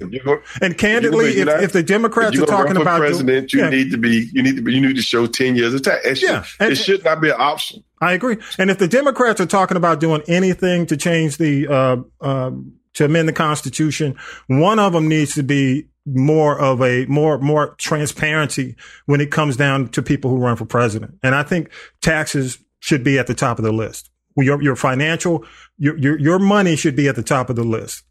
And 0.61 0.77
candidly, 0.77 1.37
if, 1.37 1.47
if 1.47 1.71
the 1.73 1.83
Democrats 1.83 2.29
if 2.29 2.35
you're 2.35 2.45
talking 2.45 2.75
about 2.77 2.99
president, 2.99 3.53
you 3.53 3.59
Yeah. 3.61 3.69
need 3.69 3.91
to 3.91 3.97
be. 3.97 4.29
You 4.33 4.41
need 4.43 4.55
to 4.55 4.61
be. 4.61 4.73
You 4.73 4.81
need 4.81 4.95
to 4.95 5.01
show 5.01 5.27
ten 5.27 5.55
years 5.55 5.73
of 5.73 5.83
tax. 5.83 6.05
It 6.05 6.17
should, 6.17 6.29
Yeah, 6.29 6.43
and- 6.59 6.71
it 6.71 6.75
should 6.75 7.03
not 7.03 7.21
be 7.21 7.29
an 7.29 7.35
option. 7.37 7.83
I 8.01 8.13
agree. 8.13 8.37
And 8.59 8.69
if 8.69 8.77
the 8.79 8.87
Democrats 8.87 9.39
are 9.41 9.45
talking 9.45 9.77
about 9.77 9.99
doing 9.99 10.21
anything 10.27 10.85
to 10.87 10.97
change 10.97 11.37
the 11.37 11.67
uh, 11.67 11.97
um 12.21 12.73
to 12.95 13.05
amend 13.05 13.27
the 13.29 13.33
Constitution, 13.33 14.15
one 14.47 14.79
of 14.79 14.93
them 14.93 15.07
needs 15.07 15.35
to 15.35 15.43
be 15.43 15.87
more 16.05 16.59
of 16.59 16.81
a 16.81 17.05
more 17.05 17.37
more 17.37 17.75
transparency 17.77 18.75
when 19.05 19.21
it 19.21 19.29
comes 19.31 19.55
down 19.57 19.87
to 19.89 20.01
people 20.01 20.31
who 20.31 20.37
run 20.37 20.55
for 20.55 20.65
president. 20.65 21.17
And 21.21 21.35
I 21.35 21.43
think 21.43 21.69
taxes 22.01 22.57
should 22.79 23.03
be 23.03 23.19
at 23.19 23.27
the 23.27 23.33
top 23.35 23.59
of 23.59 23.65
the 23.65 23.71
list. 23.71 24.09
Your 24.37 24.61
your 24.61 24.75
financial 24.75 25.45
your 25.77 25.97
your 25.97 26.19
your 26.19 26.39
money 26.39 26.75
should 26.75 26.95
be 26.95 27.07
at 27.07 27.15
the 27.15 27.23
top 27.23 27.49
of 27.49 27.55
the 27.55 27.63
list. 27.63 28.03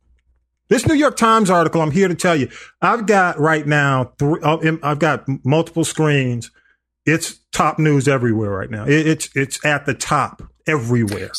This 0.68 0.86
New 0.86 0.94
York 0.94 1.16
Times 1.16 1.48
article, 1.48 1.80
I'm 1.80 1.92
here 1.92 2.08
to 2.08 2.14
tell 2.14 2.34
you, 2.34 2.50
I've 2.82 3.06
got 3.06 3.38
right 3.38 3.66
now 3.66 4.12
three. 4.18 4.40
uh, 4.42 4.58
I've 4.82 4.98
got 4.98 5.24
multiple 5.44 5.84
screens. 5.84 6.50
It's 7.04 7.38
top 7.52 7.78
news 7.78 8.08
everywhere 8.08 8.50
right 8.50 8.70
now. 8.70 8.84
It, 8.84 9.06
it's 9.06 9.30
it's 9.36 9.64
at 9.64 9.86
the 9.86 9.94
top 9.94 10.42
everywhere. 10.66 11.30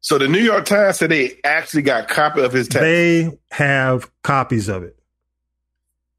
So 0.00 0.18
the 0.18 0.26
New 0.26 0.40
York 0.40 0.64
Times 0.64 0.96
said 0.96 1.10
they 1.10 1.38
actually 1.44 1.82
got 1.82 2.08
copy 2.08 2.40
of 2.40 2.52
his 2.52 2.66
text. 2.66 2.80
They 2.80 3.38
have 3.52 4.10
copies 4.22 4.68
of 4.68 4.82
it. 4.82 4.96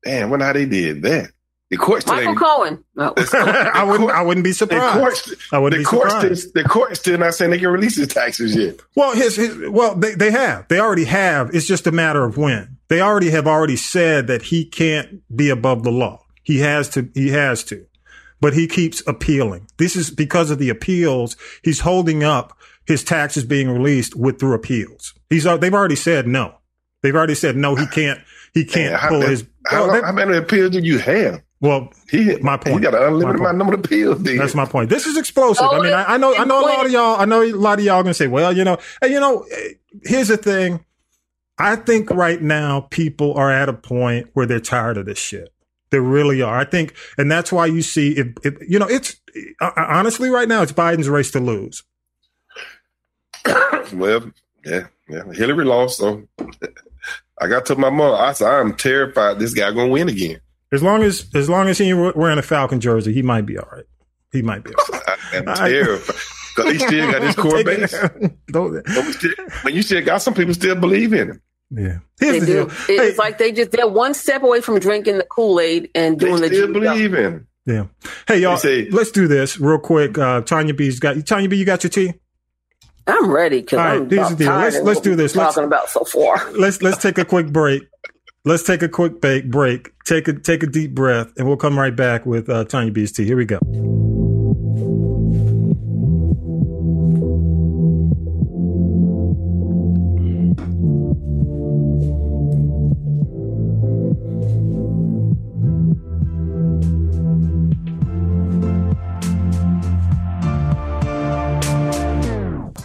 Damn, 0.04 0.30
wonder 0.30 0.46
how 0.46 0.54
they 0.54 0.66
did 0.66 1.02
that. 1.04 1.32
The 1.76 1.82
oh. 1.82 1.86
court 1.86 2.02
still 2.04 2.16
Michael 2.16 2.30
ain't. 2.32 2.40
Cohen. 2.40 2.84
No. 2.96 3.14
I 3.34 3.84
wouldn't. 3.84 4.12
I 4.12 4.22
wouldn't 4.22 4.44
be 4.44 4.52
The 4.52 4.56
surprised. 4.56 5.34
I 5.52 5.58
wouldn't 5.60 5.80
the 5.80 5.84
be 5.84 5.86
court, 5.86 6.12
surprised. 6.12 6.50
still, 6.50 6.64
the 6.64 6.70
court 6.70 6.96
still 6.98 7.18
not 7.18 7.34
saying 7.34 7.52
they 7.52 7.58
can 7.60 7.70
release 7.70 7.96
his 7.98 8.08
taxes 8.10 8.56
yet. 8.56 8.80
Well, 8.96 9.16
his, 9.16 9.36
his 9.36 9.58
well, 9.70 9.96
they, 9.96 10.14
they 10.14 10.30
have. 10.32 10.68
They 10.68 10.80
already 10.80 11.06
have. 11.06 11.50
It's 11.56 11.66
just 11.68 11.88
a 11.88 11.92
matter 11.92 12.24
of 12.24 12.38
when. 12.38 12.78
They 12.90 13.02
already 13.02 13.32
have 13.32 13.48
already 13.48 13.76
said 13.76 14.28
that 14.28 14.44
he 14.44 14.66
can't 14.66 15.22
be 15.36 15.50
above 15.50 15.84
the 15.84 15.92
law. 15.92 16.24
He 16.44 16.60
has 16.60 16.90
to. 16.90 17.10
He 17.16 17.30
has 17.30 17.64
to. 17.66 17.86
But 18.40 18.54
he 18.54 18.68
keeps 18.68 19.02
appealing. 19.08 19.68
This 19.78 19.96
is 19.96 20.12
because 20.12 20.52
of 20.52 20.60
the 20.60 20.70
appeals. 20.70 21.38
He's 21.64 21.80
holding 21.80 22.24
up 22.24 22.56
his 22.86 23.04
taxes 23.04 23.46
being 23.46 23.70
released 23.70 24.16
with 24.16 24.40
through 24.40 24.54
appeals. 24.54 25.14
He's. 25.30 25.48
al- 25.48 25.58
They've 25.58 25.74
already 25.74 25.96
said 25.96 26.28
no. 26.28 26.56
They've 27.02 27.16
already 27.16 27.36
said 27.36 27.56
no. 27.56 27.76
He 27.76 27.88
can't. 27.88 28.20
He 28.54 28.66
can't 28.66 28.94
Man, 28.94 29.10
pull 29.10 29.20
many- 29.22 29.32
his. 29.32 29.46
how, 29.66 29.88
Well, 29.88 29.94
they- 30.00 30.06
how 30.06 30.12
many 30.12 30.38
appeals 30.38 30.72
do 30.72 30.80
you 30.80 31.00
have? 31.00 31.42
Well, 31.64 31.90
He, 32.12 32.36
My 32.42 32.58
point. 32.58 32.76
He 32.76 32.82
got 32.82 32.94
an 32.94 33.04
unlimited 33.04 33.40
My 33.42 33.50
amount 33.52 33.58
number 33.58 33.74
of 33.74 33.80
appeals. 33.80 34.22
Then. 34.22 34.36
That's 34.38 34.54
my 34.54 34.66
point. 34.66 34.90
This 34.90 35.08
is 35.08 35.18
explosive. 35.18 35.66
Oh, 35.66 35.80
I 35.80 35.82
mean, 35.82 35.94
I, 35.94 36.04
I 36.04 36.18
know, 36.18 36.36
I 36.36 36.44
know 36.44 36.60
a 36.60 36.68
lot 36.68 36.86
of 36.86 36.92
y'all. 36.92 37.20
I 37.22 37.24
know 37.24 37.42
a 37.42 37.54
lot 37.54 37.80
of 37.80 37.86
y'all 37.86 37.96
are 37.96 38.04
gonna 38.04 38.14
say, 38.14 38.28
"Well, 38.28 38.56
you 38.56 38.66
know, 38.66 38.78
and 39.02 39.12
you 39.12 39.20
know." 39.20 39.46
eh, 39.50 39.70
Here's 40.04 40.28
the 40.28 40.36
thing. 40.38 40.84
I 41.58 41.78
think 41.78 42.10
right 42.10 42.42
now 42.42 42.82
people 42.90 43.34
are 43.36 43.50
at 43.50 43.70
a 43.70 43.74
point 43.74 44.28
where 44.34 44.46
they're 44.46 44.60
tired 44.60 44.98
of 44.98 45.06
this 45.06 45.20
shit. 45.20 45.54
They 45.92 46.00
really 46.00 46.42
are. 46.42 46.58
I 46.58 46.66
think, 46.66 46.96
and 47.18 47.32
that's 47.32 47.52
why 47.52 47.68
you 47.68 47.82
see, 47.84 48.18
if, 48.18 48.28
if 48.44 48.56
you 48.68 48.80
know, 48.80 48.88
it's 48.90 49.16
uh, 49.62 49.72
honestly 49.78 50.30
right 50.30 50.48
now, 50.50 50.64
it's 50.64 50.72
Biden's 50.74 51.08
race 51.08 51.32
to 51.32 51.40
lose. 51.40 51.84
well, 53.94 54.32
yeah, 54.66 54.88
yeah. 55.08 55.32
Hillary 55.32 55.64
lost, 55.66 56.00
so 56.00 56.28
I 57.40 57.48
got 57.48 57.66
to 57.68 57.76
my 57.76 57.90
mom. 57.92 58.16
I 58.20 58.34
said, 58.34 58.48
I'm 58.52 58.76
terrified 58.76 59.40
this 59.40 59.54
guy 59.54 59.72
gonna 59.72 59.88
win 59.90 60.10
again. 60.10 60.42
As 60.74 60.82
long 60.82 61.04
as 61.04 61.30
as 61.36 61.50
long 61.50 61.68
as 61.68 61.78
he 61.78 61.94
wearing 61.94 62.40
a 62.40 62.42
Falcon 62.42 62.80
jersey, 62.80 63.14
he 63.14 63.22
might 63.22 63.46
be 63.46 63.58
all 63.58 63.70
right. 63.72 63.86
He 64.32 64.42
might 64.42 64.64
be. 64.64 64.72
All 64.74 65.00
right. 65.00 65.18
I'm 65.34 65.56
terrified. 65.56 66.16
Cause 66.56 66.72
he 66.72 66.80
still 66.80 67.12
got 67.12 67.22
his 67.22 67.36
core 67.36 67.64
base. 67.64 67.94
When 69.64 69.74
you 69.76 69.82
still 69.82 70.04
got 70.04 70.22
some 70.22 70.34
people 70.34 70.54
still 70.54 70.76
believe 70.76 71.14
in 71.14 71.30
him. 71.30 71.42
Yeah, 71.72 72.00
Here's 72.20 72.34
they 72.34 72.40
the 72.40 72.46
do. 72.46 72.54
Deal. 72.54 72.66
It's 72.68 72.88
hey, 72.88 73.16
like 73.16 73.38
they 73.40 73.52
just 73.52 73.72
they're 73.72 73.88
one 73.88 74.14
step 74.14 74.44
away 74.44 74.62
from 74.62 74.80
drinking 74.80 75.18
the 75.18 75.24
Kool 75.24 75.60
Aid 75.60 75.90
and 75.96 76.20
doing 76.20 76.42
they 76.42 76.50
the. 76.50 76.56
Still 76.56 76.74
believe 76.74 77.14
in. 77.14 77.24
Him. 77.24 77.48
Yeah. 77.66 77.86
Hey 78.28 78.40
y'all, 78.40 78.58
say, 78.58 78.90
let's 78.90 79.12
do 79.12 79.28
this 79.28 79.60
real 79.60 79.80
quick. 79.80 80.18
Uh, 80.18 80.42
Tanya 80.42 80.74
B's 80.74 81.00
got 81.00 81.26
Tanya 81.26 81.50
B. 81.50 81.58
You 81.58 81.66
got 81.66 81.84
your 81.84 81.90
tea. 81.90 82.14
I'm 83.08 83.32
ready 83.32 83.62
because 83.62 83.78
right, 83.78 83.96
I'm 83.96 84.10
here's 84.10 84.30
the 84.30 84.36
deal. 84.36 84.54
Let's 84.54 84.80
let's 84.80 85.02
do 85.02 85.16
this. 85.16 85.36
Let's, 85.36 85.56
talking 85.56 85.68
about 85.68 85.90
so 85.90 86.04
far. 86.04 86.52
Let's 86.58 86.82
let's 86.82 87.02
take 87.02 87.18
a 87.18 87.26
quick 87.26 87.52
break. 87.52 87.84
Let's 88.46 88.64
take 88.64 88.82
a 88.82 88.90
quick 88.90 89.22
break. 89.22 89.92
Take 90.04 90.28
a 90.28 90.34
take 90.34 90.64
a 90.64 90.68
deep 90.68 90.94
breath, 90.94 91.32
and 91.38 91.48
we'll 91.48 91.56
come 91.56 91.80
right 91.80 91.96
back 91.96 92.26
with 92.26 92.50
uh, 92.50 92.66
Tanya 92.66 92.92
B's 92.92 93.14
tea. 93.14 93.24
Here 93.24 93.38
we 93.38 93.46
go. 93.46 93.60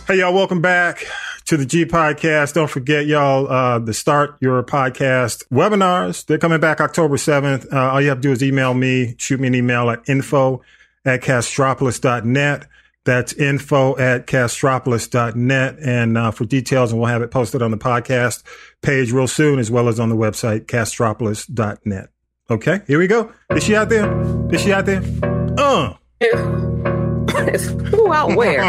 Hey, 0.07 0.21
y'all, 0.21 0.33
welcome 0.33 0.62
back 0.62 1.05
to 1.49 1.57
the 1.57 1.65
G 1.65 1.87
Podcast. 1.87 2.53
Don't 2.53 2.69
forget, 2.69 3.07
y'all, 3.07 3.49
uh, 3.49 3.79
the 3.79 3.95
Start 3.95 4.37
Your 4.41 4.63
Podcast 4.63 5.49
webinars. 5.49 6.27
They're 6.27 6.37
coming 6.37 6.61
back 6.61 6.79
October 6.79 7.17
7th. 7.17 7.73
Uh, 7.73 7.91
all 7.91 8.03
you 8.03 8.11
have 8.11 8.19
to 8.19 8.23
do 8.23 8.33
is 8.33 8.43
email 8.43 8.75
me, 8.75 9.15
shoot 9.17 9.41
me 9.41 9.47
an 9.47 9.55
email 9.55 9.89
at 9.89 10.07
info 10.07 10.61
at 11.07 11.23
castropolis.net. 11.23 12.67
That's 13.07 13.33
info 13.33 13.97
at 13.97 14.27
castropolis.net. 14.27 15.79
And 15.81 16.19
uh, 16.19 16.33
for 16.33 16.45
details, 16.45 16.93
and 16.93 17.01
we'll 17.01 17.09
have 17.09 17.23
it 17.23 17.31
posted 17.31 17.63
on 17.63 17.71
the 17.71 17.79
podcast 17.79 18.43
page 18.83 19.11
real 19.11 19.27
soon, 19.27 19.59
as 19.59 19.71
well 19.71 19.89
as 19.89 19.99
on 19.99 20.11
the 20.11 20.17
website, 20.17 20.67
castropolis.net. 20.67 22.11
Okay, 22.51 22.83
here 22.87 22.99
we 22.99 23.07
go. 23.07 23.33
Is 23.53 23.65
she 23.65 23.75
out 23.75 23.89
there? 23.89 24.53
Is 24.53 24.61
she 24.61 24.75
out 24.75 24.85
there? 24.85 25.03
Uh. 25.57 25.95
Who 27.91 28.13
out 28.13 28.37
where? 28.37 28.61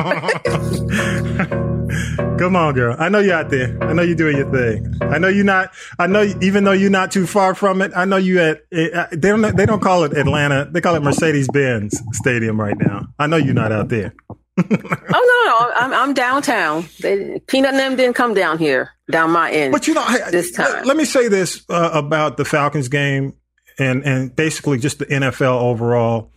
Come 2.40 2.56
on, 2.56 2.74
girl. 2.74 2.96
I 2.98 3.10
know 3.10 3.20
you're 3.20 3.36
out 3.36 3.50
there. 3.50 3.78
I 3.84 3.92
know 3.92 4.02
you're 4.02 4.16
doing 4.16 4.38
your 4.38 4.50
thing. 4.50 4.96
I 5.02 5.18
know 5.18 5.28
you're 5.28 5.44
not. 5.44 5.74
I 6.00 6.08
know 6.08 6.24
even 6.42 6.64
though 6.64 6.72
you're 6.72 6.90
not 6.90 7.12
too 7.12 7.28
far 7.28 7.54
from 7.54 7.82
it. 7.82 7.92
I 7.94 8.06
know 8.06 8.16
you 8.16 8.40
at. 8.40 8.62
Uh, 8.72 9.08
they 9.12 9.28
don't. 9.28 9.42
They 9.58 9.66
don't 9.66 9.82
call 9.82 10.06
it 10.06 10.18
Atlanta. 10.18 10.70
They 10.72 10.80
call 10.80 10.96
it 10.96 11.04
Mercedes 11.04 11.50
Benz 11.52 12.02
Stadium 12.14 12.58
right 12.58 12.78
now. 12.78 13.08
I 13.20 13.28
know 13.28 13.36
you're 13.36 13.54
not 13.54 13.74
out 13.74 13.90
there. 13.90 14.14
oh 14.58 14.64
no, 14.70 15.52
no, 15.52 15.74
I'm 15.76 15.94
I'm 15.94 16.14
downtown. 16.14 16.86
They, 17.02 17.40
Peanut 17.48 17.72
and 17.72 17.80
them 17.80 17.96
didn't 17.98 18.16
come 18.16 18.34
down 18.34 18.58
here, 18.58 18.92
down 19.12 19.32
my 19.32 19.52
end. 19.52 19.74
But 19.74 19.88
you 19.88 19.94
know, 19.94 20.06
this 20.32 20.52
time. 20.52 20.72
Let, 20.72 20.86
let 20.86 20.98
me 20.98 21.04
say 21.04 21.28
this 21.28 21.66
uh, 21.70 21.92
about 21.94 22.38
the 22.38 22.46
Falcons 22.46 22.88
game 22.88 23.34
and 23.78 24.06
and 24.06 24.34
basically 24.34 24.78
just 24.78 25.00
the 25.00 25.06
NFL 25.08 25.62
overall 25.62 26.32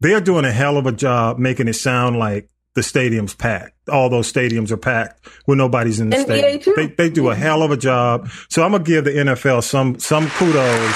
they're 0.00 0.20
doing 0.20 0.44
a 0.44 0.52
hell 0.52 0.76
of 0.76 0.86
a 0.86 0.92
job 0.92 1.38
making 1.38 1.68
it 1.68 1.74
sound 1.74 2.18
like 2.18 2.48
the 2.74 2.82
stadium's 2.82 3.34
packed. 3.34 3.88
All 3.88 4.08
those 4.08 4.32
stadiums 4.32 4.70
are 4.70 4.76
packed 4.76 5.26
when 5.44 5.58
nobody's 5.58 6.00
in 6.00 6.10
the 6.10 6.16
NBA 6.16 6.24
stadium. 6.24 6.60
Too. 6.60 6.74
They 6.76 6.86
they 6.86 7.10
do 7.10 7.30
a 7.30 7.34
hell 7.34 7.62
of 7.62 7.70
a 7.70 7.76
job. 7.76 8.28
So 8.48 8.62
I'm 8.62 8.72
gonna 8.72 8.84
give 8.84 9.04
the 9.04 9.12
NFL 9.12 9.62
some 9.62 9.98
some 9.98 10.28
kudos. 10.30 10.94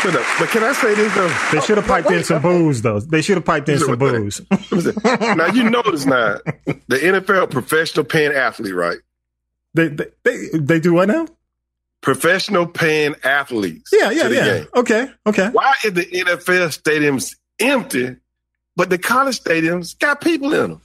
But 0.00 0.48
can 0.50 0.62
I 0.62 0.72
say 0.74 0.94
this 0.94 1.14
though? 1.14 1.28
They 1.52 1.60
should 1.60 1.76
have 1.76 1.86
piped 1.86 2.10
in 2.10 2.22
some 2.22 2.40
booze 2.40 2.82
though. 2.82 3.00
They 3.00 3.20
should 3.20 3.36
have 3.36 3.44
piped 3.44 3.68
in 3.68 3.78
some 3.78 3.98
booze. 3.98 4.40
now 5.04 5.46
you 5.46 5.68
notice 5.68 6.06
now 6.06 6.38
the 6.64 6.96
NFL 6.96 7.50
professional 7.50 8.04
paying 8.04 8.32
athlete, 8.32 8.74
right? 8.74 8.98
They 9.74 9.88
they 9.88 10.06
they, 10.24 10.48
they 10.54 10.80
do 10.80 10.94
what 10.94 11.08
now? 11.08 11.26
professional 12.00 12.66
paying 12.66 13.14
athletes. 13.24 13.90
Yeah, 13.92 14.10
yeah, 14.10 14.28
yeah. 14.28 14.44
Game. 14.44 14.66
Okay, 14.76 15.08
okay. 15.26 15.48
Why 15.50 15.74
is 15.84 15.92
the 15.94 16.06
NFL 16.06 16.68
stadiums 16.80 17.36
empty, 17.58 18.16
but 18.78 18.90
the 18.90 18.96
college 18.96 19.42
stadiums 19.42 19.98
got 19.98 20.20
people 20.20 20.54
in 20.54 20.70
them? 20.70 20.80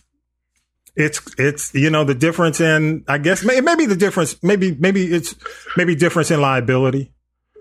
It's 0.96 1.22
it's 1.38 1.74
you 1.76 1.92
know 1.92 2.04
the 2.04 2.16
difference 2.16 2.60
in 2.60 3.06
I 3.08 3.20
guess 3.20 3.46
maybe 3.46 3.86
the 3.86 3.96
difference 3.96 4.42
maybe 4.42 4.76
maybe 4.76 5.06
it's 5.06 5.36
maybe 5.78 5.96
difference 5.96 6.32
in 6.32 6.42
liability. 6.42 7.12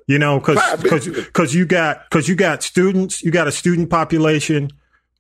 You 0.07 0.19
know, 0.19 0.41
because 0.41 0.83
because 0.83 1.07
because 1.07 1.55
you 1.55 1.67
got 1.67 2.05
because 2.11 2.29
you 2.29 2.35
got 2.35 2.63
students, 2.63 3.23
you 3.23 3.31
got 3.31 3.47
a 3.47 3.53
student 3.53 3.91
population 3.91 4.71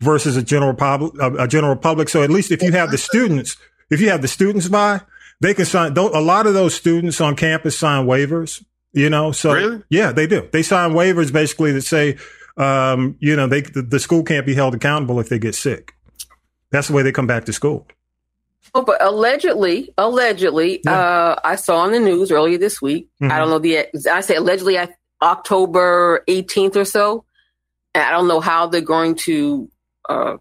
versus 0.00 0.36
a 0.36 0.42
general 0.42 0.74
public, 0.74 1.12
a, 1.20 1.44
a 1.44 1.48
general 1.48 1.76
public. 1.76 2.08
So 2.08 2.22
at 2.22 2.30
least 2.30 2.50
if 2.50 2.62
you 2.62 2.72
have 2.72 2.90
the 2.90 2.98
students, 2.98 3.56
if 3.90 4.00
you 4.00 4.08
have 4.08 4.22
the 4.22 4.28
students 4.28 4.66
by, 4.68 5.02
they 5.40 5.52
can 5.52 5.66
sign. 5.66 5.96
A 5.96 6.02
lot 6.20 6.46
of 6.46 6.54
those 6.54 6.74
students 6.74 7.20
on 7.20 7.36
campus 7.36 7.78
sign 7.78 8.06
waivers. 8.06 8.64
You 8.94 9.08
know, 9.08 9.32
so 9.32 9.52
really? 9.52 9.82
yeah, 9.88 10.12
they 10.12 10.26
do. 10.26 10.48
They 10.52 10.62
sign 10.62 10.90
waivers 10.90 11.32
basically 11.32 11.72
that 11.72 11.82
say, 11.82 12.18
um, 12.56 13.16
you 13.20 13.36
know, 13.36 13.46
they 13.46 13.62
the, 13.62 13.82
the 13.82 14.00
school 14.00 14.22
can't 14.22 14.46
be 14.46 14.54
held 14.54 14.74
accountable 14.74 15.20
if 15.20 15.28
they 15.28 15.38
get 15.38 15.54
sick. 15.54 15.94
That's 16.70 16.88
the 16.88 16.94
way 16.94 17.02
they 17.02 17.12
come 17.12 17.26
back 17.26 17.44
to 17.46 17.52
school. 17.52 17.86
Oh, 18.74 18.82
but 18.82 19.02
allegedly, 19.02 19.92
allegedly, 19.98 20.80
yeah. 20.84 20.98
uh, 20.98 21.40
I 21.44 21.56
saw 21.56 21.78
on 21.78 21.92
the 21.92 21.98
news 21.98 22.30
earlier 22.30 22.58
this 22.58 22.80
week. 22.80 23.08
Mm-hmm. 23.20 23.32
I 23.32 23.38
don't 23.38 23.50
know 23.50 23.58
the. 23.58 23.86
I 24.10 24.20
say 24.20 24.36
allegedly, 24.36 24.78
October 25.22 26.24
18th 26.28 26.76
or 26.76 26.84
so. 26.84 27.24
And 27.94 28.02
I 28.02 28.10
don't 28.10 28.28
know 28.28 28.40
how 28.40 28.66
they're 28.66 28.80
going 28.80 29.14
to 29.26 29.70
uh, 30.08 30.36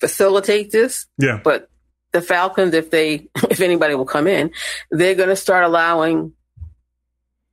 facilitate 0.00 0.72
this. 0.72 1.06
Yeah. 1.18 1.40
But 1.42 1.70
the 2.12 2.20
Falcons, 2.20 2.74
if 2.74 2.90
they, 2.90 3.28
if 3.50 3.60
anybody 3.60 3.94
will 3.94 4.04
come 4.04 4.26
in, 4.26 4.50
they're 4.90 5.14
going 5.14 5.28
to 5.28 5.36
start 5.36 5.64
allowing 5.64 6.32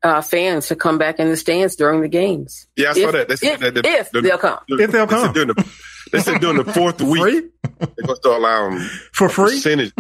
uh, 0.04 0.22
fans 0.22 0.68
to 0.68 0.76
come 0.76 0.98
back 0.98 1.20
in 1.20 1.30
the 1.30 1.38
stands 1.38 1.76
during 1.76 2.02
the 2.02 2.08
games. 2.08 2.68
Yeah, 2.76 2.90
I 2.90 2.94
saw 2.94 3.12
that. 3.12 3.28
They 3.28 3.36
said 3.36 3.54
if, 3.54 3.60
that 3.60 3.74
the, 3.76 3.88
if 3.88 4.12
the, 4.12 4.22
they'll 4.22 4.38
come. 4.38 4.60
if 4.68 4.92
they'll 4.92 5.08
come. 5.08 5.22
They 5.22 5.28
said 5.28 5.34
during 5.34 5.48
the, 5.50 5.72
they 6.12 6.20
said 6.20 6.42
during 6.42 6.58
the 6.58 6.74
fourth 6.74 7.02
week, 7.02 7.22
free? 7.22 7.50
they're 7.80 7.88
going 7.88 8.08
to 8.08 8.16
start 8.16 8.40
allowing 8.40 8.80
for 9.14 9.30
free 9.30 9.56
percentage. 9.56 9.94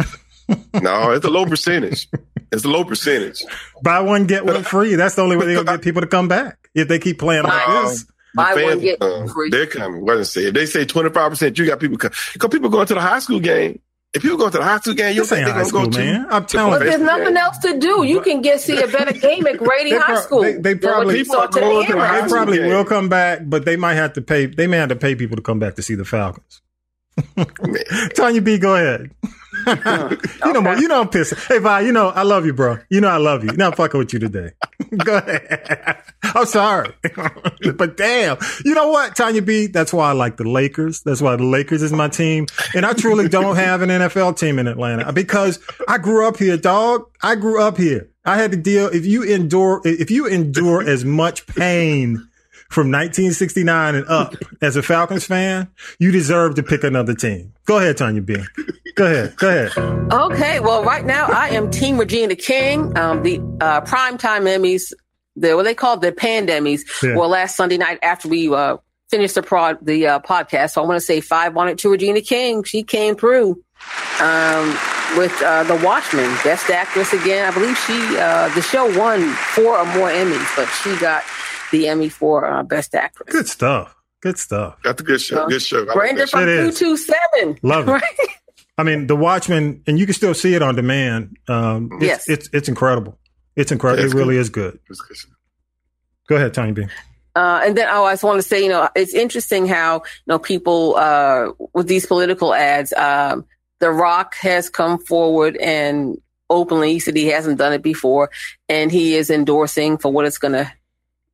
no, 0.82 1.12
it's 1.12 1.26
a 1.26 1.30
low 1.30 1.46
percentage. 1.46 2.08
It's 2.52 2.66
a 2.66 2.68
low 2.68 2.84
percentage. 2.84 3.44
Buy 3.84 4.02
one 4.02 4.26
get 4.26 4.46
one 4.46 4.64
free. 4.64 4.96
That's 4.96 5.16
the 5.16 5.22
only 5.22 5.38
way 5.38 5.46
they're 5.46 5.64
gonna 5.64 5.78
get 5.78 5.84
people 5.84 6.02
to 6.02 6.08
come 6.08 6.28
back 6.28 6.70
if 6.76 6.88
they 6.88 7.00
keep 7.00 7.20
playing 7.20 7.44
like 7.44 7.68
this. 7.68 8.06
Buy 8.36 8.54
fans, 8.54 8.66
one 8.66 8.80
get 8.80 9.00
one 9.00 9.28
free. 9.30 9.50
They're 9.50 9.68
coming. 9.68 10.04
What 10.04 10.18
I 10.18 10.24
say? 10.24 10.48
If 10.48 10.54
they 10.54 10.66
say 10.66 10.84
twenty 10.84 11.12
five 11.12 11.30
percent, 11.32 11.58
you 11.58 11.66
got 11.66 11.80
people 11.80 11.98
come 11.98 12.12
because 12.34 12.50
people 12.50 12.70
going 12.70 12.88
to 12.88 12.94
the 12.94 13.00
high 13.00 13.20
school 13.20 13.40
game 13.40 13.80
if 14.13 14.26
you 14.26 14.38
go 14.38 14.50
to 14.50 14.58
the 14.58 14.63
high 14.63 14.80
school 14.80 14.93
game, 14.93 15.15
you 15.15 15.26
think 15.26 15.45
they're 15.45 15.54
gonna 15.54 15.71
go 15.71 15.97
man. 15.97 16.28
to. 16.28 16.36
I'm 16.36 16.45
telling 16.45 16.74
you, 16.74 16.80
but 16.80 16.86
there's 16.86 17.02
nothing 17.02 17.38
else 17.38 17.58
to 17.60 17.80
do. 17.80 18.04
You 18.04 18.21
can 18.21 18.41
get 18.41 18.60
see 18.60 18.82
a 18.82 18.88
better 18.88 19.13
game 19.13 19.47
at 19.47 19.58
Grady 19.58 19.95
High 19.95 20.21
School. 20.21 20.41
They, 20.41 20.54
they 20.54 20.76
probably, 20.76 21.15
people 21.15 21.41
to 21.41 21.47
the 21.47 21.86
they 21.88 22.30
probably 22.30 22.60
will 22.60 22.84
come 22.84 23.08
back, 23.08 23.41
but 23.43 23.63
they 23.63 23.78
might 23.78 23.93
have 23.93 24.13
to 24.13 24.21
pay. 24.21 24.47
They 24.47 24.67
may 24.67 24.78
have 24.78 24.89
to 24.89 24.95
pay 24.97 25.15
people 25.15 25.38
to 25.38 25.41
come 25.41 25.60
back 25.60 25.76
to 25.76 25.82
see 25.82 25.95
the 25.95 26.06
Falcons. 26.06 26.62
Tanya 28.16 28.42
B, 28.42 28.58
go 28.58 28.76
ahead. 28.76 29.12
you 29.68 30.54
know, 30.54 30.74
you 30.76 30.88
know, 30.88 31.02
I'm 31.02 31.10
pissed. 31.10 31.34
Hey, 31.48 31.60
Vi, 31.60 31.82
you 31.82 31.92
know, 31.92 32.10
I 32.10 32.24
love 32.24 32.46
you, 32.46 32.54
bro. 32.54 32.78
You 32.90 33.02
know, 33.02 33.10
I 33.10 33.18
love 33.18 33.44
you. 33.44 33.52
Not 33.52 33.76
fucking 33.76 33.98
with 33.98 34.14
you 34.14 34.20
today. 34.20 34.52
Go 34.98 35.18
ahead. 35.18 36.02
I'm 36.24 36.45
sorry, 36.45 36.93
but 37.76 37.98
damn, 37.98 38.38
you 38.64 38.74
know 38.74 38.89
what, 38.89 39.16
Tanya 39.16 39.41
B? 39.41 39.68
That's 39.68 39.91
why 39.91 40.10
I 40.10 40.14
like 40.14 40.38
the 40.38 40.48
Lakers. 40.48 41.02
That's 41.02 41.22
why 41.22 41.36
the 41.36 41.43
Lakers 41.43 41.82
is 41.82 41.91
my 41.91 42.08
team, 42.08 42.48
and 42.74 42.86
I 42.86 42.93
truly 42.93 43.28
don't 43.28 43.56
have 43.56 43.82
an 43.82 43.89
NFL 43.89 44.38
team 44.38 44.60
in 44.60 44.68
Atlanta 44.68 45.12
because 45.12 45.60
I 45.88 45.98
grew 45.98 46.28
up 46.28 46.38
here, 46.38 46.58
dog. 46.58 47.10
I 47.22 47.36
grew 47.36 47.62
up 47.62 47.78
here. 47.78 48.10
I 48.24 48.38
had 48.38 48.52
to 48.52 48.58
deal. 48.58 48.88
If 48.88 49.06
you 49.06 49.24
endure, 49.24 49.82
if 49.84 50.12
you 50.12 50.28
endure 50.28 50.88
as 50.88 51.04
much 51.04 51.45
pain 51.48 52.28
from 52.72 52.88
1969 52.88 53.95
and 53.95 54.07
up 54.07 54.34
as 54.61 54.78
a 54.78 54.82
Falcons 54.82 55.26
fan, 55.26 55.69
you 55.99 56.11
deserve 56.11 56.55
to 56.55 56.63
pick 56.63 56.84
another 56.84 57.13
team. 57.13 57.53
Go 57.65 57.78
ahead, 57.78 57.97
Tanya 57.97 58.22
B. 58.22 58.38
Go 58.95 59.05
ahead. 59.05 59.36
Go 59.36 59.49
ahead. 59.49 59.78
Okay. 60.11 60.59
Well, 60.61 60.84
right 60.84 61.05
now 61.05 61.28
I 61.28 61.49
am 61.49 61.69
Team 61.69 61.97
Regina 61.97 62.36
King. 62.36 62.97
Um, 62.97 63.24
the 63.24 63.39
uh, 63.59 63.82
primetime 63.82 64.43
Emmys, 64.43 64.93
the 65.36 65.55
what 65.55 65.63
they 65.63 65.74
call 65.74 65.97
the 65.97 66.13
Pandemmies, 66.13 66.86
yeah. 67.03 67.15
well, 67.15 67.30
last 67.30 67.57
Sunday 67.57 67.78
night 67.78 67.99
after 68.01 68.30
we 68.30 68.53
uh, 68.53 68.78
finished 69.09 69.36
the 69.36 69.43
prod 69.43 69.78
the 69.82 70.07
uh, 70.07 70.19
podcast. 70.19 70.72
So 70.72 70.84
I 70.84 70.86
want 70.88 70.97
to 70.97 71.05
say 71.05 71.19
five 71.19 71.55
on 71.57 71.67
it 71.67 71.78
to 71.80 71.89
Regina 71.89 72.22
King. 72.22 72.63
She 72.63 72.84
came 72.84 73.15
through 73.15 73.61
um, 74.22 74.78
with 75.17 75.41
uh, 75.41 75.63
The 75.63 75.80
Watchmen, 75.84 76.34
Best 76.43 76.69
Actress 76.69 77.11
again. 77.11 77.45
I 77.45 77.53
believe 77.53 77.78
she 77.80 78.17
uh, 78.17 78.47
the 78.55 78.61
show 78.61 78.97
won 78.97 79.30
four 79.34 79.78
or 79.78 79.86
more 79.86 80.09
Emmys, 80.09 80.55
but 80.55 80.67
she 80.67 80.97
got 80.99 81.24
the 81.72 81.88
Emmy 81.88 82.09
for 82.09 82.45
uh, 82.45 82.63
Best 82.63 82.93
Actress. 82.95 83.34
Good 83.34 83.47
stuff. 83.47 83.95
Good 84.22 84.38
stuff. 84.38 84.82
Got 84.84 84.97
the 84.97 85.03
good 85.03 85.19
show. 85.22 85.47
Good 85.47 85.61
show. 85.61 85.89
I 85.89 85.93
Brenda 85.93 86.22
that 86.22 86.30
from 86.30 86.41
227. 86.45 87.59
Love 87.63 87.88
it. 87.88 87.91
Right? 87.91 88.03
I 88.78 88.84
mean, 88.84 89.07
The 89.07 89.15
Watchmen, 89.15 89.82
and 89.88 89.97
you 89.99 90.05
can 90.05 90.13
still 90.13 90.34
see 90.34 90.53
it 90.53 90.61
on 90.61 90.76
demand. 90.76 91.38
Um, 91.47 91.89
it's, 91.93 92.03
Yes. 92.03 92.30
it's 92.30 92.49
it's 92.53 92.69
incredible. 92.69 93.17
It's 93.55 93.72
incredible. 93.72 94.01
Yeah, 94.01 94.05
it's 94.05 94.13
it 94.13 94.17
really 94.17 94.36
good. 94.36 94.41
is 94.41 94.49
good. 94.49 94.80
Good. 94.88 94.97
Go 96.28 96.36
ahead, 96.36 96.53
Tony 96.53 96.72
B. 96.72 96.86
Uh, 97.36 97.61
and 97.65 97.78
then 97.78 97.88
oh, 97.89 98.03
I 98.05 98.13
just 98.13 98.24
want 98.24 98.38
to 98.41 98.47
say, 98.47 98.61
you 98.63 98.69
know, 98.69 98.89
it's 98.95 99.13
interesting 99.13 99.65
how 99.67 99.95
you 99.95 100.01
know 100.28 100.39
people 100.39 100.95
uh, 100.95 101.51
with 101.74 101.88
these 101.88 102.05
political 102.05 102.53
ads. 102.53 102.93
Um, 102.93 103.45
the 103.80 103.89
Rock 103.91 104.36
has 104.36 104.69
come 104.69 104.99
forward 104.99 105.57
and 105.57 106.17
openly 106.49 106.99
said 106.99 107.15
he 107.15 107.28
hasn't 107.28 107.57
done 107.57 107.74
it 107.74 107.82
before, 107.82 108.30
and 108.69 108.91
he 108.91 109.15
is 109.15 109.30
endorsing 109.30 109.97
for 109.97 110.11
what 110.11 110.26
it's 110.26 110.38
going 110.38 110.51
to, 110.53 110.72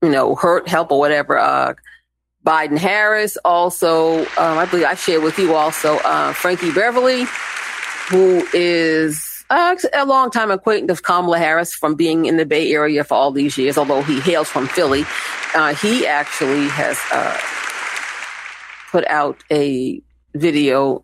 you 0.02 0.10
know, 0.10 0.36
hurt, 0.36 0.68
help, 0.68 0.92
or 0.92 1.00
whatever. 1.00 1.38
Uh, 1.38 1.74
Biden 2.46 2.78
Harris 2.78 3.38
also, 3.44 4.20
um, 4.20 4.58
I 4.58 4.66
believe 4.66 4.86
I 4.86 4.96
shared 4.96 5.24
with 5.24 5.38
you 5.38 5.54
also 5.56 5.98
uh, 5.98 6.34
Frankie 6.34 6.72
Beverly, 6.72 7.26
who 8.10 8.48
is 8.54 9.44
uh, 9.50 9.76
a 9.94 10.06
longtime 10.06 10.52
acquaintance 10.52 10.92
of 10.92 11.04
Kamala 11.04 11.40
Harris 11.40 11.74
from 11.74 11.96
being 11.96 12.26
in 12.26 12.38
the 12.38 12.46
Bay 12.46 12.72
Area 12.72 13.04
for 13.04 13.16
all 13.16 13.32
these 13.32 13.58
years, 13.58 13.78
although 13.78 14.02
he 14.02 14.20
hails 14.22 14.50
from 14.50 14.68
Philly. 14.68 15.04
Uh, 15.56 15.74
he 15.74 16.06
actually 16.08 16.68
has 16.68 16.98
uh, 17.12 17.38
put 18.92 19.06
out 19.08 19.44
a 19.52 20.02
video, 20.34 21.04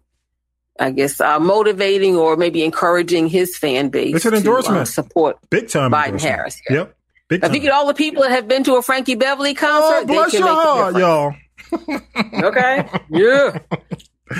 I 0.80 0.92
guess, 0.92 1.20
uh, 1.20 1.40
motivating 1.40 2.16
or 2.16 2.38
maybe 2.38 2.64
encouraging 2.64 3.28
his 3.28 3.58
fan 3.58 3.90
base. 3.90 4.16
It's 4.16 4.26
an 4.26 4.32
to, 4.32 4.38
uh, 4.38 4.40
endorsement. 4.40 4.88
support 4.88 5.38
Big 5.50 5.68
time. 5.70 5.92
Biden. 5.92 6.22
Harris. 6.22 6.62
Yeah. 6.70 6.76
Yep. 6.76 6.96
Big 7.30 7.38
If 7.44 7.48
time. 7.50 7.56
you 7.56 7.62
get 7.62 7.72
all 7.72 7.88
the 7.88 7.94
people 7.94 8.24
that 8.24 8.32
have 8.32 8.48
been 8.48 8.64
to 8.66 8.76
a 8.76 8.82
Frankie 8.82 9.16
Beverly 9.16 9.54
concert, 9.54 10.04
oh, 10.04 10.06
they 10.06 10.14
bless 10.14 10.32
can 10.32 10.40
your 10.42 10.50
make 10.50 10.58
a 10.58 10.62
heart, 10.62 10.96
y'all. 10.98 11.34
Okay. 12.44 12.88
Yeah. 13.10 13.58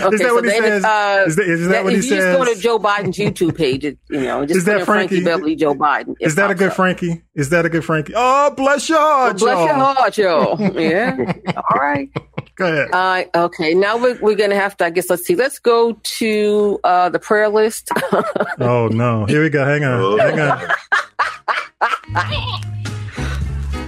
Okay, 0.02 0.16
is 0.16 0.22
that 0.22 0.28
so 0.30 0.36
what 0.36 0.44
he 0.46 0.50
then, 0.50 0.62
says? 0.64 0.84
uh, 0.86 1.24
is 1.28 1.36
that, 1.36 1.46
is 1.48 1.68
that 1.68 1.84
what 1.84 1.94
he 1.94 2.00
if 2.00 2.06
you 2.06 2.16
just 2.16 2.38
go 2.38 2.46
to? 2.46 2.60
Joe 2.60 2.80
Biden's 2.80 3.18
YouTube 3.18 3.56
page, 3.56 3.84
you 3.84 3.98
know, 4.10 4.44
just 4.46 4.58
Is 4.60 4.66
that 4.66 4.86
Frankie, 4.86 5.16
Frankie- 5.22 5.24
Beverly, 5.26 5.56
Joe 5.56 5.76
Biden. 5.76 6.16
Is 6.20 6.36
that 6.36 6.50
a 6.50 6.56
good 6.56 6.70
up. 6.70 6.76
Frankie? 6.76 7.22
Is 7.36 7.50
that 7.50 7.66
a 7.66 7.70
good 7.70 7.84
Frankie? 7.86 8.14
Oh, 8.16 8.52
bless 8.56 8.90
your 8.90 8.98
heart, 8.98 9.38
Bless 9.38 9.58
your 9.58 9.68
y'all. 9.78 9.94
heart, 9.94 10.14
Joe. 10.14 10.58
Yeah. 10.80 11.34
All 11.58 11.80
right. 11.80 12.10
Go 12.56 12.66
ahead. 12.66 12.90
Uh, 13.36 13.46
okay. 13.46 13.74
Now 13.76 13.98
we're, 13.98 14.18
we're 14.20 14.36
going 14.36 14.50
to 14.52 14.56
have 14.56 14.76
to, 14.78 14.86
I 14.86 14.90
guess, 14.90 15.10
let's 15.10 15.26
see. 15.26 15.36
Let's 15.36 15.60
go 15.60 15.94
to 16.02 16.80
uh, 16.84 17.10
the 17.10 17.20
prayer 17.20 17.50
list. 17.50 17.90
Oh 18.60 18.88
no! 18.88 19.26
Here 19.26 19.42
we 19.44 19.50
go. 19.50 19.66
Hang 19.66 19.84
on. 19.84 20.00
Oh. 20.00 20.18
Hang 20.18 20.40
on. 20.40 20.70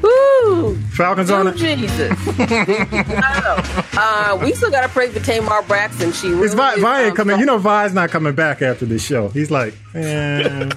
Woo! 0.01 0.75
Falcons 0.91 1.31
on 1.31 1.47
Oh, 1.47 1.51
it. 1.51 1.55
Jesus. 1.57 2.11
I. 2.37 3.55
Uh, 3.97 4.37
we 4.43 4.53
still 4.53 4.69
got 4.71 4.81
to 4.81 4.89
pray 4.89 5.09
for 5.09 5.19
Tamar 5.19 5.61
Braxton. 5.63 6.11
She 6.11 6.29
really 6.29 6.43
Is 6.45 6.53
Vi, 6.53 6.73
is, 6.73 6.81
Vi 6.81 7.01
ain't 7.01 7.11
um, 7.11 7.15
coming. 7.15 7.39
You 7.39 7.45
know, 7.45 7.57
Vi's 7.57 7.93
not 7.93 8.09
coming 8.09 8.33
back 8.35 8.61
after 8.61 8.85
this 8.85 9.03
show. 9.03 9.29
He's 9.29 9.49
like, 9.51 9.73
eh. 9.95 10.69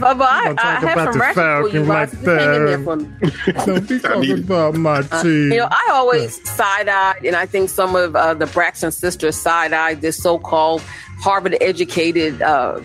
But, 0.00 0.16
but 0.16 0.28
I, 0.30 0.44
Don't 0.46 0.64
I 0.64 0.74
have 0.80 0.82
about 0.92 1.04
some 1.06 1.12
the 1.14 1.18
ratchet 1.18 1.34
for 1.72 1.76
you, 1.76 1.84
Falcons 1.84 1.88
like 1.88 2.10
Just 2.10 2.24
hang 2.24 2.54
in 2.54 2.64
there 2.66 2.78
that. 2.78 3.66
don't 3.66 3.88
be 3.88 3.98
talking 4.00 4.38
about 4.44 4.74
my 4.76 5.02
team. 5.02 5.10
Uh, 5.12 5.54
You 5.54 5.56
know, 5.56 5.68
I 5.70 5.88
always 5.92 6.48
side 6.48 6.88
eyed, 6.88 7.24
and 7.24 7.34
I 7.34 7.46
think 7.46 7.68
some 7.68 7.96
of 7.96 8.14
uh, 8.14 8.34
the 8.34 8.46
Braxton 8.46 8.92
sisters 8.92 9.36
side 9.36 9.72
eyed 9.72 10.00
this 10.00 10.16
so 10.16 10.38
called 10.38 10.82
Harvard 11.20 11.56
educated 11.60 12.40
uh, 12.42 12.80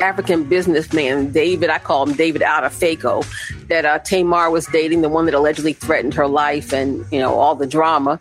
African 0.00 0.44
businessman, 0.44 1.32
David, 1.32 1.70
I 1.70 1.78
call 1.78 2.06
him 2.06 2.14
David 2.16 2.42
Otafaco, 2.42 3.24
that 3.68 3.84
uh, 3.84 3.98
Tamar 4.00 4.50
was 4.50 4.66
dating, 4.66 5.02
the 5.02 5.08
one 5.08 5.24
that 5.26 5.34
allegedly 5.34 5.72
threatened 5.72 6.14
her 6.14 6.26
life 6.26 6.72
and, 6.72 7.04
you 7.12 7.18
know, 7.18 7.34
all 7.34 7.54
the 7.54 7.66
drama. 7.66 8.20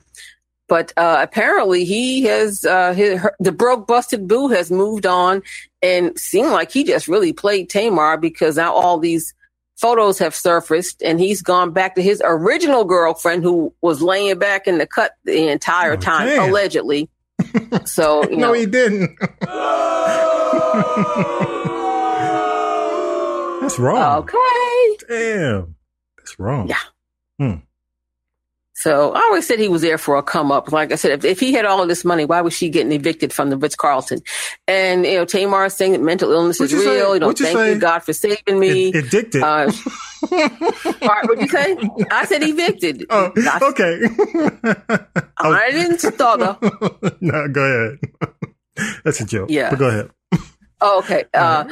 But 0.69 0.91
uh, 0.97 1.19
apparently, 1.21 1.85
he 1.85 2.23
has 2.23 2.65
uh, 2.65 2.93
his, 2.93 3.21
her, 3.21 3.33
the 3.39 3.53
broke, 3.53 3.87
busted 3.87 4.27
boo 4.27 4.49
has 4.49 4.69
moved 4.69 5.05
on, 5.05 5.41
and 5.81 6.17
seemed 6.19 6.49
like 6.51 6.71
he 6.71 6.83
just 6.83 7.07
really 7.07 7.31
played 7.31 7.69
Tamar 7.69 8.17
because 8.17 8.57
now 8.57 8.73
all 8.73 8.97
these 8.97 9.33
photos 9.77 10.19
have 10.19 10.35
surfaced, 10.35 11.01
and 11.03 11.21
he's 11.21 11.41
gone 11.41 11.71
back 11.71 11.95
to 11.95 12.01
his 12.01 12.21
original 12.25 12.83
girlfriend 12.83 13.43
who 13.43 13.73
was 13.81 14.01
laying 14.01 14.37
back 14.39 14.67
in 14.67 14.77
the 14.77 14.85
cut 14.87 15.13
the 15.23 15.47
entire 15.49 15.93
Oh, 15.93 15.97
time, 15.97 16.27
damn. 16.27 16.49
allegedly. 16.49 17.09
So 17.85 18.23
you 18.29 18.35
no, 18.37 18.47
know, 18.47 18.53
he 18.53 18.65
didn't. 18.65 19.15
That's 23.67 23.79
wrong. 23.79 24.23
okay. 24.23 24.97
Damn. 25.09 25.75
That's 26.17 26.39
wrong. 26.39 26.67
Yeah. 26.69 26.77
Hmm. 27.37 27.55
So 28.73 29.11
I 29.11 29.21
always 29.21 29.47
said 29.47 29.57
he 29.59 29.67
was 29.69 29.81
there 29.81 29.97
for 29.97 30.17
a 30.17 30.23
come 30.23 30.51
up. 30.51 30.71
Like 30.71 30.91
I 30.91 30.95
said, 30.95 31.11
if, 31.11 31.25
if 31.25 31.39
he 31.39 31.51
had 31.51 31.65
all 31.65 31.81
of 31.81 31.87
this 31.87 32.05
money, 32.05 32.25
why 32.25 32.41
was 32.41 32.53
she 32.53 32.69
getting 32.69 32.91
evicted 32.91 33.33
from 33.33 33.49
the 33.49 33.57
Ritz 33.57 33.75
Carlton? 33.75 34.19
And 34.67 35.03
you 35.03 35.15
know, 35.15 35.25
Tamar 35.25 35.65
is 35.65 35.73
saying 35.73 35.93
that 35.93 36.01
mental 36.01 36.31
illness 36.31 36.61
is 36.61 36.71
you 36.71 36.79
say? 36.81 36.97
real. 36.97 37.15
You 37.15 37.19
know, 37.19 37.27
What'd 37.27 37.43
thank 37.43 37.57
say? 37.57 37.73
you 37.73 37.79
God 37.79 38.03
for 38.03 38.13
saving 38.13 38.59
me. 38.59 38.89
Ad- 38.89 38.95
addicted. 39.05 39.41
Uh, 39.41 39.71
what'd 40.29 41.41
you 41.41 41.47
say? 41.47 41.75
I 42.11 42.25
said 42.25 42.43
evicted. 42.43 43.05
oh, 43.09 43.31
I, 43.35 43.59
okay. 43.63 43.99
I 45.37 45.71
didn't 45.71 45.99
stutter. 45.99 46.55
no, 47.19 47.47
go 47.47 47.61
ahead. 47.63 48.95
That's 49.03 49.19
a 49.21 49.25
joke. 49.25 49.49
Yeah. 49.49 49.71
But 49.71 49.79
go 49.79 49.87
ahead. 49.89 50.11
Oh, 50.81 50.99
okay. 50.99 51.25
Uh, 51.33 51.65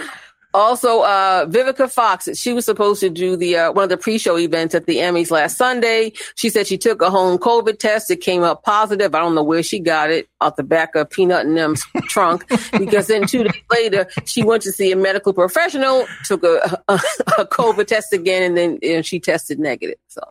also, 0.55 1.01
uh, 1.01 1.45
Vivica 1.47 1.91
Fox, 1.91 2.29
she 2.35 2.53
was 2.53 2.65
supposed 2.65 3.01
to 3.01 3.09
do 3.09 3.35
the 3.35 3.57
uh, 3.57 3.71
one 3.71 3.83
of 3.83 3.89
the 3.89 3.97
pre-show 3.97 4.37
events 4.37 4.73
at 4.73 4.85
the 4.85 4.97
Emmys 4.97 5.31
last 5.31 5.57
Sunday. 5.57 6.13
She 6.35 6.49
said 6.49 6.65
she 6.65 6.77
took 6.77 7.01
a 7.01 7.09
home 7.09 7.37
COVID 7.37 7.77
test. 7.77 8.09
It 8.09 8.21
came 8.21 8.43
up 8.43 8.63
positive. 8.63 9.13
I 9.13 9.19
don't 9.19 9.35
know 9.35 9.43
where 9.43 9.63
she 9.63 9.79
got 9.79 10.09
it 10.09 10.29
out 10.41 10.55
the 10.55 10.63
back 10.63 10.95
of 10.95 11.09
Peanut 11.09 11.45
and 11.45 11.57
them's 11.57 11.83
trunk. 12.03 12.47
Because 12.71 13.07
then 13.07 13.27
two 13.27 13.43
days 13.43 13.63
later, 13.69 14.07
she 14.25 14.43
went 14.43 14.63
to 14.63 14.71
see 14.71 14.91
a 14.91 14.95
medical 14.95 15.33
professional, 15.33 16.07
took 16.23 16.43
a, 16.43 16.81
a, 16.87 16.99
a 17.37 17.45
COVID 17.45 17.87
test 17.87 18.13
again, 18.13 18.43
and 18.43 18.57
then 18.57 18.79
you 18.81 18.95
know, 18.95 19.01
she 19.01 19.19
tested 19.19 19.59
negative. 19.59 19.97
So 20.07 20.21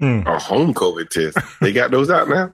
Mm. 0.00 0.26
A 0.26 0.38
home 0.38 0.74
COVID 0.74 1.08
test. 1.10 1.38
They 1.60 1.72
got 1.72 1.90
those 1.90 2.10
out 2.10 2.28
now. 2.28 2.52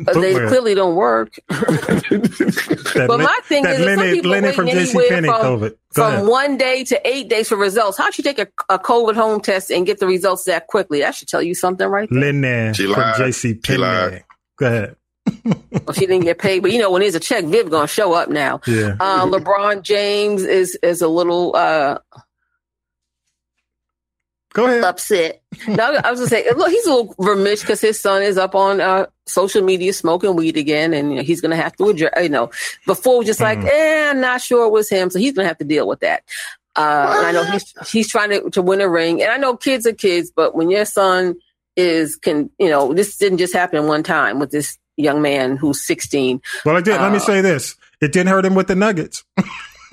But 0.00 0.14
they 0.14 0.32
Footwear. 0.32 0.48
clearly 0.48 0.74
don't 0.74 0.94
work. 0.96 1.38
That 1.48 3.06
But 3.08 3.16
Lin- 3.18 3.22
my 3.24 3.40
thing 3.44 3.64
is, 3.66 3.80
if 3.80 3.84
some 3.98 4.04
people 4.06 4.30
Lenny 4.32 4.46
waiting 4.48 4.52
from 4.56 4.68
anywhere 4.68 5.08
from- 5.08 5.24
COVID. 5.24 5.74
From 5.92 6.26
one 6.26 6.56
day 6.56 6.84
to 6.84 7.08
eight 7.08 7.28
days 7.28 7.48
for 7.48 7.56
results. 7.56 7.98
How'd 7.98 8.16
you 8.16 8.24
take 8.24 8.38
a, 8.38 8.48
a 8.68 8.78
COVID 8.78 9.14
home 9.14 9.40
test 9.40 9.70
and 9.70 9.84
get 9.86 9.98
the 9.98 10.06
results 10.06 10.44
that 10.44 10.66
quickly? 10.66 11.00
That 11.00 11.14
should 11.14 11.28
tell 11.28 11.42
you 11.42 11.54
something 11.54 11.86
right 11.86 12.08
there. 12.10 12.32
Lenny 12.32 12.74
She 12.74 12.84
from 12.84 12.92
lied. 12.94 13.14
JC 13.16 13.34
She 13.40 13.54
Penney. 13.54 14.22
Go 14.58 14.66
ahead. 14.66 14.96
Well, 15.86 15.94
she 15.94 16.06
didn't 16.06 16.24
get 16.24 16.38
paid, 16.38 16.60
but 16.60 16.70
you 16.70 16.78
know 16.78 16.90
when 16.92 17.00
there's 17.00 17.14
a 17.16 17.20
check, 17.20 17.44
Viv 17.46 17.68
gonna 17.70 17.88
show 17.88 18.12
up 18.12 18.28
now. 18.28 18.60
Yeah. 18.66 18.96
Uh, 19.00 19.24
LeBron 19.26 19.82
James 19.82 20.44
is 20.44 20.78
is 20.82 21.00
a 21.02 21.08
little 21.08 21.56
uh, 21.56 21.98
Go 24.52 24.66
ahead. 24.66 24.84
upset. 24.84 25.42
No, 25.66 25.84
I 26.04 26.10
was 26.10 26.20
gonna 26.20 26.28
say, 26.28 26.46
look, 26.54 26.70
he's 26.70 26.86
a 26.86 26.90
little 26.92 27.14
vermish 27.14 27.60
because 27.62 27.80
his 27.80 27.98
son 27.98 28.22
is 28.22 28.36
up 28.36 28.54
on 28.54 28.80
uh, 28.80 29.06
social 29.26 29.62
media 29.62 29.92
smoking 29.92 30.36
weed 30.36 30.56
again, 30.56 30.92
and 30.94 31.10
you 31.10 31.16
know, 31.16 31.22
he's 31.22 31.40
gonna 31.40 31.56
have 31.56 31.74
to 31.76 31.88
address. 31.88 32.12
You 32.22 32.28
know, 32.28 32.50
before 32.86 33.18
was 33.18 33.26
just 33.26 33.40
like, 33.40 33.58
Mm. 33.58 33.68
eh, 33.72 34.10
I'm 34.10 34.20
not 34.20 34.40
sure 34.42 34.66
it 34.66 34.70
was 34.70 34.88
him, 34.90 35.10
so 35.10 35.18
he's 35.18 35.32
gonna 35.32 35.48
have 35.48 35.58
to 35.58 35.64
deal 35.64 35.86
with 35.88 36.00
that. 36.00 36.22
Uh, 36.76 37.14
and 37.18 37.26
I 37.26 37.32
know 37.32 37.44
he's 37.44 37.74
he's 37.90 38.08
trying 38.08 38.30
to, 38.30 38.50
to 38.50 38.62
win 38.62 38.80
a 38.80 38.88
ring, 38.88 39.22
and 39.22 39.30
I 39.30 39.36
know 39.36 39.56
kids 39.56 39.86
are 39.86 39.92
kids, 39.92 40.30
but 40.34 40.54
when 40.54 40.70
your 40.70 40.84
son 40.84 41.36
is 41.76 42.16
can, 42.16 42.50
you 42.58 42.68
know, 42.68 42.92
this 42.92 43.16
didn't 43.16 43.38
just 43.38 43.54
happen 43.54 43.86
one 43.86 44.02
time 44.02 44.38
with 44.38 44.50
this 44.50 44.76
young 44.98 45.22
man 45.22 45.56
who's 45.56 45.82
16. 45.86 46.40
Well, 46.66 46.76
I 46.76 46.80
did. 46.82 47.00
Let 47.00 47.10
me 47.12 47.16
Uh, 47.16 47.20
say 47.20 47.40
this. 47.40 47.76
It 48.02 48.12
didn't 48.12 48.28
hurt 48.28 48.44
him 48.44 48.54
with 48.54 48.66
the 48.66 48.74
Nuggets. 48.74 49.24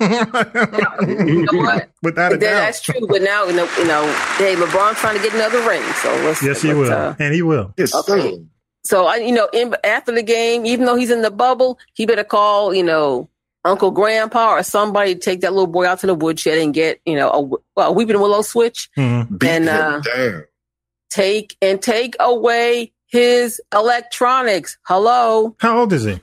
You 0.00 1.46
know 1.50 1.58
what? 1.58 1.90
Without 2.02 2.32
a 2.32 2.36
That- 2.36 2.40
doubt. 2.40 2.60
that's 2.60 2.80
true, 2.82 3.06
but 3.08 3.22
now 3.22 3.44
you 3.46 3.52
know, 3.54 3.68
you 3.78 3.84
know, 3.86 4.04
hey, 4.38 4.54
LeBron's 4.56 4.98
trying 4.98 5.16
to 5.16 5.22
get 5.22 5.34
another 5.34 5.60
ring, 5.68 5.82
so 6.02 6.10
let's. 6.24 6.42
Yes, 6.42 6.62
he 6.62 6.68
let's, 6.72 6.78
will. 6.90 6.92
uh, 6.92 7.14
and 7.18 7.34
he 7.34 7.42
will. 7.42 7.72
His 7.76 7.94
Okay. 7.94 8.20
son. 8.32 8.50
So 8.82 9.04
I, 9.06 9.16
you 9.16 9.32
know, 9.32 9.46
in, 9.52 9.74
after 9.84 10.10
the 10.12 10.22
game, 10.22 10.64
even 10.64 10.86
though 10.86 10.96
he's 10.96 11.10
in 11.10 11.20
the 11.22 11.30
bubble, 11.30 11.78
he 11.92 12.06
better 12.06 12.24
call, 12.24 12.72
you 12.74 12.82
know, 12.82 13.28
Uncle 13.62 13.90
Grandpa 13.90 14.52
or 14.54 14.62
somebody 14.62 15.14
to 15.14 15.20
take 15.20 15.42
that 15.42 15.52
little 15.52 15.66
boy 15.66 15.86
out 15.86 16.00
to 16.00 16.06
the 16.06 16.14
woodshed 16.14 16.56
and 16.58 16.72
get, 16.72 16.98
you 17.04 17.14
know, 17.14 17.60
a, 17.76 17.82
a 17.82 17.92
weeping 17.92 18.18
willow 18.18 18.40
switch. 18.40 18.88
Mhm. 18.96 19.38
Beat 19.38 19.48
And, 19.50 19.64
him 19.64 19.74
uh, 19.76 20.00
down. 20.00 20.44
Take 21.10 21.56
and 21.60 21.82
take 21.82 22.16
away 22.20 22.92
his 23.06 23.60
electronics. 23.74 24.78
Hello, 24.84 25.54
How 25.58 25.80
old 25.80 25.92
is 25.92 26.04
he? 26.04 26.18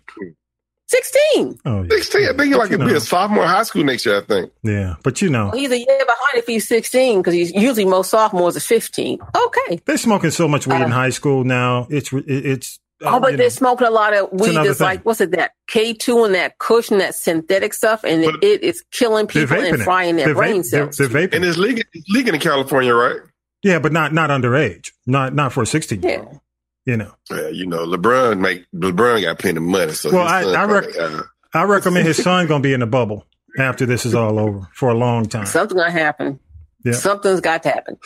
Sixteen. 0.88 1.60
Oh, 1.66 1.84
yeah. 1.84 1.90
16. 1.90 2.24
I 2.24 2.28
think 2.30 2.42
he's 2.48 2.56
like 2.58 2.72
You 2.72 2.82
a, 2.82 2.86
be 2.86 2.94
a 2.94 3.00
sophomore 3.00 3.44
in 3.44 3.50
high 3.50 3.64
school 3.64 3.84
next 3.84 4.06
year, 4.06 4.18
I 4.18 4.22
think. 4.22 4.52
Yeah. 4.64 4.96
But 5.04 5.22
you 5.22 5.30
know, 5.30 5.52
He's 5.52 5.72
a 5.72 5.78
year 5.78 5.86
behind 5.88 6.36
if 6.36 6.48
he's 6.48 6.68
sixteen 6.68 7.20
because 7.20 7.34
he's 7.34 7.52
usually 7.54 7.86
most 7.86 8.10
sophomores 8.10 8.58
are 8.58 8.62
fifteen. 8.62 9.20
Okay. 9.36 9.82
they're 9.86 9.98
smoking 9.98 10.32
so 10.32 10.48
much 10.48 10.68
weed 10.68 10.76
in 10.78 10.84
Uh, 10.84 10.90
high 10.90 11.10
school 11.12 11.44
now. 11.44 11.88
It's, 11.90 12.12
it's, 12.14 12.80
uh, 13.04 13.12
Oh, 13.16 13.20
but 13.20 13.32
they're 13.38 13.46
know. 13.46 13.50
smoking 13.50 13.88
a 13.88 13.92
lot 13.92 14.14
of 14.16 14.32
weed 14.32 14.50
another 14.52 14.70
that's 14.70 14.80
like, 14.80 15.04
what's 15.06 15.22
it, 15.22 15.32
that 15.32 15.52
K2 15.70 16.26
and 16.26 16.36
that 16.36 16.58
cushion, 16.58 16.98
that 16.98 17.14
synthetic 17.16 17.74
stuff, 17.74 18.04
and 18.04 18.24
But- 18.26 18.44
it 18.44 18.64
is 18.64 18.84
killing 18.92 19.28
people 19.28 19.56
and 19.58 19.76
vaping 19.76 19.80
it. 19.82 19.84
frying 19.84 20.16
their 20.16 20.26
They're 20.28 20.36
brain 20.36 20.62
vape- 20.62 20.72
they're- 20.72 20.92
cells. 20.92 20.98
They're 20.98 21.08
vaping. 21.28 21.36
And 21.36 21.46
it's 21.46 21.58
legal, 21.58 21.84
it's 21.94 22.10
legal 22.10 22.34
in 22.34 22.40
California, 22.40 22.94
right? 22.96 23.18
Yeah, 23.64 23.80
but 23.80 23.92
not 23.92 24.14
not 24.14 24.30
underage. 24.30 24.92
Not 25.06 25.34
not 25.36 25.52
for 25.52 25.64
a 25.64 25.66
sixteen 25.68 26.02
year 26.02 26.20
old. 26.22 26.40
You 26.88 26.96
know. 26.98 27.12
Yeah, 27.30 27.50
you 27.50 27.66
know, 27.68 27.86
LeBron 27.86 28.40
make 28.40 28.66
LeBron 28.74 29.22
got 29.22 29.38
plenty 29.40 29.58
of 29.58 29.64
money. 29.64 29.92
So 29.94 30.10
Well, 30.12 30.24
his 30.24 30.56
I- 30.56 30.62
I 30.62 30.66
rec- 30.66 30.90
probably, 30.94 31.20
uh, 31.20 31.24
I 31.54 31.64
recommend 31.64 32.08
his 32.08 32.18
son 32.24 32.48
gonna 32.48 32.62
be 32.64 32.72
in 32.74 32.80
the 32.80 32.88
bubble 32.88 33.26
after 33.60 33.86
this 33.86 34.06
is 34.06 34.16
all 34.16 34.40
over 34.40 34.68
for 34.74 34.90
a 34.90 34.94
long 34.96 35.26
time. 35.26 35.46
Something's 35.46 35.80
gonna 35.82 35.92
happen. 35.92 36.40
Yeah. 36.86 36.94
Something's 36.94 37.42
got 37.42 37.64
to 37.64 37.70
happen. 37.70 37.98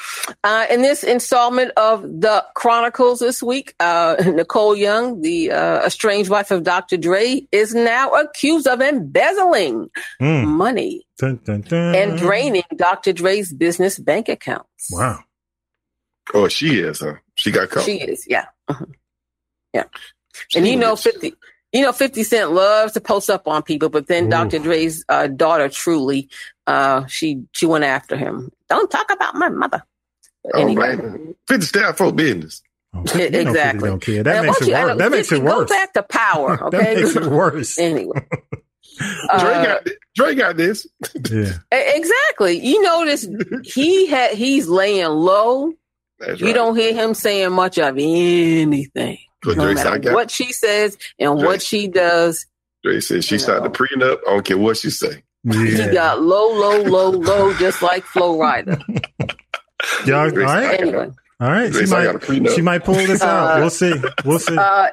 Uh, 0.43 0.65
in 0.71 0.81
this 0.81 1.03
installment 1.03 1.71
of 1.77 2.01
the 2.01 2.43
Chronicles 2.55 3.19
this 3.19 3.43
week, 3.43 3.75
uh, 3.79 4.15
Nicole 4.25 4.75
Young, 4.75 5.21
the 5.21 5.51
uh, 5.51 5.85
estranged 5.85 6.31
wife 6.31 6.49
of 6.49 6.63
Dr. 6.63 6.97
Dre, 6.97 7.45
is 7.51 7.75
now 7.75 8.09
accused 8.13 8.65
of 8.67 8.81
embezzling 8.81 9.91
Mm. 10.19 10.45
money 10.47 11.05
Dun, 11.19 11.39
dun, 11.45 11.61
dun. 11.61 11.93
and 11.93 12.17
draining 12.17 12.63
Dr. 12.75 13.13
Dre's 13.13 13.53
business 13.53 13.99
bank 13.99 14.27
accounts. 14.29 14.87
Wow. 14.91 15.19
oh, 16.33 16.47
she 16.47 16.79
is, 16.79 17.01
huh? 17.01 17.15
She 17.41 17.51
got 17.51 17.69
caught. 17.69 17.83
She 17.83 17.99
is, 17.99 18.25
yeah, 18.27 18.45
Mhm. 18.69 18.91
yeah. 19.73 19.83
She 20.49 20.59
And 20.59 20.67
you 20.67 20.75
know, 20.75 20.91
rich. 20.91 21.01
fifty. 21.01 21.33
You 21.73 21.81
know, 21.83 21.93
Fifty 21.93 22.23
Cent 22.23 22.51
loves 22.51 22.93
to 22.93 23.01
post 23.01 23.29
up 23.29 23.47
on 23.47 23.63
people, 23.63 23.87
but 23.89 24.07
then 24.07 24.25
Ooh. 24.25 24.29
Dr. 24.29 24.59
Dre's 24.59 25.05
uh, 25.07 25.27
daughter, 25.27 25.69
Truly, 25.69 26.29
uh, 26.67 27.05
she 27.07 27.43
she 27.53 27.65
went 27.65 27.85
after 27.85 28.17
him. 28.17 28.51
Don't 28.69 28.91
talk 28.91 29.09
about 29.11 29.35
my 29.35 29.47
mother. 29.49 29.81
But 30.43 30.51
Oh, 30.55 30.59
anyway, 30.61 30.95
man. 30.97 31.35
50 31.47 31.65
staff 31.65 31.97
for 31.97 32.11
business. 32.11 32.61
Oh, 32.93 33.03
Yeah, 33.15 33.23
you 33.25 33.29
know 33.31 33.39
exactly. 33.51 33.79
Fifty 33.79 33.87
don't 33.89 34.01
care. 34.01 34.23
That 34.23 34.35
Now, 34.35 34.41
makes 34.43 34.61
why 34.61 34.67
it 34.67 34.69
don't 34.69 34.69
you- 34.69 34.75
I 34.75 34.85
worse. 34.85 34.97
That 34.97 35.11
makes 35.11 35.31
it 35.31 35.41
worse. 35.43 35.53
Go 35.69 35.75
back 35.75 35.93
to 35.93 36.03
power, 36.03 36.57
That 36.71 36.73
okay? 36.81 36.95
makes 36.95 37.15
it 37.15 37.25
worse. 37.25 37.79
anyway, 37.79 38.25
Dre 38.99 39.07
Uh, 39.29 39.63
got 39.65 39.87
Dre 40.15 40.35
got 40.35 40.57
this. 40.57 40.85
Yeah. 41.29 41.53
exactly. 41.71 42.59
You 42.59 42.81
notice 42.81 43.25
he 43.63 44.07
had 44.07 44.33
he's 44.33 44.67
laying 44.67 45.07
low. 45.07 45.71
That's 46.21 46.39
You 46.39 46.47
right. 46.47 46.55
don't 46.55 46.75
hear 46.77 46.93
him 46.93 47.13
saying 47.13 47.51
much 47.51 47.77
of 47.77 47.95
anything. 47.97 49.17
But 49.43 49.57
No 49.57 49.65
Dre 49.65 49.75
said, 49.75 49.87
I 49.87 49.97
matter 49.97 50.13
what 50.13 50.29
she 50.31 50.53
says 50.53 50.97
and 51.19 51.37
Dre- 51.39 51.47
what 51.47 51.61
she 51.61 51.87
does, 51.87 52.45
Dre 52.83 52.99
said 52.99 53.23
she 53.23 53.35
You 53.35 53.39
signed 53.39 53.65
the 53.65 53.69
prenup. 53.69 54.19
I 54.27 54.31
don't 54.33 54.45
care 54.45 54.57
what 54.57 54.77
she 54.77 54.89
say. 54.91 55.23
he 55.51 55.87
got 55.91 56.21
low, 56.21 56.53
low, 56.53 56.81
low, 56.83 57.09
low, 57.09 57.53
just 57.55 57.81
like 57.81 58.03
Flo 58.05 58.37
Rida. 58.37 58.79
Y'all, 60.05 60.19
all 60.19 60.29
Dre 60.29 60.45
said, 60.45 60.53
right. 60.63 60.79
Anyway, 60.79 61.09
All 61.39 61.49
right. 61.49 61.71
Dre 61.71 61.85
She 61.85 61.91
might, 61.91 62.03
got 62.03 62.15
a 62.15 62.19
prenup. 62.19 62.55
she 62.55 62.61
might 62.61 62.83
pull 62.85 62.93
this 62.95 63.21
out. 63.23 63.57
Uh, 63.57 63.59
We'll 63.61 63.69
see. 63.71 63.93
We'll 64.25 64.39
see. 64.39 64.55
uh, 64.57 64.89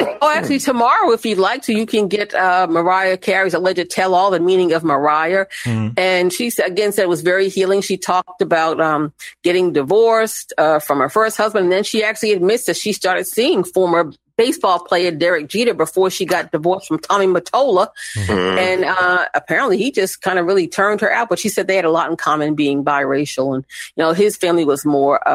oh, 0.00 0.30
actually, 0.34 0.58
tomorrow, 0.58 1.12
if 1.12 1.24
you'd 1.26 1.38
like 1.38 1.62
to, 1.62 1.72
you 1.72 1.86
can 1.86 2.08
get 2.08 2.34
uh, 2.34 2.66
Mariah 2.68 3.16
Carey's 3.16 3.54
alleged 3.54 3.90
tell-all, 3.90 4.30
the 4.30 4.40
meaning 4.40 4.72
of 4.72 4.84
Mariah. 4.84 5.46
Mhm. 5.64 5.94
And 5.98 6.32
she 6.32 6.50
again 6.64 6.92
said 6.92 7.02
it 7.02 7.08
was 7.08 7.22
very 7.22 7.48
healing. 7.48 7.80
She 7.80 7.96
talked 7.96 8.42
about 8.42 8.80
um, 8.80 9.12
getting 9.42 9.72
divorced 9.72 10.52
uh, 10.58 10.78
from 10.78 11.00
her 11.00 11.08
first 11.08 11.36
husband, 11.36 11.64
and 11.64 11.72
then 11.72 11.84
she 11.84 12.04
actually 12.04 12.32
admits 12.32 12.64
that 12.66 12.76
she 12.76 12.92
started 12.92 13.26
seeing 13.26 13.64
former 13.64 14.12
baseball 14.36 14.78
player 14.80 15.10
Derek 15.10 15.48
Jeter 15.48 15.72
before 15.72 16.10
she 16.10 16.26
got 16.26 16.52
divorced 16.52 16.88
from 16.88 16.98
Tommy 16.98 17.26
Mottola, 17.26 17.88
Mhm. 18.16 18.58
and 18.58 18.84
uh, 18.84 19.24
apparently 19.34 19.78
he 19.78 19.90
just 19.90 20.20
kind 20.20 20.38
of 20.38 20.44
really 20.46 20.68
turned 20.68 21.00
her 21.00 21.10
out. 21.10 21.28
But 21.30 21.38
she 21.38 21.48
said 21.48 21.66
they 21.66 21.76
had 21.76 21.86
a 21.86 21.90
lot 21.90 22.10
in 22.10 22.16
common, 22.16 22.54
being 22.54 22.84
biracial, 22.84 23.54
and 23.54 23.64
you 23.96 24.02
know 24.04 24.12
his 24.12 24.36
family 24.36 24.64
was 24.64 24.84
more. 24.84 25.26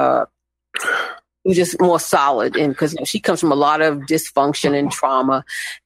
Uh, 1.43 1.49
was 1.49 1.57
just 1.57 1.81
more 1.81 1.99
solid 1.99 2.55
and 2.55 2.71
because 2.71 2.93
you 2.93 2.99
know, 2.99 3.05
she 3.05 3.19
comes 3.19 3.39
from 3.39 3.51
a 3.51 3.55
lot 3.55 3.81
of 3.81 3.97
dysfunction 4.01 4.77
and 4.77 4.91
trauma 4.91 5.43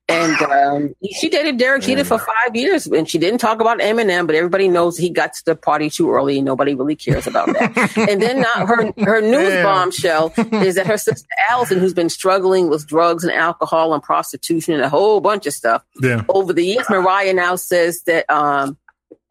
and 0.09 0.35
um, 0.41 0.93
she 1.13 1.29
dated 1.29 1.57
Derek 1.57 1.81
Jeter 1.83 2.03
for 2.03 2.19
five 2.19 2.53
years 2.55 2.85
and 2.87 3.09
she 3.09 3.17
didn't 3.17 3.39
talk 3.39 3.61
about 3.61 3.79
Eminem 3.79 4.27
but 4.27 4.35
everybody 4.35 4.67
knows 4.67 4.97
he 4.97 5.09
got 5.09 5.31
to 5.33 5.45
the 5.45 5.55
party 5.55 5.89
too 5.89 6.11
early 6.11 6.37
and 6.37 6.45
nobody 6.45 6.75
really 6.75 6.95
cares 6.97 7.25
about 7.25 7.47
that 7.47 7.97
and 8.09 8.21
then 8.21 8.41
now 8.41 8.65
her 8.65 8.91
her 8.97 9.21
news 9.21 9.53
Yeah. 9.53 9.63
bombshell 9.63 10.33
is 10.61 10.75
that 10.75 10.87
her 10.87 10.97
sister 10.97 11.25
Allison 11.49 11.79
who's 11.79 11.93
been 11.93 12.09
struggling 12.09 12.69
with 12.69 12.85
drugs 12.85 13.23
and 13.23 13.31
alcohol 13.31 13.93
and 13.93 14.03
prostitution 14.03 14.73
and 14.73 14.83
a 14.83 14.89
whole 14.89 15.21
bunch 15.21 15.45
of 15.47 15.53
stuff 15.53 15.83
yeah. 16.01 16.23
over 16.27 16.51
the 16.51 16.65
years 16.65 16.85
Mariah 16.89 17.33
now 17.33 17.55
says 17.55 18.01
that 18.07 18.29
um, 18.29 18.77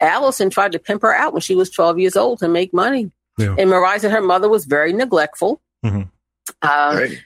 Allison 0.01 0.49
tried 0.49 0.73
to 0.73 0.79
pimp 0.79 1.03
her 1.03 1.15
out 1.15 1.33
when 1.35 1.43
she 1.43 1.55
was 1.55 1.69
12 1.71 1.99
years 1.99 2.17
old 2.17 2.39
to 2.39 2.49
make 2.49 2.73
money 2.73 3.11
Yeah. 3.37 3.55
and 3.59 3.69
Mariah 3.69 4.01
said 4.01 4.11
her 4.11 4.23
mother 4.23 4.49
was 4.49 4.65
very 4.65 4.95
neglectful 4.95 5.61
Mhm. 5.85 6.09
Um, 6.63 6.99
Hey, 6.99 7.19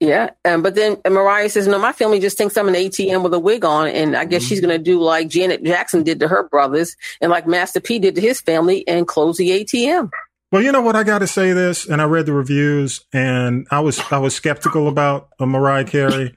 yeah, 0.00 0.30
um, 0.44 0.62
but 0.62 0.76
then 0.76 0.96
Mariah 1.04 1.48
says, 1.48 1.66
"No, 1.66 1.78
my 1.78 1.92
family 1.92 2.20
just 2.20 2.38
thinks 2.38 2.56
I'm 2.56 2.68
an 2.68 2.74
ATM 2.74 3.24
with 3.24 3.34
a 3.34 3.38
wig 3.38 3.64
on, 3.64 3.88
and 3.88 4.16
I 4.16 4.26
guess 4.26 4.44
she's 4.44 4.60
going 4.60 4.76
to 4.76 4.82
do 4.82 5.00
like 5.00 5.28
Janet 5.28 5.64
Jackson 5.64 6.04
did 6.04 6.20
to 6.20 6.28
her 6.28 6.48
brothers, 6.48 6.96
and 7.20 7.32
like 7.32 7.48
Master 7.48 7.80
P 7.80 7.98
did 7.98 8.14
to 8.14 8.20
his 8.20 8.40
family, 8.40 8.86
and 8.86 9.08
close 9.08 9.38
the 9.38 9.50
ATM." 9.50 10.10
Well, 10.52 10.62
you 10.62 10.70
know 10.70 10.82
what? 10.82 10.94
I 10.94 11.02
got 11.02 11.18
to 11.18 11.26
say 11.26 11.52
this, 11.52 11.84
and 11.84 12.00
I 12.00 12.04
read 12.04 12.26
the 12.26 12.32
reviews, 12.32 13.04
and 13.12 13.66
I 13.72 13.80
was 13.80 14.00
I 14.12 14.18
was 14.18 14.36
skeptical 14.36 14.86
about 14.86 15.30
a 15.40 15.46
Mariah 15.46 15.84
Carey 15.84 16.36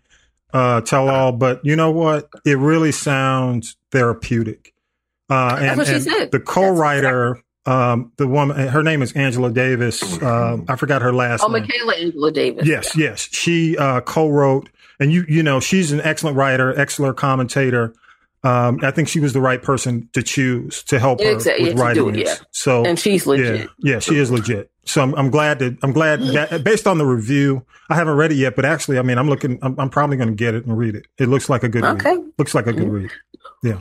uh, 0.53 0.81
tell 0.81 1.07
all, 1.09 1.31
but 1.31 1.63
you 1.63 1.75
know 1.75 1.91
what? 1.91 2.29
It 2.45 2.57
really 2.57 2.91
sounds 2.91 3.77
therapeutic. 3.91 4.73
Uh, 5.29 5.57
and, 5.61 5.77
what 5.77 5.87
she 5.87 5.93
and 5.93 6.03
said. 6.03 6.31
the 6.31 6.39
co-writer, 6.39 7.41
um, 7.65 8.11
the 8.17 8.27
woman, 8.27 8.67
her 8.69 8.83
name 8.83 9.01
is 9.01 9.11
Angela 9.13 9.51
Davis. 9.51 10.21
Um, 10.21 10.65
I 10.67 10.75
forgot 10.75 11.01
her 11.01 11.13
last 11.13 11.43
Oh, 11.43 11.47
name. 11.47 11.61
Michaela 11.63 11.93
Angela 11.95 12.31
Davis. 12.31 12.67
Yes, 12.67 12.95
yes. 12.95 13.29
She 13.31 13.77
uh, 13.77 14.01
co-wrote, 14.01 14.69
and 14.99 15.11
you 15.11 15.25
you 15.27 15.43
know 15.43 15.59
she's 15.59 15.91
an 15.91 16.01
excellent 16.01 16.37
writer, 16.37 16.77
excellent 16.79 17.17
commentator. 17.17 17.93
Um, 18.43 18.79
I 18.81 18.89
think 18.89 19.07
she 19.07 19.19
was 19.19 19.33
the 19.33 19.41
right 19.41 19.61
person 19.61 20.09
to 20.13 20.23
choose 20.23 20.81
to 20.85 20.97
help 20.97 21.21
her 21.21 21.29
Exactly, 21.29 21.65
with 21.65 21.77
yeah, 21.77 21.83
writing 21.83 22.09
it, 22.09 22.11
this. 22.13 22.39
yeah. 22.39 22.45
So 22.49 22.83
and 22.83 22.97
she's 22.97 23.27
legit. 23.27 23.69
yeah, 23.77 23.93
yeah, 23.93 23.99
she 23.99 24.17
is 24.17 24.31
legit. 24.31 24.71
So 24.83 25.03
I'm, 25.03 25.13
I'm 25.13 25.29
glad 25.29 25.59
that 25.59 25.77
I'm 25.83 25.91
glad 25.93 26.21
that 26.33 26.63
based 26.63 26.87
on 26.87 26.97
the 26.97 27.05
review, 27.05 27.63
I 27.91 27.93
haven't 27.95 28.15
read 28.15 28.31
it 28.31 28.37
yet, 28.37 28.55
but 28.55 28.65
actually, 28.65 28.97
I 28.97 29.03
mean, 29.03 29.19
I'm 29.19 29.29
looking, 29.29 29.59
I'm, 29.61 29.79
I'm 29.79 29.89
probably 29.91 30.17
going 30.17 30.29
to 30.29 30.35
get 30.35 30.55
it 30.55 30.65
and 30.65 30.75
read 30.75 30.95
it. 30.95 31.05
It 31.19 31.29
looks 31.29 31.49
like 31.49 31.61
a 31.61 31.69
good 31.69 31.83
Okay. 31.83 32.15
read. 32.17 32.31
Looks 32.39 32.55
like 32.55 32.65
a 32.65 32.73
good 32.73 32.89
read. 32.89 33.11
Yeah. 33.63 33.77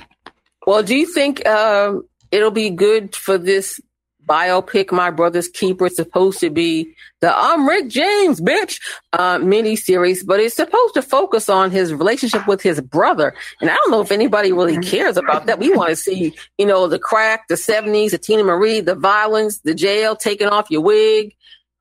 Well, 0.66 0.83
do 0.83 0.95
you 0.95 1.07
think 1.11 1.47
um, 1.49 2.03
it'll 2.31 2.51
be 2.51 2.70
good 2.70 3.14
for 3.14 3.39
this 3.39 3.81
biopic, 4.26 4.93
My 4.93 5.11
Brother's 5.11 5.49
Keeper? 5.49 5.87
It's 5.87 5.97
supposed 5.97 6.41
to 6.41 6.51
be 6.51 6.95
the 7.20 7.37
I'm 7.37 7.68
Rick 7.68 7.89
James, 7.89 8.41
bitch, 8.41 8.81
uh, 9.12 9.39
mini 9.39 9.76
series, 9.76 10.22
but 10.22 10.41
it's 10.41 10.55
supposed 10.55 10.95
to 10.95 11.03
focus 11.03 11.49
on 11.49 11.70
his 11.70 11.93
relationship 11.93 12.47
with 12.47 12.62
his 12.62 12.81
brother. 12.81 13.35
And 13.61 13.70
I 13.70 13.74
don't 13.74 13.91
know 13.91 14.01
if 14.01 14.12
anybody 14.12 14.53
really 14.53 14.78
cares 14.78 15.16
about 15.16 15.47
that. 15.47 15.59
We 15.59 15.74
want 15.74 15.91
to 15.91 15.97
see, 15.97 16.35
you 16.59 16.66
know, 16.66 16.87
the 16.87 16.99
crack, 16.99 17.49
the 17.49 17.57
70s, 17.57 18.12
the 18.12 18.18
Teena 18.18 18.45
Marie, 18.45 18.81
the 18.81 18.95
violence, 18.95 19.59
the 19.59 19.74
jail, 19.74 20.16
taking 20.16 20.49
off 20.49 20.70
your 20.70 20.83
wig, 20.83 21.35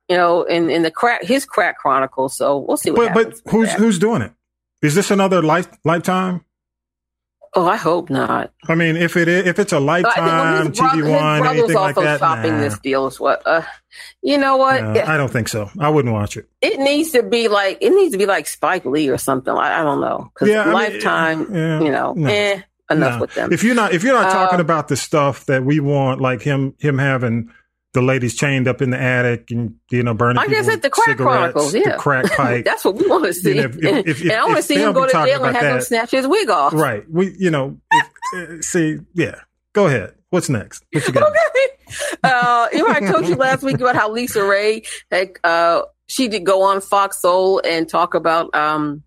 you 0.08 0.16
know, 0.16 0.44
and, 0.44 0.70
and 0.70 0.84
the 0.84 0.90
crack, 0.90 1.22
his 1.22 1.44
crack 1.46 1.78
chronicle. 1.78 2.28
So 2.28 2.58
we'll 2.58 2.76
see 2.76 2.90
what 2.90 3.14
But 3.14 3.30
but 3.44 3.52
who's 3.52 3.72
who's 3.74 3.98
doing 3.98 4.22
it? 4.22 4.32
Is 4.82 4.94
this 4.94 5.10
another 5.10 5.42
life 5.42 5.68
lifetime? 5.84 6.44
Oh, 7.54 7.66
I 7.66 7.76
hope 7.76 8.10
not. 8.10 8.52
I 8.68 8.74
mean, 8.74 8.96
if 8.96 9.16
it 9.16 9.28
is, 9.28 9.46
if 9.46 9.58
it's 9.58 9.72
a 9.72 9.76
But 9.80 9.84
I 9.86 10.02
think 10.02 10.16
when 10.16 10.26
lifetime 10.26 10.72
TV 10.72 10.94
his 10.96 11.04
one, 11.04 11.46
anything 11.46 11.74
like 11.76 11.94
that, 11.96 12.18
shopping 12.20 12.52
nah. 12.52 12.60
this 12.60 12.78
deal 12.78 13.06
is 13.06 13.18
what. 13.20 13.42
Uh, 13.46 13.62
you 14.22 14.38
know 14.38 14.56
what? 14.56 14.82
Uh, 14.82 15.04
I 15.06 15.16
don't 15.16 15.30
think 15.30 15.48
so. 15.48 15.70
I 15.78 15.88
wouldn't 15.88 16.14
watch 16.14 16.36
it. 16.36 16.48
it 16.60 16.78
needs 16.78 17.10
to 17.12 17.22
be 17.22 17.48
like 17.48 17.78
it 17.80 17.90
needs 17.90 18.12
to 18.12 18.18
be 18.18 18.26
like 18.26 18.46
Spike 18.46 18.84
Lee 18.84 19.08
or 19.08 19.18
something. 19.18 19.52
I, 19.52 19.80
I 19.80 19.82
don't 19.82 20.00
know 20.00 20.30
because 20.34 20.48
Yeah, 20.48 20.62
I 20.62 20.64
mean, 20.66 20.74
Lifetime, 20.74 21.54
yeah, 21.54 21.80
you 21.80 21.90
know, 21.90 22.12
no. 22.16 22.28
eh, 22.30 22.60
enough 22.90 23.14
No. 23.14 23.20
with 23.22 23.34
them. 23.34 23.52
If 23.52 23.64
you're 23.64 23.74
not 23.74 23.92
if 23.94 24.02
you're 24.04 24.14
not 24.14 24.30
talking 24.32 24.58
Uh, 24.58 24.62
about 24.62 24.88
the 24.88 24.96
stuff 24.96 25.46
that 25.46 25.64
we 25.64 25.80
want, 25.80 26.20
like 26.20 26.42
him 26.42 26.74
him 26.78 26.98
having 26.98 27.50
the 27.92 28.02
ladies 28.02 28.36
chained 28.36 28.68
up 28.68 28.80
in 28.82 28.90
the 28.90 29.00
attic 29.00 29.50
and 29.50 29.74
you 29.90 30.02
know 30.02 30.14
burning. 30.14 30.38
I 30.42 30.46
guess 30.46 30.68
at 30.68 30.82
the 30.82 30.90
Crack 30.90 31.16
Chronicles, 31.16 31.74
yeah, 31.74 31.92
the 31.92 31.98
crack 31.98 32.30
pipe. 32.36 32.64
That's 32.64 32.84
what 32.84 32.96
we 32.96 33.06
want 33.06 33.24
to 33.24 33.32
see. 33.32 33.54
know, 33.54 33.62
if- 33.64 33.76
if- 33.82 34.06
if- 34.06 34.20
and 34.22 34.32
I 34.32 34.44
want 34.44 34.56
to 34.58 34.62
see 34.62 34.76
him 34.76 34.92
go 34.92 35.06
to 35.06 35.12
jail 35.12 35.44
and 35.44 35.56
have 35.56 35.76
him 35.76 35.80
snatch 35.82 36.10
his 36.12 36.26
wig 36.26 36.48
off. 36.50 36.72
right. 36.72 37.04
We 37.10 37.34
you 37.38 37.50
know 37.50 37.78
if, 37.92 38.06
uh, 38.36 38.62
see 38.62 38.98
yeah. 39.14 39.36
Go 39.72 39.86
ahead. 39.86 40.14
What's 40.30 40.48
next? 40.48 40.84
What 40.92 41.06
you 41.06 41.12
got? 41.12 41.32
Okay. 41.90 42.16
Uh, 42.22 42.68
you 42.72 42.78
know, 42.86 42.88
I 42.94 43.00
told 43.00 43.26
you 43.26 43.34
last 43.34 43.64
week 43.64 43.74
about 43.80 43.96
how 43.96 44.14
LisaRaye, 44.14 44.86
like, 45.10 45.40
uh, 45.42 45.82
she 46.06 46.28
did 46.28 46.46
go 46.46 46.62
on 46.62 46.80
Fox 46.80 47.20
Soul 47.20 47.60
and 47.64 47.88
talk 47.88 48.14
about 48.14 48.54
um, 48.54 49.02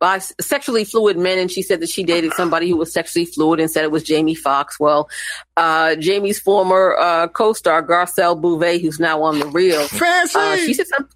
bis- 0.00 0.32
sexually 0.40 0.84
fluid 0.84 1.16
men, 1.18 1.38
and 1.38 1.50
she 1.50 1.62
said 1.62 1.80
that 1.80 1.88
she 1.88 2.02
dated 2.02 2.32
somebody 2.34 2.68
who 2.68 2.76
was 2.76 2.92
sexually 2.92 3.26
fluid 3.26 3.60
and 3.60 3.70
said 3.70 3.84
it 3.84 3.90
was 3.90 4.02
Jamie 4.02 4.34
Foxx. 4.34 4.80
Well, 4.80 5.08
uh, 5.56 5.94
Jamie's 5.96 6.40
former 6.40 6.96
uh, 6.98 7.28
co-star 7.28 7.82
Garcelle 7.86 8.40
Beauvais, 8.40 8.78
who's 8.78 8.98
now 8.98 9.22
on 9.22 9.38
the 9.38 9.46
Real, 9.46 9.86
Fancy. 9.88 10.38
uh, 10.38 10.56
she 10.56 10.74
said 10.74 10.86
some. 10.86 11.08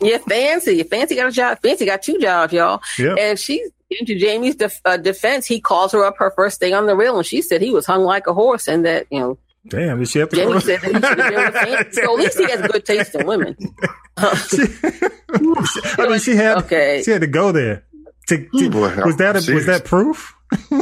Yeah, 0.00 0.18
fancy. 0.18 0.82
Fancy 0.84 1.14
got 1.16 1.28
a 1.28 1.32
job. 1.32 1.58
Fancy 1.62 1.86
got 1.86 2.02
two 2.02 2.18
jobs, 2.18 2.52
y'all. 2.52 2.80
Yep. 2.98 3.16
And 3.18 3.38
she's 3.38 3.68
into 3.90 4.16
Jamie's 4.18 4.56
def- 4.56 4.80
uh, 4.84 4.96
defense. 4.96 5.46
He 5.46 5.60
calls 5.60 5.92
her 5.92 6.04
up 6.04 6.16
her 6.18 6.32
first 6.32 6.60
day 6.60 6.72
on 6.72 6.86
the 6.86 6.96
real, 6.96 7.16
and 7.16 7.26
she 7.26 7.42
said 7.42 7.60
he 7.60 7.70
was 7.70 7.86
hung 7.86 8.02
like 8.02 8.26
a 8.26 8.34
horse, 8.34 8.66
and 8.68 8.84
that 8.84 9.06
you 9.10 9.20
know 9.20 9.38
Damn, 9.68 9.98
did 9.98 10.08
she 10.08 10.18
have 10.18 10.28
to 10.30 10.36
Jamie 10.36 10.60
said 10.60 10.80
that 10.82 10.88
he 10.88 10.94
should 10.94 11.18
have 11.18 11.54
been 11.54 11.78
with. 11.78 11.94
So 11.94 12.02
at 12.02 12.18
least 12.18 12.38
he 12.38 12.50
has 12.50 12.60
good 12.70 12.84
taste 12.84 13.14
in 13.14 13.26
women. 13.26 13.56
I 14.16 16.06
mean, 16.08 16.18
she 16.20 16.36
had 16.36 16.58
Okay. 16.58 17.02
she 17.04 17.10
had 17.10 17.20
to 17.22 17.26
go 17.26 17.52
there. 17.52 17.84
To, 18.28 18.48
to- 18.58 18.70
Boy, 18.70 18.94
was 19.04 19.16
that 19.16 19.36
a, 19.36 19.52
was 19.54 19.66
that 19.66 19.84
proof? 19.84 20.34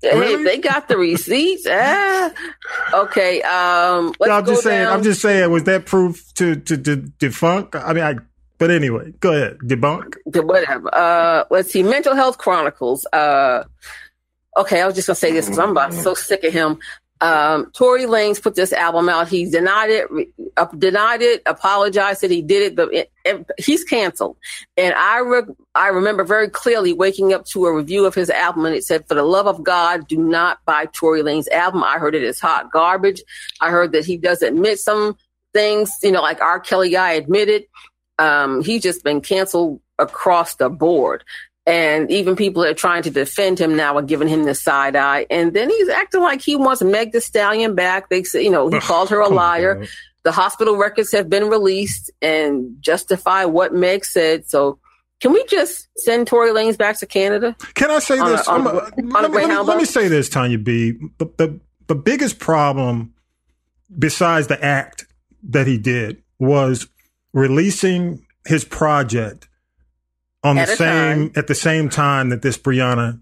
Hey, 0.00 0.42
they 0.44 0.58
got 0.58 0.88
the 0.88 0.96
receipts. 0.96 1.66
Ah. 1.68 2.30
Okay. 2.94 3.42
Um, 3.42 4.12
let's 4.20 4.30
I'm 4.32 4.44
go 4.44 4.52
just 4.52 4.62
saying. 4.62 4.84
down. 4.84 4.92
I'm 4.92 5.02
just 5.02 5.20
saying. 5.20 5.50
Was 5.50 5.64
that 5.64 5.86
proof 5.86 6.32
to 6.34 6.56
to, 6.56 6.76
to 6.76 6.96
debunk? 7.18 7.74
I 7.82 7.92
mean, 7.92 8.04
I. 8.04 8.14
But 8.58 8.70
anyway, 8.70 9.12
go 9.20 9.32
ahead. 9.32 9.58
Debunk. 9.58 10.14
to 10.32 10.42
whatever. 10.42 10.92
Uh, 10.94 11.44
let's 11.50 11.70
see. 11.70 11.82
Mental 11.82 12.14
Health 12.14 12.38
Chronicles. 12.38 13.06
Uh, 13.12 13.64
okay, 14.56 14.80
I 14.82 14.86
was 14.86 14.94
just 14.94 15.06
gonna 15.06 15.14
say 15.16 15.32
this 15.32 15.46
because 15.46 15.58
I'm 15.58 15.70
about 15.70 15.94
so 15.94 16.14
sick 16.14 16.42
of 16.44 16.52
him. 16.52 16.78
Um, 17.20 17.70
Tory 17.72 18.04
Lanez 18.04 18.40
put 18.40 18.54
this 18.54 18.72
album 18.72 19.08
out. 19.08 19.28
He 19.28 19.50
denied 19.50 19.90
it, 19.90 20.10
re- 20.10 20.28
uh, 20.56 20.66
denied 20.66 21.20
it, 21.22 21.42
apologized 21.46 22.20
that 22.20 22.30
he 22.30 22.42
did 22.42 22.62
it, 22.62 22.76
but 22.76 22.92
it, 22.94 23.10
it- 23.24 23.44
he's 23.58 23.82
canceled. 23.84 24.36
And 24.76 24.94
I 24.94 25.18
re- 25.18 25.54
I 25.74 25.88
remember 25.88 26.24
very 26.24 26.48
clearly 26.48 26.92
waking 26.92 27.32
up 27.32 27.44
to 27.46 27.66
a 27.66 27.74
review 27.74 28.04
of 28.06 28.14
his 28.14 28.30
album, 28.30 28.66
and 28.66 28.74
it 28.74 28.84
said, 28.84 29.06
"For 29.08 29.14
the 29.14 29.24
love 29.24 29.46
of 29.46 29.64
God, 29.64 30.06
do 30.06 30.16
not 30.16 30.58
buy 30.64 30.86
Tory 30.86 31.22
Lanez 31.22 31.48
album." 31.50 31.82
I 31.82 31.98
heard 31.98 32.14
it 32.14 32.22
is 32.22 32.38
hot 32.40 32.70
garbage. 32.70 33.22
I 33.60 33.70
heard 33.70 33.92
that 33.92 34.04
he 34.04 34.16
does 34.16 34.42
admit 34.42 34.78
some 34.78 35.16
things, 35.54 35.90
you 36.02 36.12
know, 36.12 36.22
like 36.22 36.40
R. 36.40 36.60
Kelly 36.60 36.90
guy 36.90 37.12
admitted. 37.12 37.64
Um, 38.18 38.62
he's 38.62 38.82
just 38.82 39.02
been 39.04 39.20
canceled 39.20 39.80
across 39.98 40.54
the 40.56 40.68
board. 40.68 41.24
And 41.68 42.10
even 42.10 42.34
people 42.34 42.62
that 42.62 42.70
are 42.70 42.74
trying 42.74 43.02
to 43.02 43.10
defend 43.10 43.58
him 43.58 43.76
now 43.76 43.94
are 43.98 44.02
giving 44.02 44.26
him 44.26 44.44
the 44.44 44.54
side 44.54 44.96
eye. 44.96 45.26
And 45.28 45.52
then 45.52 45.68
he's 45.68 45.90
acting 45.90 46.22
like 46.22 46.40
he 46.40 46.56
wants 46.56 46.80
Meg 46.82 47.12
the 47.12 47.20
Stallion 47.20 47.74
back. 47.74 48.08
They 48.08 48.22
say, 48.22 48.42
you 48.42 48.50
know, 48.50 48.68
he 48.68 48.80
called 48.80 49.10
her 49.10 49.20
a 49.20 49.28
liar. 49.28 49.84
The 50.22 50.32
hospital 50.32 50.76
records 50.76 51.12
have 51.12 51.28
been 51.28 51.48
released 51.50 52.10
and 52.22 52.74
justify 52.80 53.44
what 53.44 53.74
Meg 53.74 54.06
said. 54.06 54.48
So 54.48 54.78
can 55.20 55.32
we 55.34 55.44
just 55.44 55.88
send 55.98 56.26
Tory 56.26 56.50
Lanez 56.52 56.78
back 56.78 56.98
to 57.00 57.06
Canada? 57.06 57.54
Can 57.74 57.90
I 57.90 57.98
say 57.98 58.16
this? 58.16 58.48
on 58.48 58.66
a- 58.66 58.70
I'm 58.70 58.74
a- 58.74 58.78
a 58.78 58.82
let, 58.82 58.96
me, 58.98 59.12
let, 59.12 59.48
me, 59.48 59.56
let 59.58 59.76
me 59.78 59.84
say 59.84 60.08
this, 60.08 60.28
Tanya 60.30 60.58
B. 60.58 60.92
The, 61.18 61.26
the 61.36 61.60
the 61.86 61.94
biggest 61.94 62.38
problem, 62.38 63.12
besides 63.98 64.46
the 64.46 64.62
act 64.64 65.06
that 65.42 65.66
he 65.66 65.76
did, 65.76 66.22
was 66.38 66.88
releasing 67.32 68.24
his 68.46 68.64
project 68.64 69.47
on 70.44 70.58
At 70.58 70.68
the 70.68 70.76
same 70.76 71.28
time. 71.28 71.32
at 71.36 71.46
the 71.46 71.54
same 71.54 71.88
time 71.88 72.28
that 72.30 72.42
this 72.42 72.56
Breonna 72.58 73.20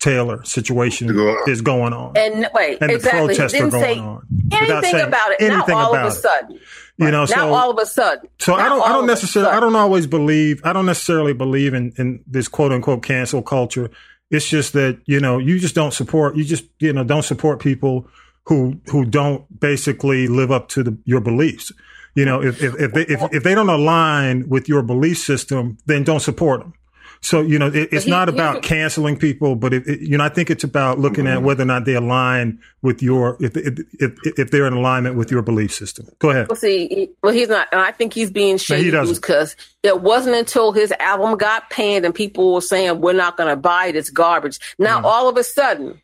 Taylor 0.00 0.44
situation 0.44 1.08
is 1.46 1.62
going 1.62 1.92
on, 1.94 2.16
And 2.16 2.48
wait, 2.52 2.78
and 2.80 2.90
the 2.90 2.96
exactly. 2.96 3.20
He 3.34 3.38
protests 3.38 3.54
are 3.54 3.56
didn't 3.58 3.70
going 3.70 3.82
say 3.84 3.98
on. 3.98 4.26
without 4.30 4.60
anything 4.62 4.90
saying 4.90 5.06
about 5.08 5.30
it. 5.32 5.40
Now 5.40 5.54
anything 5.56 5.74
all 5.74 5.94
of 5.96 6.04
a 6.04 6.06
it. 6.08 6.10
sudden. 6.12 6.58
You 6.98 7.06
know, 7.10 7.20
now 7.20 7.26
so 7.26 7.54
all 7.54 7.70
of 7.70 7.78
a 7.78 7.86
sudden. 7.86 8.28
So 8.38 8.54
I 8.54 8.68
don't. 8.68 8.82
I 8.82 8.88
don't 8.92 9.06
necessarily. 9.06 9.50
I 9.50 9.60
don't 9.60 9.74
always 9.74 10.06
believe. 10.06 10.60
I 10.64 10.72
don't 10.72 10.86
necessarily 10.86 11.32
believe 11.32 11.74
in 11.74 11.92
in 11.96 12.22
this 12.26 12.48
quote 12.48 12.70
unquote 12.72 13.02
cancel 13.02 13.40
culture. 13.42 13.90
It's 14.30 14.48
just 14.48 14.74
that 14.74 15.00
you 15.06 15.20
know 15.20 15.38
you 15.38 15.58
just 15.58 15.74
don't 15.74 15.92
support. 15.92 16.36
You 16.36 16.44
just 16.44 16.64
you 16.80 16.92
know 16.92 17.02
don't 17.04 17.22
support 17.24 17.60
people 17.60 18.06
who 18.46 18.80
who 18.90 19.04
don't 19.06 19.44
basically 19.58 20.28
live 20.28 20.52
up 20.52 20.68
to 20.70 20.82
the, 20.82 20.98
your 21.04 21.20
beliefs. 21.20 21.72
You 22.14 22.24
know, 22.24 22.42
if 22.42 22.62
if 22.62 22.74
if 22.80 22.92
they, 22.92 23.02
if, 23.02 23.20
if 23.32 23.42
they 23.42 23.54
don't 23.54 23.68
align 23.68 24.48
with 24.48 24.68
your 24.68 24.82
belief 24.82 25.18
system, 25.18 25.78
then 25.86 26.04
don't 26.04 26.20
support 26.20 26.60
them. 26.60 26.74
So 27.20 27.40
you 27.40 27.58
know, 27.58 27.68
it, 27.68 27.88
it's 27.90 28.04
he- 28.04 28.10
not 28.10 28.28
about 28.28 28.62
canceling 28.62 29.16
people, 29.16 29.56
but 29.56 29.72
it, 29.72 29.86
it- 29.88 30.00
you 30.00 30.18
know, 30.18 30.24
I 30.24 30.28
think 30.28 30.50
it's 30.50 30.62
about 30.62 30.98
looking 30.98 31.24
Mm-hmm. 31.24 31.38
at 31.38 31.42
whether 31.42 31.62
or 31.62 31.66
not 31.66 31.86
they 31.86 31.94
align 31.94 32.60
with 32.82 33.02
your 33.02 33.36
if 33.40 33.56
if 33.56 33.78
if, 33.98 34.12
if 34.38 34.50
they're 34.50 34.66
in 34.66 34.74
alignment 34.74 35.16
with 35.16 35.30
your 35.30 35.40
belief 35.42 35.72
system. 35.72 36.06
Go 36.18 36.30
ahead. 36.30 36.48
Well, 36.48 36.56
see, 36.56 37.08
well, 37.22 37.32
he's 37.32 37.48
not, 37.48 37.66
and 37.72 37.80
I 37.80 37.92
think 37.92 38.12
he's 38.12 38.30
being 38.30 38.58
shady 38.58 38.90
because 38.90 39.56
it 39.82 40.00
wasn't 40.02 40.36
until 40.36 40.70
his 40.72 40.92
album 41.00 41.38
got 41.38 41.70
panned 41.70 42.04
and 42.04 42.14
people 42.14 42.52
were 42.54 42.60
saying 42.60 43.00
we're 43.00 43.12
not 43.14 43.36
going 43.38 43.48
to 43.48 43.56
buy 43.56 43.86
it, 43.86 43.96
it's 43.96 44.10
garbage. 44.10 44.58
Now, 44.78 45.00
Mhm. 45.00 45.04
all 45.04 45.28
of 45.28 45.36
a 45.38 45.44
sudden, 45.44 46.00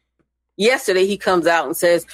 yesterday 0.56 1.06
he 1.06 1.18
comes 1.18 1.46
out 1.46 1.66
and 1.66 1.76
says, 1.76 2.06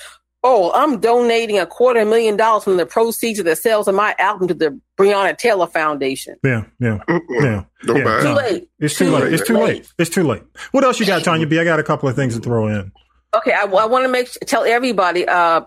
"Oh, 0.42 0.72
I'm 0.72 1.00
donating 1.00 1.58
a 1.58 1.66
quarter 1.66 2.04
million 2.04 2.36
dollars 2.36 2.64
from 2.64 2.76
the 2.76 2.86
proceeds 2.86 3.38
of 3.38 3.44
the 3.44 3.56
sales 3.56 3.88
of 3.88 3.94
my 3.94 4.14
album 4.18 4.48
to 4.48 4.54
the 4.54 4.80
Breonna 4.98 5.36
Taylor 5.36 5.66
Foundation." 5.66 6.36
Yeah, 6.44 6.64
yeah, 6.80 6.98
yeah. 7.30 7.64
Don't 7.84 7.96
yeah. 7.98 8.04
buy. 8.04 8.22
Too 8.22 8.32
late. 8.32 8.68
It's 8.78 8.96
too, 8.96 9.06
Too 9.06 9.10
late. 9.16 9.32
It's 9.32 9.46
too 9.46 9.54
late. 9.54 9.64
late. 9.64 9.92
It's 9.98 10.10
too 10.10 10.24
late. 10.24 10.42
What 10.72 10.84
else 10.84 11.00
you 11.00 11.06
got, 11.06 11.24
Tanya 11.24 11.46
B? 11.46 11.58
I 11.58 11.64
got 11.64 11.78
a 11.78 11.84
couple 11.84 12.08
of 12.08 12.16
things 12.16 12.34
to 12.34 12.40
throw 12.40 12.68
in. 12.68 12.92
Okay, 13.34 13.52
I, 13.52 13.64
want 13.64 14.04
to 14.04 14.08
make 14.08 14.30
tell 14.46 14.64
everybody 14.64 15.26
uh, 15.26 15.62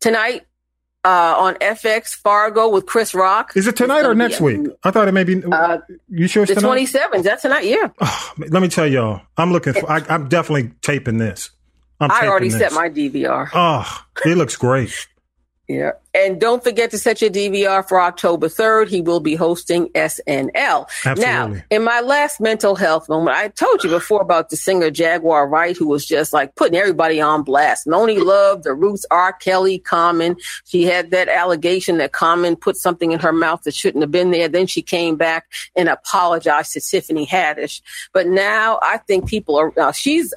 tonight 0.00 0.42
uh, 1.04 1.36
on 1.38 1.54
FX 1.56 2.08
Fargo 2.08 2.68
with 2.68 2.86
Chris 2.86 3.14
Rock. 3.14 3.52
Is 3.54 3.68
it 3.68 3.76
tonight 3.76 4.04
or 4.04 4.14
next 4.14 4.40
week? 4.40 4.66
I 4.82 4.90
thought 4.90 5.06
it 5.06 5.12
may 5.12 5.22
be. 5.22 5.42
Uh, 5.44 5.78
you 6.08 6.26
sure 6.26 6.42
it's 6.42 6.50
the 6.50 6.56
tonight? 6.56 6.68
twenty 6.68 6.86
seventh. 6.86 7.24
That's 7.24 7.42
tonight. 7.42 7.64
Yeah, 7.64 7.88
Oh, 8.00 8.32
let 8.36 8.60
me 8.60 8.68
tell 8.68 8.86
y'all. 8.86 9.20
I'm 9.36 9.52
looking 9.52 9.74
for. 9.74 9.88
I, 9.88 10.02
I'm 10.08 10.28
definitely 10.28 10.72
taping 10.82 11.18
this. 11.18 11.50
I'm 12.00 12.10
I 12.10 12.26
already 12.26 12.48
this. 12.48 12.58
set 12.58 12.72
my 12.72 12.88
DVR. 12.88 13.48
Oh, 13.54 14.04
it 14.24 14.36
looks 14.36 14.56
great. 14.56 15.06
Yeah. 15.68 15.92
And 16.14 16.40
don't 16.40 16.62
forget 16.62 16.92
to 16.92 16.98
set 16.98 17.20
your 17.20 17.30
DVR 17.30 17.86
for 17.86 18.00
October 18.00 18.46
3rd. 18.46 18.86
He 18.86 19.00
will 19.00 19.18
be 19.18 19.34
hosting 19.34 19.88
SNL. 19.88 20.86
Absolutely. 21.04 21.24
Now, 21.24 21.54
in 21.70 21.82
my 21.82 22.00
last 22.02 22.40
mental 22.40 22.76
health 22.76 23.08
moment, 23.08 23.36
I 23.36 23.48
told 23.48 23.82
you 23.82 23.90
before 23.90 24.22
about 24.22 24.50
the 24.50 24.56
singer 24.56 24.90
Jaguar 24.92 25.48
Wright, 25.48 25.76
who 25.76 25.88
was 25.88 26.06
just 26.06 26.32
like 26.32 26.54
putting 26.54 26.78
everybody 26.78 27.20
on 27.20 27.42
blast. 27.42 27.84
Noni 27.86 28.18
Love, 28.18 28.62
the 28.62 28.74
Roots, 28.74 29.04
R. 29.10 29.32
Kelly, 29.32 29.80
Common. 29.80 30.36
She 30.66 30.84
had 30.84 31.10
that 31.10 31.28
allegation 31.28 31.98
that 31.98 32.12
Common 32.12 32.54
put 32.54 32.76
something 32.76 33.10
in 33.10 33.18
her 33.18 33.32
mouth 33.32 33.64
that 33.64 33.74
shouldn't 33.74 34.02
have 34.02 34.12
been 34.12 34.30
there. 34.30 34.48
Then 34.48 34.68
she 34.68 34.82
came 34.82 35.16
back 35.16 35.46
and 35.74 35.88
apologized 35.88 36.74
to 36.74 36.80
Tiffany 36.80 37.26
Haddish. 37.26 37.80
But 38.12 38.28
now 38.28 38.78
I 38.82 38.98
think 38.98 39.28
people 39.28 39.56
are, 39.56 39.72
now 39.76 39.90
she's, 39.90 40.32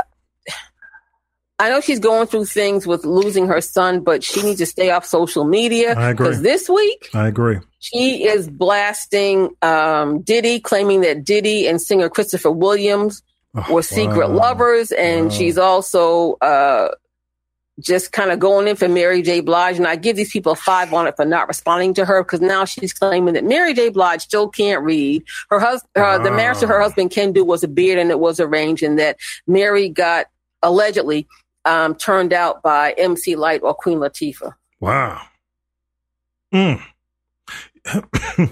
I 1.60 1.70
know 1.70 1.82
she's 1.82 2.00
going 2.00 2.26
through 2.28 2.46
things 2.46 2.88
with 2.88 3.04
losing 3.06 3.48
her 3.48 3.60
son, 3.60 4.00
but 4.02 4.24
she 4.24 4.42
needs 4.42 4.60
to 4.60 4.66
stay 4.66 4.92
off 4.92 5.06
social 5.06 5.44
media. 5.44 5.94
I 5.94 6.12
agree. 6.12 6.28
Because 6.28 6.42
this 6.42 6.70
week, 6.70 7.10
I 7.14 7.28
agree. 7.28 7.58
she 7.80 8.24
is 8.26 8.50
blasting 8.50 9.50
um, 9.62 10.22
Diddy, 10.22 10.62
claiming 10.62 11.02
that 11.02 11.26
Diddy 11.26 11.68
and 11.68 11.82
singer 11.82 12.10
Christopher 12.10 12.52
Williams 12.52 13.22
Oh, 13.56 13.74
were 13.74 13.82
secret 13.82 14.30
wow. 14.30 14.36
lovers. 14.36 14.92
And 14.92 15.26
Wow. 15.26 15.30
she's 15.32 15.58
also 15.58 16.34
uh, 16.36 16.90
just 17.80 18.12
kind 18.12 18.32
of 18.32 18.38
going 18.40 18.68
in 18.68 18.76
for 18.76 18.88
Mary 18.88 19.22
J. 19.24 19.40
Blige. 19.42 19.78
And 19.78 19.88
I 19.88 19.96
give 19.96 20.16
these 20.16 20.32
people 20.32 20.52
a 20.52 20.56
five 20.56 20.94
on 20.94 21.08
it 21.08 21.16
for 21.16 21.26
not 21.26 21.48
responding 21.48 21.96
to 21.96 22.06
her 22.06 22.22
because 22.24 22.42
now 22.42 22.64
she's 22.66 22.94
claiming 22.94 23.34
that 23.34 23.44
Mary 23.44 23.74
J. 23.74 23.90
Blige 23.90 24.22
still 24.22 24.50
can't 24.50 24.84
read. 24.84 25.24
Her 25.50 25.60
husband, 25.60 25.90
uh, 25.96 26.20
the 26.20 26.30
marriage 26.32 26.60
to 26.60 26.68
her 26.68 26.80
husband, 26.80 27.10
Kendu, 27.10 27.44
was 27.44 27.64
a 27.64 27.68
beard 27.68 27.98
and 27.98 28.12
it 28.12 28.20
was 28.20 28.40
arranged, 28.40 28.84
and 28.84 29.00
that 29.00 29.18
Mary 29.48 29.90
got 29.90 30.28
allegedly 30.62 31.26
um, 31.66 31.96
turned 31.96 32.34
out 32.34 32.62
by 32.64 32.94
MC 32.98 33.36
Lyte 33.36 33.62
or 33.64 33.74
Queen 33.74 34.00
Latifah. 34.00 34.54
Wow. 34.80 35.22
Mm. 36.54 36.82
I 37.86 38.50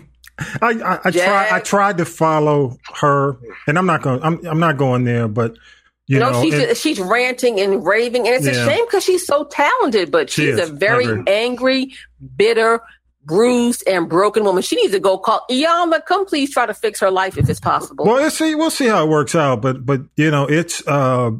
I, 0.61 0.99
I 1.05 1.11
try 1.11 1.47
I 1.51 1.59
tried 1.59 1.97
to 1.97 2.05
follow 2.05 2.77
her, 2.95 3.37
and 3.67 3.77
I'm 3.77 3.85
not 3.85 4.01
going. 4.01 4.21
I'm 4.21 4.45
I'm 4.45 4.59
not 4.59 4.77
going 4.77 5.03
there, 5.03 5.27
but 5.27 5.57
you 6.05 6.19
no, 6.19 6.31
know, 6.31 6.43
she's 6.43 6.79
she's 6.79 6.99
ranting 6.99 7.59
and 7.59 7.85
raving, 7.85 8.27
and 8.27 8.35
it's 8.35 8.45
Yeah. 8.45 8.63
a 8.63 8.69
shame 8.69 8.85
because 8.85 9.03
she's 9.03 9.25
so 9.25 9.45
talented, 9.45 10.11
but 10.11 10.29
She 10.29 10.43
she's 10.45 10.59
is. 10.59 10.69
a 10.69 10.73
very 10.73 11.07
angry, 11.27 11.93
bitter, 12.35 12.81
bruised, 13.25 13.83
and 13.87 14.07
broken 14.07 14.43
woman. 14.43 14.61
She 14.61 14.75
needs 14.75 14.93
to 14.93 14.99
go 14.99 15.17
call 15.17 15.43
Iyanla. 15.49 16.05
Come, 16.05 16.25
please 16.27 16.51
try 16.53 16.67
to 16.67 16.73
fix 16.73 16.99
her 16.99 17.09
life 17.11 17.37
if 17.37 17.49
it's 17.49 17.59
possible. 17.59 18.05
Well, 18.05 18.15
let's 18.15 18.37
see. 18.37 18.53
We'll 18.53 18.69
see 18.69 18.85
how 18.87 19.05
it 19.05 19.09
works 19.09 19.33
out. 19.33 19.61
But 19.61 19.85
but 19.87 20.01
you 20.15 20.29
know, 20.29 20.45
it's 20.45 20.85
uh, 20.87 21.31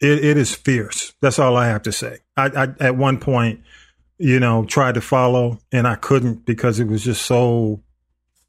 it, 0.00 0.24
it 0.24 0.36
is 0.36 0.54
fierce. 0.54 1.12
That's 1.20 1.38
all 1.38 1.56
I 1.56 1.66
have 1.66 1.82
to 1.82 1.92
say. 1.92 2.18
I, 2.36 2.46
I 2.46 2.68
at 2.80 2.96
one 2.96 3.18
point, 3.18 3.60
you 4.18 4.38
know, 4.40 4.64
tried 4.64 4.94
to 4.94 5.00
follow 5.00 5.58
and 5.72 5.86
I 5.86 5.94
couldn't 5.96 6.44
because 6.46 6.78
it 6.80 6.86
was 6.88 7.04
just 7.04 7.22
so, 7.26 7.82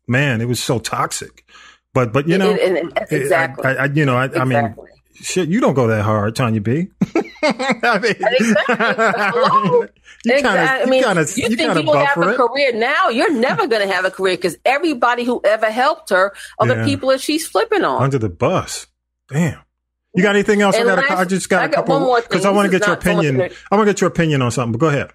man, 0.08 0.42
it 0.42 0.48
was 0.48 0.62
so 0.62 0.80
toxic. 0.80 1.46
But 1.94 2.14
but 2.14 2.28
you 2.28 2.38
know, 2.38 2.52
And- 2.52 2.60
and- 2.60 2.78
and- 2.78 2.94
I- 3.00 3.16
exactly. 3.16 3.66
I, 3.66 3.74
I, 3.74 3.86
you 3.86 4.06
know, 4.06 4.16
I, 4.18 4.30
I 4.40 4.46
mean, 4.46 4.76
shit, 5.16 5.50
you 5.50 5.60
don't 5.60 5.74
go 5.74 5.88
that 5.88 6.04
hard, 6.04 6.36
Tanya 6.36 6.62
B. 6.62 6.88
I 7.44 8.00
mean, 8.02 8.16
Hello? 8.68 9.82
you 10.26 10.32
kind 10.34 10.46
Exactly. 10.46 10.82
of, 10.84 10.88
I 10.88 10.90
mean, 10.90 11.00
you 11.00 11.06
kind 11.06 11.20
of, 11.20 11.38
you, 11.38 11.44
you 11.50 11.56
think 11.56 11.74
kind 11.74 11.84
you 11.84 11.92
of 11.94 12.06
have 12.08 12.18
a 12.18 12.30
it. 12.30 12.38
career 12.38 12.74
now? 12.74 13.10
You're 13.10 13.34
never 13.34 13.68
going 13.68 13.88
to 13.88 13.94
have 13.94 14.06
a 14.06 14.12
career 14.12 14.36
because 14.36 14.58
everybody 14.66 15.24
who 15.24 15.42
ever 15.44 15.70
helped 15.72 16.12
her 16.12 16.34
are 16.60 16.68
Yeah. 16.68 16.76
the 16.76 16.84
people 16.86 17.10
that 17.10 17.22
she's 17.22 17.48
flipping 17.48 17.84
on. 17.84 18.02
under 18.04 18.20
the 18.20 18.30
bus. 18.30 18.88
Damn. 19.30 19.60
You 20.14 20.24
got 20.24 20.36
anything 20.36 20.62
else? 20.62 20.76
And 20.76 20.90
I 20.90 20.96
got. 20.96 21.10
Last- 21.10 21.20
I 21.20 21.26
just 21.26 21.50
got 21.50 21.62
I 21.62 21.66
a 21.66 21.68
got 21.70 21.76
couple 21.76 22.00
more 22.00 22.22
because. 22.22 22.46
I 22.46 22.52
want 22.52 22.66
to 22.66 22.72
get 22.72 22.86
your 22.86 22.98
is 22.98 23.04
so 23.04 23.12
opinion. 23.12 23.42
I 23.72 23.76
want 23.76 23.88
to 23.88 23.94
get 23.94 24.02
your 24.02 24.10
opinion 24.10 24.42
on 24.42 24.52
something. 24.52 24.74
But 24.74 24.80
go 24.80 24.88
ahead. 24.88 25.12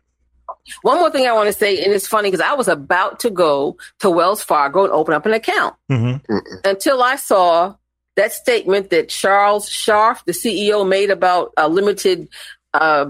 One 0.82 0.98
more 0.98 1.10
thing 1.10 1.26
I 1.26 1.32
want 1.32 1.46
to 1.48 1.52
say, 1.52 1.82
and 1.84 1.92
it's 1.92 2.08
funny 2.08 2.28
because 2.30 2.44
I 2.44 2.54
was 2.54 2.66
about 2.66 3.20
to 3.20 3.30
go 3.30 3.76
to 4.00 4.10
Wells 4.10 4.42
Fargo 4.42 4.84
and 4.84 4.92
open 4.92 5.14
up 5.14 5.26
an 5.26 5.32
account 5.32 5.76
hmm 5.88 6.16
until 6.64 7.02
I 7.02 7.16
saw 7.16 7.74
that 8.16 8.32
statement 8.32 8.90
that 8.90 9.08
Charles 9.08 9.68
Scharf, 9.68 10.24
the 10.24 10.32
CEO, 10.32 10.88
made 10.88 11.10
about 11.10 11.52
a 11.56 11.68
limited 11.68 12.28
uh, 12.74 13.06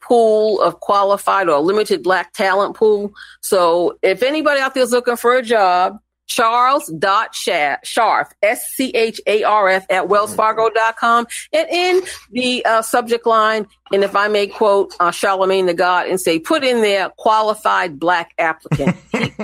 pool 0.00 0.60
of 0.60 0.80
qualified 0.80 1.48
or 1.48 1.56
a 1.56 1.60
limited 1.60 2.02
black 2.02 2.32
talent 2.32 2.76
pool. 2.76 3.12
So 3.40 3.98
if 4.02 4.22
anybody 4.22 4.60
out 4.60 4.74
there 4.74 4.82
is 4.82 4.92
looking 4.92 5.16
for 5.16 5.34
a 5.36 5.42
job, 5.42 5.98
charles.scharf, 6.30 8.26
S-C-H-A-R-F 8.42 9.86
at 9.90 10.04
wellsfargo.com. 10.04 11.26
And 11.52 11.68
in 11.68 12.02
the 12.30 12.64
uh, 12.64 12.82
subject 12.82 13.26
line, 13.26 13.66
and 13.92 14.04
if 14.04 14.14
I 14.14 14.28
may 14.28 14.46
quote 14.46 14.94
uh, 15.00 15.10
Charlemagne 15.10 15.66
the 15.66 15.74
God 15.74 16.06
and 16.06 16.20
say, 16.20 16.38
put 16.38 16.62
in 16.64 16.80
there 16.82 17.10
qualified 17.10 17.98
black 17.98 18.32
applicant. 18.38 18.96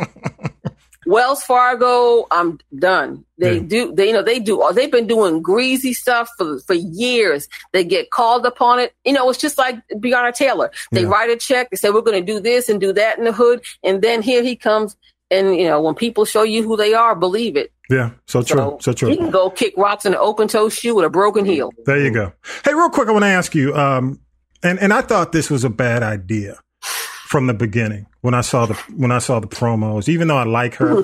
Wells 1.09 1.45
Fargo, 1.45 2.26
I'm 2.32 2.59
done. 2.76 3.24
They 3.39 3.61
do, 3.61 3.95
they, 3.95 4.09
you 4.09 4.12
know, 4.12 4.22
they 4.24 4.41
do, 4.41 4.61
they've 4.74 4.91
been 4.91 5.07
doing 5.07 5.41
greasy 5.41 5.93
stuff 5.93 6.28
for, 6.37 6.59
for 6.61 6.74
years. 6.74 7.47
They 7.72 7.84
get 7.84 8.11
called 8.11 8.45
upon 8.45 8.80
it. 8.80 8.93
You 9.05 9.12
know, 9.12 9.30
it's 9.30 9.39
just 9.39 9.57
like 9.57 9.76
Breonna 9.95 10.34
Taylor. 10.34 10.72
They 10.91 11.03
Yeah. 11.03 11.09
write 11.09 11.30
a 11.30 11.37
check. 11.37 11.70
They 11.70 11.76
say, 11.76 11.91
we're 11.91 12.01
going 12.01 12.18
to 12.24 12.32
do 12.32 12.41
this 12.41 12.68
and 12.68 12.80
do 12.80 12.93
that 12.95 13.18
in 13.18 13.24
the 13.24 13.32
hood. 13.32 13.62
And 13.84 14.03
then 14.03 14.20
here 14.20 14.43
he 14.43 14.57
comes. 14.57 14.97
And, 15.30 15.56
you 15.56 15.64
know, 15.66 15.80
when 15.80 15.94
people 15.94 16.24
show 16.24 16.42
you 16.44 16.62
who 16.62 16.76
they 16.76 16.94
are, 16.94 17.14
believe 17.16 17.56
it. 17.56 17.72
Yeah, 17.90 18.10
so 18.26 18.42
true. 18.42 18.78
So, 18.80 18.92
true. 18.92 19.08
He 19.08 19.16
can 19.16 19.30
go 19.30 19.50
kick 19.50 19.74
rocks 19.76 20.04
in 20.04 20.12
an 20.12 20.18
open 20.20 20.48
toe 20.48 20.68
shoe 20.68 20.94
with 20.94 21.04
a 21.04 21.10
broken 21.10 21.44
heel. 21.44 21.70
There 21.84 21.98
you 21.98 22.10
go. 22.12 22.32
Hey, 22.64 22.74
real 22.74 22.90
quick, 22.90 23.08
I 23.08 23.12
want 23.12 23.22
to 23.24 23.28
ask 23.28 23.54
you, 23.54 23.74
um, 23.76 24.20
and 24.62 24.78
and 24.80 24.92
I 24.92 25.02
thought 25.02 25.32
this 25.32 25.50
was 25.50 25.62
a 25.64 25.70
bad 25.70 26.02
idea 26.02 26.58
from 27.26 27.46
the 27.46 27.54
beginning 27.54 28.06
when 28.22 28.34
I 28.34 28.40
saw 28.40 28.66
the 28.66 28.74
when 28.96 29.12
I 29.12 29.18
saw 29.18 29.38
the 29.40 29.46
promos. 29.46 30.08
Even 30.08 30.26
though 30.28 30.36
I 30.36 30.44
like 30.44 30.74
her, 30.76 31.02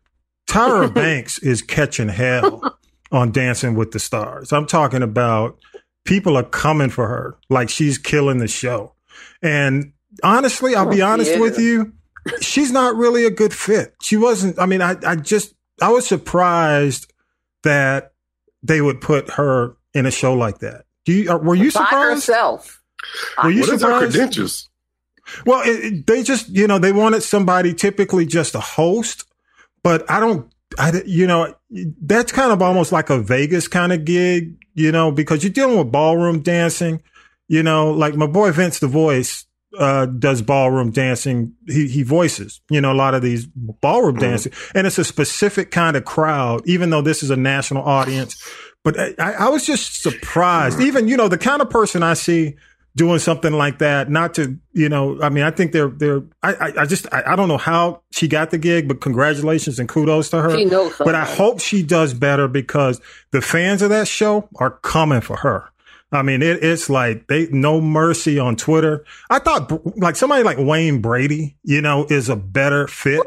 Tyra 0.48 0.92
Banks 0.94 1.38
is 1.38 1.60
catching 1.62 2.08
hell 2.08 2.78
on 3.10 3.30
Dancing 3.32 3.74
with 3.74 3.92
the 3.92 3.98
Stars. 3.98 4.52
I'm 4.52 4.66
talking 4.66 5.02
about 5.02 5.58
people 6.04 6.36
are 6.36 6.42
coming 6.44 6.88
for 6.90 7.06
her 7.08 7.36
like 7.50 7.68
she's 7.68 7.98
killing 7.98 8.38
the 8.38 8.48
show. 8.48 8.94
And 9.42 9.92
honestly, 10.22 10.74
I'll 10.74 10.88
be 10.90 11.02
Oh, 11.02 11.08
honest 11.08 11.32
yeah. 11.32 11.40
with 11.40 11.58
you, 11.58 11.92
she's 12.40 12.70
not 12.72 12.96
really 12.96 13.24
a 13.24 13.30
good 13.30 13.52
fit. 13.52 13.94
She 14.02 14.16
wasn't. 14.16 14.58
I 14.58 14.66
mean, 14.66 14.82
I 14.82 14.96
I 15.04 15.16
just 15.16 15.54
I 15.80 15.90
was 15.90 16.06
surprised 16.06 17.12
that 17.64 18.12
they 18.62 18.80
would 18.80 19.00
put 19.00 19.30
her 19.32 19.76
in 19.94 20.06
a 20.06 20.10
show 20.10 20.34
like 20.34 20.58
that. 20.58 20.84
Do 21.04 21.12
you 21.12 21.30
uh, 21.32 21.38
were 21.38 21.54
you 21.54 21.64
By 21.72 21.80
surprised? 21.84 22.14
herself. 22.26 22.82
Were 23.42 23.50
you 23.50 23.60
What 23.60 23.68
is 23.70 23.82
her 23.82 23.88
surprised? 23.88 24.12
credentials? 24.12 24.68
Well, 25.46 25.62
it, 25.62 25.84
it- 25.84 26.06
they 26.06 26.22
just, 26.22 26.48
you 26.48 26.66
know, 26.66 26.78
they 26.78 26.92
wanted 26.92 27.22
somebody 27.22 27.74
typically 27.74 28.26
just 28.26 28.54
a 28.54 28.60
host, 28.60 29.24
but 29.82 30.08
I 30.10 30.20
don't, 30.20 30.52
I, 30.78 31.02
you 31.06 31.26
know, 31.26 31.54
that's 32.00 32.32
kind 32.32 32.52
of 32.52 32.60
almost 32.62 32.92
like 32.92 33.10
a 33.10 33.18
Vegas 33.20 33.68
kind 33.68 33.92
of 33.92 34.04
gig, 34.04 34.56
you 34.74 34.90
know, 34.92 35.10
because 35.12 35.42
you're 35.44 35.52
dealing 35.52 35.78
with 35.78 35.92
ballroom 35.92 36.40
dancing, 36.42 37.02
you 37.48 37.62
know, 37.62 37.90
like 37.90 38.14
my 38.14 38.26
boy 38.26 38.50
Vince 38.52 38.78
the 38.80 38.86
Voice, 38.88 39.46
uh, 39.78 40.06
does 40.06 40.42
ballroom 40.42 40.90
dancing. 40.90 41.54
He, 41.66 41.88
he 41.88 42.02
voices, 42.02 42.60
you 42.70 42.80
know, 42.80 42.92
a 42.92 42.94
lot 42.94 43.14
of 43.14 43.22
these 43.22 43.46
ballroom 43.46 44.16
dancing 44.16 44.52
and 44.74 44.86
it's 44.86 44.98
a 44.98 45.04
specific 45.04 45.70
kind 45.70 45.96
of 45.96 46.04
crowd, 46.04 46.62
even 46.66 46.90
though 46.90 47.02
this 47.02 47.22
is 47.22 47.30
a 47.30 47.36
national 47.36 47.82
audience. 47.84 48.42
But 48.84 48.98
I, 49.20 49.32
I 49.32 49.48
was 49.48 49.64
just 49.64 50.02
surprised. 50.02 50.80
Even, 50.80 51.08
you 51.08 51.16
know, 51.16 51.28
the 51.28 51.38
kind 51.38 51.62
of 51.62 51.70
person 51.70 52.02
I 52.02 52.14
see 52.14 52.56
doing 52.94 53.18
something 53.18 53.52
like 53.52 53.78
that, 53.78 54.10
not 54.10 54.34
to, 54.34 54.58
you 54.72 54.88
know, 54.88 55.20
I 55.22 55.30
mean, 55.30 55.44
I 55.44 55.50
think 55.50 55.72
they're, 55.72 55.88
they're, 55.88 56.22
I, 56.42 56.52
I, 56.52 56.72
I 56.82 56.86
just, 56.86 57.06
I, 57.12 57.22
I 57.28 57.36
don't 57.36 57.48
know 57.48 57.58
how 57.58 58.02
she 58.10 58.28
got 58.28 58.50
the 58.50 58.58
gig, 58.58 58.86
but 58.86 59.00
congratulations 59.00 59.78
and 59.78 59.88
kudos 59.88 60.28
to 60.30 60.42
her. 60.42 60.56
She 60.56 60.64
knows 60.64 60.94
But 60.98 61.14
I 61.14 61.24
hope 61.24 61.60
she 61.60 61.82
does 61.82 62.12
better 62.12 62.48
because 62.48 63.00
the 63.30 63.40
fans 63.40 63.80
of 63.82 63.90
that 63.90 64.08
show 64.08 64.48
are 64.56 64.72
coming 64.82 65.20
for 65.22 65.36
her. 65.38 65.71
I 66.12 66.20
mean, 66.22 66.42
it, 66.42 66.62
it's 66.62 66.90
like 66.90 67.26
they 67.26 67.48
no 67.50 67.80
mercy 67.80 68.38
on 68.38 68.56
Twitter. 68.56 69.04
I 69.30 69.38
thought 69.38 69.72
like 69.96 70.14
somebody 70.16 70.42
like 70.42 70.58
Wayne 70.58 71.00
Brady, 71.00 71.56
you 71.64 71.80
know, 71.80 72.04
is 72.10 72.28
a 72.28 72.36
better 72.36 72.86
fit 72.86 73.22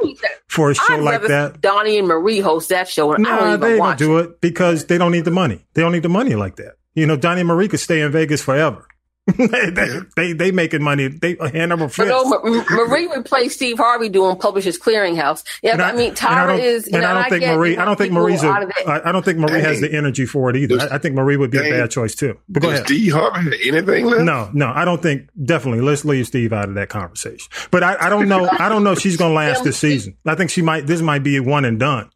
for 0.47 0.69
a 0.69 0.75
show 0.75 0.97
like 0.97 1.23
that. 1.23 1.61
Donnie 1.61 1.97
and 1.97 2.07
Marie 2.07 2.39
host 2.39 2.69
that 2.69 2.88
show, 2.88 3.11
and 3.13 3.25
I 3.25 3.29
Nah, 3.29 3.39
don't 3.39 3.59
they 3.59 3.67
even 3.73 3.79
don't 3.79 3.97
do 3.97 4.17
it 4.19 4.39
because 4.39 4.86
they 4.86 4.99
don't 4.99 5.11
need 5.11 5.25
the 5.25 5.31
money. 5.31 5.65
They 5.73 5.81
don't 5.81 5.93
need 5.93 6.03
the 6.03 6.09
money 6.09 6.36
like 6.36 6.57
that. 6.57 6.75
You 6.93 7.07
know, 7.07 7.17
Donnie 7.17 7.41
and 7.41 7.47
Marie 7.47 7.67
could 7.67 7.79
stay 7.79 8.01
in 8.01 8.11
Vegas 8.11 8.41
forever. 8.41 8.88
They, 9.28 9.47
they, 9.71 9.99
they 10.15 10.34
they 10.34 10.51
making 10.51 10.84
money. 10.84 11.07
They 11.07 11.36
hand 11.53 11.73
over 11.73 11.86
But 11.86 11.93
fist. 11.93 12.09
no, 12.09 12.26
Ma- 12.26 12.39
Ma- 12.43 12.63
Marie 12.69 13.07
would 13.07 13.26
play 13.26 13.49
Steve 13.49 13.78
Harvey 13.78 14.09
doing 14.09 14.36
Publishers 14.38 14.78
Clearinghouse. 14.78 15.43
Yeah, 15.63 15.71
And 15.71 15.80
but 15.80 15.86
I, 15.86 15.97
mean, 15.97 16.09
and 16.09 16.17
I 16.19 16.21
Tyra 16.21 16.47
don't- 16.47 16.59
is. 16.59 16.88
and 16.88 17.03
I 17.05 17.13
don't 17.13 17.30
think 17.30 17.43
Marie. 17.45 17.78
I 17.78 17.86
don't 17.86 17.95
think 17.97 18.11
people 18.11 18.23
Marie's. 18.23 18.43
A, 18.43 18.47
out 18.47 18.63
of 18.63 18.69
it. 18.69 18.88
I 18.88 19.09
I 19.09 19.11
don't 19.11 19.26
think 19.26 19.39
Marie 19.39 19.61
has 19.61 19.82
the 19.82 19.91
energy 19.91 20.26
for 20.26 20.49
it 20.51 20.55
either. 20.57 20.78
Does- 20.78 20.91
I, 20.91 20.95
I 20.95 20.97
think 20.99 21.15
Marie 21.15 21.38
would 21.38 21.49
be 21.51 21.57
a 21.57 21.61
bad 21.61 21.89
choice 21.91 22.13
too. 22.15 22.38
But 22.49 22.61
go 22.61 22.69
Does 22.69 22.80
ahead. 22.82 22.88
Steve 22.88 23.13
Harvey 23.13 23.43
have 23.45 23.53
anything 23.76 24.05
left? 24.05 24.23
No, 24.23 24.49
no, 24.53 24.71
I 24.73 24.86
don't 24.86 25.01
think. 25.01 25.30
Definitely, 25.43 25.82
let's 25.82 26.05
leave 26.05 26.28
Steve 26.28 26.53
out 26.53 26.69
of 26.69 26.76
that 26.76 26.89
conversation. 26.89 27.49
But 27.71 27.84
I, 27.84 27.97
I 28.05 28.09
don't 28.09 28.28
know. 28.30 28.47
I 28.49 28.69
don't 28.69 28.84
know 28.84 28.91
if 28.91 28.99
she's 28.99 29.17
going 29.17 29.32
to 29.32 29.36
last 29.36 29.63
this 29.63 29.78
season. 29.78 30.17
I 30.26 30.36
think 30.36 30.51
she 30.51 30.61
might. 30.61 30.86
This 30.88 31.01
might 31.01 31.23
be 31.23 31.38
a 31.38 31.43
one 31.43 31.65
and 31.65 31.80
done. 31.80 32.09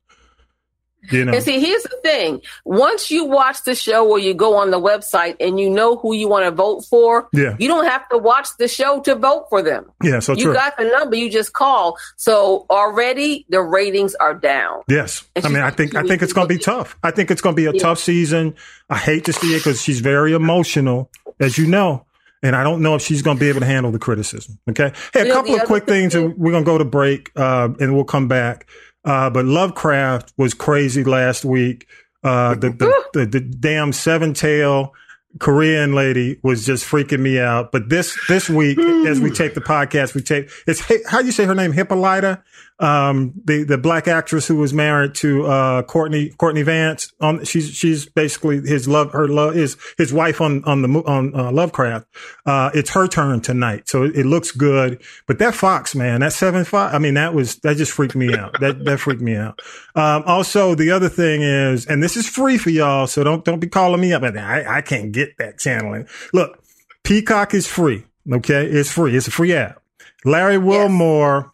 You 1.11 1.23
know. 1.25 1.33
And 1.33 1.43
see, 1.43 1.59
here's 1.59 1.83
the 1.83 1.97
thing: 2.03 2.41
once 2.65 3.09
you 3.09 3.25
watch 3.25 3.63
the 3.63 3.73
show 3.75 4.07
or 4.09 4.19
you 4.19 4.33
go 4.33 4.55
on 4.55 4.69
the 4.71 4.79
website 4.79 5.37
and 5.39 5.59
you 5.59 5.69
know 5.69 5.95
who 5.97 6.13
you 6.13 6.27
want 6.27 6.45
to 6.45 6.51
vote 6.51 6.81
for, 6.81 7.29
Yeah. 7.33 7.55
you 7.57 7.67
don't 7.67 7.85
have 7.85 8.07
to 8.09 8.17
watch 8.17 8.49
the 8.57 8.67
show 8.67 8.99
to 9.01 9.15
vote 9.15 9.45
for 9.49 9.61
them. 9.61 9.91
Yeah. 10.03 10.19
So 10.19 10.33
you 10.33 10.45
true. 10.45 10.53
got 10.53 10.77
the 10.77 10.83
number, 10.85 11.15
you 11.15 11.29
just 11.29 11.53
call. 11.53 11.97
So 12.17 12.65
already 12.69 13.45
the 13.49 13.61
ratings 13.61 14.13
are 14.15 14.33
down. 14.33 14.81
Yes. 14.89 15.23
And 15.35 15.45
I 15.45 15.49
mean, 15.49 15.61
I 15.61 15.69
think 15.71 15.95
I 15.95 16.03
think 16.03 16.21
it's 16.21 16.33
going 16.33 16.47
to 16.47 16.53
be 16.53 16.59
tough. 16.59 16.97
I 17.03 17.11
think 17.11 17.31
it's 17.31 17.41
going 17.41 17.55
to 17.55 17.59
be 17.61 17.65
a 17.67 17.73
Yeah. 17.73 17.81
tough 17.81 17.99
season. 17.99 18.55
I 18.89 18.97
hate 18.97 19.25
to 19.25 19.33
see 19.33 19.55
it 19.55 19.59
because 19.59 19.81
she's 19.81 20.01
very 20.01 20.33
emotional, 20.33 21.09
as 21.39 21.57
you 21.57 21.65
know, 21.67 22.05
and 22.43 22.55
I 22.55 22.63
don't 22.63 22.81
know 22.81 22.95
if 22.95 23.01
she's 23.01 23.21
going 23.21 23.37
to 23.37 23.39
be 23.41 23.49
able 23.49 23.59
to 23.61 23.65
handle 23.65 23.91
the 23.91 23.99
criticism. 23.99 24.57
Okay. 24.69 24.91
Hey, 25.13 25.29
a 25.29 25.33
couple 25.33 25.55
of 25.55 25.63
quick 25.65 25.85
things, 25.85 26.15
and 26.15 26.35
we're 26.37 26.51
going 26.51 26.63
to 26.63 26.69
go 26.69 26.77
to 26.77 26.85
break, 26.85 27.31
uh, 27.35 27.69
and 27.79 27.95
we'll 27.95 28.03
come 28.03 28.27
back. 28.27 28.67
Uh, 29.05 29.29
but 29.29 29.45
Lovecraft 29.45 30.33
was 30.37 30.53
crazy 30.53 31.03
last 31.03 31.45
week. 31.45 31.87
Uh, 32.23 32.53
the, 32.55 32.69
the, 32.69 33.03
the 33.13 33.25
the 33.25 33.39
damn 33.39 33.93
seven 33.93 34.33
tail 34.33 34.93
Korean 35.39 35.93
lady 35.93 36.39
was 36.43 36.65
just 36.65 36.85
freaking 36.85 37.19
me 37.19 37.39
out. 37.39 37.71
But 37.71 37.89
this 37.89 38.17
this 38.27 38.49
week, 38.49 38.79
as 38.79 39.19
we 39.19 39.31
take 39.31 39.53
the 39.53 39.61
podcast, 39.61 40.15
we 40.15 40.21
take 40.21 40.49
it's 40.67 40.81
how 41.07 41.19
you 41.19 41.31
say 41.31 41.45
her 41.45 41.55
name, 41.55 41.71
Hippolyta, 41.71 42.43
um, 42.79 43.33
the 43.43 43.63
the 43.63 43.77
black 43.77 44.07
actress 44.07 44.47
who 44.47 44.55
was 44.55 44.73
married 44.73 45.13
to 45.15 45.45
uh, 45.45 45.81
Courtney 45.83 46.29
Courtney 46.37 46.61
Vance. 46.61 47.11
On 47.19 47.43
she's 47.43 47.69
she's 47.69 48.05
basically 48.05 48.61
his 48.61 48.87
love 48.87 49.11
her 49.11 49.27
love 49.27 49.55
his 49.55 49.75
his 49.97 50.13
wife 50.13 50.39
on 50.39 50.63
on 50.63 50.81
the 50.81 50.87
on 51.05 51.35
uh, 51.35 51.51
Lovecraft. 51.51 52.07
Uh, 52.45 52.71
it's 52.73 52.91
her 52.91 53.07
turn 53.07 53.41
tonight, 53.41 53.89
so 53.89 54.03
it, 54.03 54.15
it 54.15 54.25
looks 54.25 54.51
good. 54.51 55.01
But 55.27 55.39
that 55.39 55.55
Fox 55.55 55.93
man, 55.93 56.21
that 56.21 56.33
seven 56.33 56.63
five, 56.63 56.93
I 56.93 56.99
mean 56.99 57.15
that 57.15 57.33
was 57.33 57.57
that 57.57 57.75
just 57.75 57.91
freaked 57.91 58.15
me 58.15 58.33
out. 58.35 58.59
That 58.61 58.85
that 58.85 58.99
freaked 58.99 59.21
me 59.21 59.35
out. 59.35 59.61
Um, 59.95 60.23
also, 60.25 60.73
the 60.73 60.91
other 60.91 61.09
thing 61.09 61.41
is, 61.41 61.85
and 61.85 62.01
this 62.01 62.15
is 62.15 62.27
free 62.27 62.57
for 62.57 62.69
y'all, 62.69 63.07
so 63.07 63.23
don't 63.23 63.43
don't 63.43 63.59
be 63.59 63.67
calling 63.67 63.99
me 63.99 64.13
up. 64.13 64.23
I 64.23 64.77
I 64.77 64.81
can't 64.81 65.11
get 65.11 65.37
that 65.37 65.59
channeling. 65.59 66.07
Look, 66.33 66.63
Peacock 67.03 67.53
is 67.53 67.67
free. 67.67 68.05
Okay, 68.31 68.65
it's 68.65 68.91
free. 68.91 69.17
It's 69.17 69.27
a 69.27 69.31
free 69.31 69.53
app. 69.53 69.81
Larry 70.23 70.57
Wilmore 70.57 71.51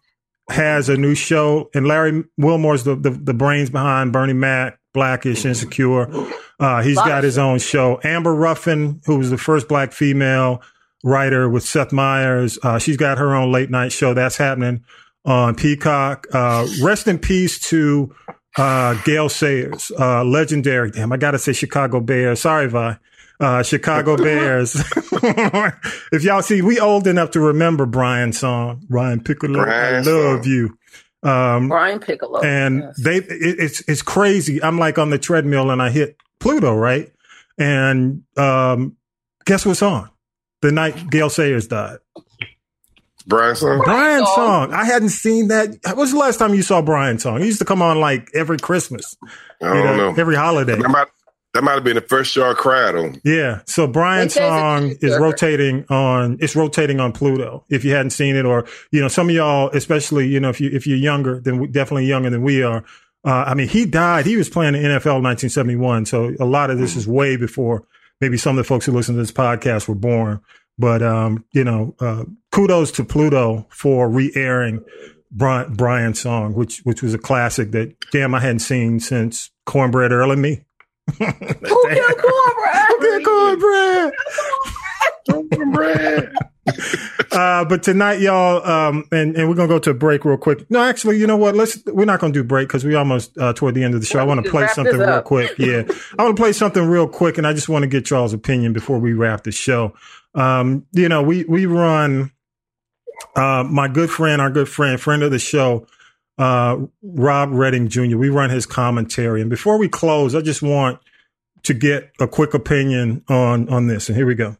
has 0.48 0.88
a 0.88 0.96
new 0.96 1.14
show, 1.14 1.70
and 1.74 1.86
Larry 1.86 2.24
Wilmore's 2.38 2.84
the, 2.84 2.94
the 2.94 3.10
the 3.10 3.34
brains 3.34 3.70
behind 3.70 4.12
Bernie 4.12 4.32
Mac, 4.32 4.78
Blackish, 4.94 5.44
Insecure. 5.44 6.08
Uh, 6.58 6.82
he's 6.82 6.96
got 6.96 7.24
his 7.24 7.36
own 7.36 7.58
show. 7.58 8.00
Amber 8.04 8.34
Ruffin, 8.34 9.00
who 9.06 9.18
was 9.18 9.30
the 9.30 9.38
first 9.38 9.68
black 9.68 9.92
female 9.92 10.62
writer 11.04 11.48
with 11.48 11.62
Seth 11.62 11.92
Meyers, 11.92 12.58
uh, 12.62 12.78
she's 12.78 12.96
got 12.96 13.18
her 13.18 13.34
own 13.34 13.52
late 13.52 13.70
night 13.70 13.92
show 13.92 14.14
that's 14.14 14.36
happening 14.36 14.84
on 15.24 15.54
Peacock. 15.54 16.26
Uh, 16.32 16.66
rest 16.82 17.08
in 17.08 17.18
peace 17.18 17.58
to 17.68 18.14
uh, 18.56 18.94
Gale 19.04 19.28
Sayers, 19.28 19.92
uh, 19.98 20.24
legendary. 20.24 20.90
Damn, 20.90 21.12
I 21.12 21.16
gotta 21.16 21.38
say 21.38 21.52
Chicago 21.52 22.00
Bears. 22.00 22.40
Sorry, 22.40 22.68
Vi. 22.68 22.96
Uh, 23.38 23.62
Chicago 23.62 24.16
Bears. 24.16 24.74
if 26.12 26.22
y'all 26.22 26.42
see, 26.42 26.62
we 26.62 26.80
old 26.80 27.06
enough 27.06 27.32
to 27.32 27.40
remember 27.40 27.84
Brian's 27.86 28.38
song, 28.38 28.84
Brian 28.88 29.22
Piccolo. 29.22 29.62
Brian's 29.64 30.08
I 30.08 30.10
love 30.10 30.44
song. 30.44 30.50
you. 30.52 30.78
Um, 31.22 31.68
Brian 31.68 31.98
Piccolo. 31.98 32.40
and 32.42 32.80
Yes. 32.82 33.02
they 33.02 33.16
it, 33.16 33.26
it's 33.28 33.80
it's 33.88 34.02
crazy. 34.02 34.62
I'm 34.62 34.78
like 34.78 34.98
on 34.98 35.10
the 35.10 35.18
treadmill 35.18 35.70
and 35.70 35.82
I 35.82 35.90
hit 35.90 36.16
Pluto, 36.40 36.74
right? 36.74 37.12
And 37.58 38.22
um, 38.36 38.96
guess 39.44 39.66
what's 39.66 39.82
on? 39.82 40.08
The 40.62 40.72
night 40.72 41.10
Gale 41.10 41.30
Sayers 41.30 41.66
died. 41.68 41.98
Brian 43.26 43.56
song. 43.56 43.82
Brian's 43.84 44.26
song. 44.28 44.70
song. 44.70 44.72
I 44.74 44.84
hadn't 44.84 45.08
seen 45.08 45.48
that. 45.48 45.70
When 45.84 45.96
was 45.96 46.12
the 46.12 46.18
last 46.18 46.36
time 46.38 46.54
you 46.54 46.62
saw 46.62 46.80
Brian's 46.80 47.22
song? 47.24 47.40
He 47.40 47.46
used 47.46 47.58
to 47.58 47.64
come 47.64 47.82
on 47.82 47.98
like 47.98 48.30
every 48.34 48.56
Christmas, 48.58 49.16
I 49.60 49.74
don't 49.74 49.96
know. 49.96 50.14
every 50.16 50.36
holiday. 50.36 50.76
That 50.76 50.88
might, 50.88 51.08
that 51.56 51.64
might 51.64 51.72
have 51.72 51.84
been 51.84 51.94
the 51.94 52.02
first 52.02 52.32
show 52.32 52.50
I 52.50 52.52
cried 52.52 52.94
on. 52.94 53.18
Yeah. 53.24 53.60
So 53.64 53.86
Brian's 53.86 54.34
They 54.34 54.40
say 54.40 54.46
it's 54.46 54.54
a 54.54 54.58
song 54.58 54.90
is 54.90 54.98
teaser. 54.98 55.20
rotating 55.20 55.86
on 55.88 56.36
it's 56.40 56.54
rotating 56.54 57.00
on 57.00 57.12
Pluto. 57.12 57.64
If 57.70 57.82
you 57.82 57.92
hadn't 57.92 58.10
seen 58.10 58.36
it, 58.36 58.44
or 58.44 58.66
you 58.92 59.00
know, 59.00 59.08
some 59.08 59.30
of 59.30 59.34
y'all, 59.34 59.70
especially 59.70 60.28
you 60.28 60.38
know, 60.38 60.50
if 60.50 60.60
you 60.60 60.68
if 60.70 60.86
you're 60.86 60.98
younger, 60.98 61.40
then 61.40 61.58
we, 61.58 61.66
definitely 61.66 62.04
younger 62.04 62.28
than 62.28 62.42
we 62.42 62.62
are. 62.62 62.84
Uh, 63.24 63.44
I 63.46 63.54
mean, 63.54 63.68
he 63.68 63.86
died. 63.86 64.26
He 64.26 64.36
was 64.36 64.50
playing 64.50 64.74
the 64.74 64.80
NFL 64.80 65.16
in 65.16 65.24
1971, 65.24 66.06
so 66.06 66.34
a 66.38 66.44
lot 66.44 66.70
of 66.70 66.78
this 66.78 66.94
is 66.94 67.08
way 67.08 67.36
before 67.36 67.84
maybe 68.20 68.36
some 68.36 68.50
of 68.50 68.56
the 68.58 68.68
folks 68.68 68.84
who 68.84 68.92
listen 68.92 69.14
to 69.14 69.20
this 69.20 69.32
podcast 69.32 69.88
were 69.88 69.94
born. 69.94 70.40
But 70.78 71.02
um, 71.02 71.44
you 71.52 71.64
know, 71.64 71.94
uh, 72.00 72.24
kudos 72.52 72.92
to 72.92 73.04
Pluto 73.04 73.66
for 73.70 74.10
re-airing 74.10 74.84
Brian, 75.30 75.72
Brian 75.74 76.12
song, 76.14 76.54
which 76.54 76.80
which 76.80 77.02
was 77.02 77.14
a 77.14 77.18
classic 77.18 77.70
that 77.72 77.96
damn 78.12 78.34
I 78.34 78.40
hadn't 78.40 78.58
seen 78.60 79.00
since 79.00 79.50
Cornbread 79.64 80.12
Early 80.12 80.36
Me. 80.36 80.65
Who 81.18 81.88
killed 81.88 82.18
cornbread? 82.18 83.24
cornbread. 83.24 84.12
cornbread. 85.30 86.32
uh, 87.32 87.64
but 87.64 87.82
tonight, 87.82 88.20
y'all, 88.20 88.66
um, 88.68 89.04
and, 89.12 89.36
and 89.36 89.48
we're 89.48 89.54
gonna 89.54 89.68
go 89.68 89.78
to 89.78 89.90
a 89.90 89.94
break 89.94 90.24
real 90.24 90.36
quick. 90.36 90.68
No, 90.70 90.82
actually, 90.82 91.18
you 91.18 91.26
know 91.26 91.36
what? 91.36 91.54
Let's 91.54 91.78
we're 91.86 92.06
not 92.06 92.20
gonna 92.20 92.32
do 92.32 92.42
break 92.42 92.68
because 92.68 92.84
we 92.84 92.94
almost 92.94 93.36
uh, 93.38 93.52
toward 93.52 93.74
the 93.74 93.84
end 93.84 93.94
of 93.94 94.00
the 94.00 94.06
show. 94.06 94.18
I 94.18 94.24
want 94.24 94.44
to 94.44 94.50
play 94.50 94.66
something 94.68 94.98
real 94.98 95.22
quick. 95.22 95.56
Yeah, 95.58 95.82
I 96.18 96.22
want 96.22 96.36
to 96.36 96.40
play 96.40 96.52
something 96.52 96.86
real 96.86 97.08
quick, 97.08 97.38
and 97.38 97.46
I 97.46 97.52
just 97.52 97.68
want 97.68 97.82
to 97.82 97.86
get 97.86 98.10
y'all's 98.10 98.32
opinion 98.32 98.72
before 98.72 98.98
we 98.98 99.12
wrap 99.14 99.44
the 99.44 99.52
show. 99.52 99.94
Um, 100.34 100.86
you 100.92 101.08
know, 101.08 101.22
we 101.22 101.44
we 101.44 101.66
run 101.66 102.32
uh, 103.34 103.64
my 103.64 103.88
good 103.88 104.10
friend, 104.10 104.40
our 104.40 104.50
good 104.50 104.68
friend, 104.68 105.00
friend 105.00 105.22
of 105.22 105.30
the 105.30 105.38
show, 105.38 105.86
uh, 106.38 106.78
Rob 107.02 107.50
Redding 107.52 107.88
Jr. 107.88 108.16
We 108.16 108.28
run 108.28 108.50
his 108.50 108.66
commentary, 108.66 109.40
and 109.40 109.50
before 109.50 109.78
we 109.78 109.88
close, 109.88 110.34
I 110.34 110.40
just 110.40 110.62
want 110.62 111.00
to 111.62 111.74
get 111.74 112.12
a 112.20 112.28
quick 112.28 112.54
opinion 112.54 113.24
on 113.28 113.68
on 113.68 113.86
this. 113.86 114.08
And 114.08 114.16
here 114.16 114.26
we 114.26 114.34
go. 114.34 114.56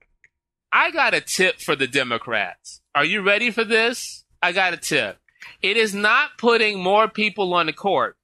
I 0.72 0.90
got 0.90 1.14
a 1.14 1.20
tip 1.20 1.60
for 1.60 1.76
the 1.76 1.86
Democrats. 1.86 2.80
Are 2.94 3.04
you 3.04 3.22
ready 3.22 3.50
for 3.50 3.64
this? 3.64 4.24
I 4.42 4.52
got 4.52 4.74
a 4.74 4.76
tip. 4.76 5.18
It 5.62 5.76
is 5.76 5.94
not 5.94 6.38
putting 6.38 6.82
more 6.82 7.08
people 7.08 7.54
on 7.54 7.66
the 7.66 7.72
court 7.72 8.16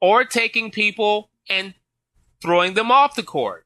or 0.00 0.24
taking 0.24 0.70
people 0.70 1.30
and 1.48 1.74
throwing 2.42 2.74
them 2.74 2.90
off 2.90 3.14
the 3.14 3.22
court. 3.22 3.64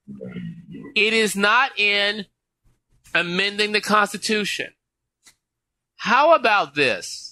It 0.95 1.13
is 1.13 1.35
not 1.35 1.79
in 1.79 2.27
amending 3.15 3.73
the 3.73 3.81
Constitution. 3.81 4.73
How 5.97 6.35
about 6.35 6.75
this? 6.75 7.28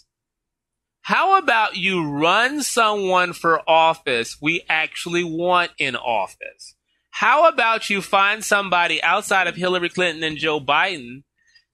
How 1.06 1.38
about 1.38 1.76
you 1.76 2.04
run 2.04 2.64
someone 2.64 3.32
for 3.32 3.62
office 3.70 4.38
we 4.42 4.62
actually 4.68 5.22
want 5.22 5.70
in 5.78 5.94
office? 5.94 6.74
How 7.10 7.46
about 7.46 7.88
you 7.88 8.02
find 8.02 8.42
somebody 8.42 9.00
outside 9.04 9.46
of 9.46 9.54
Hillary 9.54 9.88
Clinton 9.88 10.24
and 10.24 10.36
Joe 10.36 10.58
Biden 10.58 11.22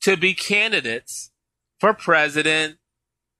to 0.03 0.19
be 0.19 0.35
candidates 0.35 1.31
for 1.81 1.95
president 1.95 2.77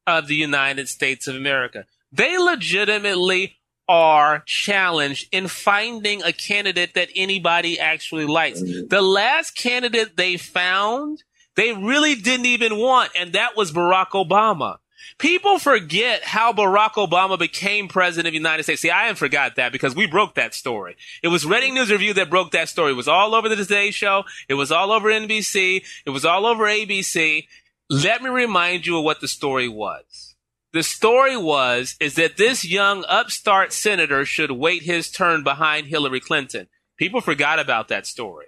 of 0.07 0.29
the 0.29 0.35
United 0.35 0.89
States 0.89 1.29
of 1.29 1.37
America? 1.37 1.85
They 2.11 2.39
legitimately 2.39 3.59
are 3.87 4.43
challenged 4.47 5.29
in 5.31 5.47
finding 5.47 6.23
a 6.23 6.33
candidate 6.33 6.95
that 6.95 7.11
anybody 7.15 7.79
actually 7.79 8.25
likes. 8.25 8.63
Mm-hmm. 8.63 8.89
The 8.89 9.03
last 9.03 9.51
candidate 9.59 10.17
they 10.17 10.39
found, 10.39 11.23
they 11.55 11.75
really 11.75 12.15
didn't 12.15 12.47
even 12.47 12.79
want, 12.79 13.11
and 13.15 13.35
that 13.35 13.59
was 13.59 13.73
Barack 13.73 14.13
Obama. 14.13 14.79
People 15.19 15.59
forget 15.59 16.25
how 16.25 16.53
Barack 16.53 16.93
Obama 16.93 17.39
became 17.39 17.89
president 17.89 18.29
of 18.29 18.33
the 18.33 18.39
United 18.39 18.63
States. 18.65 18.83
See, 18.83 18.91
I 18.91 19.03
haven't 19.03 19.17
forgot 19.17 19.57
that 19.57 19.73
because 19.73 19.95
we 19.95 20.07
broke 20.07 20.35
that 20.35 20.55
story. 20.55 20.97
It 21.23 21.29
was 21.29 21.45
Redding 21.45 21.75
News 21.75 21.91
Review 21.91 22.15
that 22.15 22.31
broke 22.31 22.51
that 22.53 22.69
story. 22.69 22.93
It 22.93 22.97
was 22.97 23.09
all 23.09 23.35
over 23.35 23.49
the 23.49 23.57
Today 23.57 23.91
Show. 23.91 24.25
It 24.49 24.55
was 24.55 24.73
all 24.73 24.93
over 24.93 25.09
NBC. 25.09 25.85
It 26.07 26.11
was 26.11 26.25
all 26.25 26.47
over 26.47 26.65
ABC. 26.65 27.47
Let 27.89 28.23
me 28.23 28.31
remind 28.31 28.87
you 28.87 28.99
of 28.99 29.05
what 29.05 29.21
the 29.21 29.29
story 29.29 29.69
was. 29.69 30.35
The 30.73 30.83
story 30.83 31.37
was, 31.37 31.97
is 32.01 32.15
that 32.15 32.39
this 32.39 32.65
young 32.65 33.05
upstart 33.07 33.73
senator 33.75 34.25
should 34.25 34.53
wait 34.53 34.83
his 34.83 35.11
turn 35.11 35.43
behind 35.43 35.87
Hillary 35.87 36.21
Clinton. 36.21 36.69
People 36.97 37.21
forgot 37.21 37.59
about 37.59 37.89
that 37.89 38.07
story. 38.07 38.47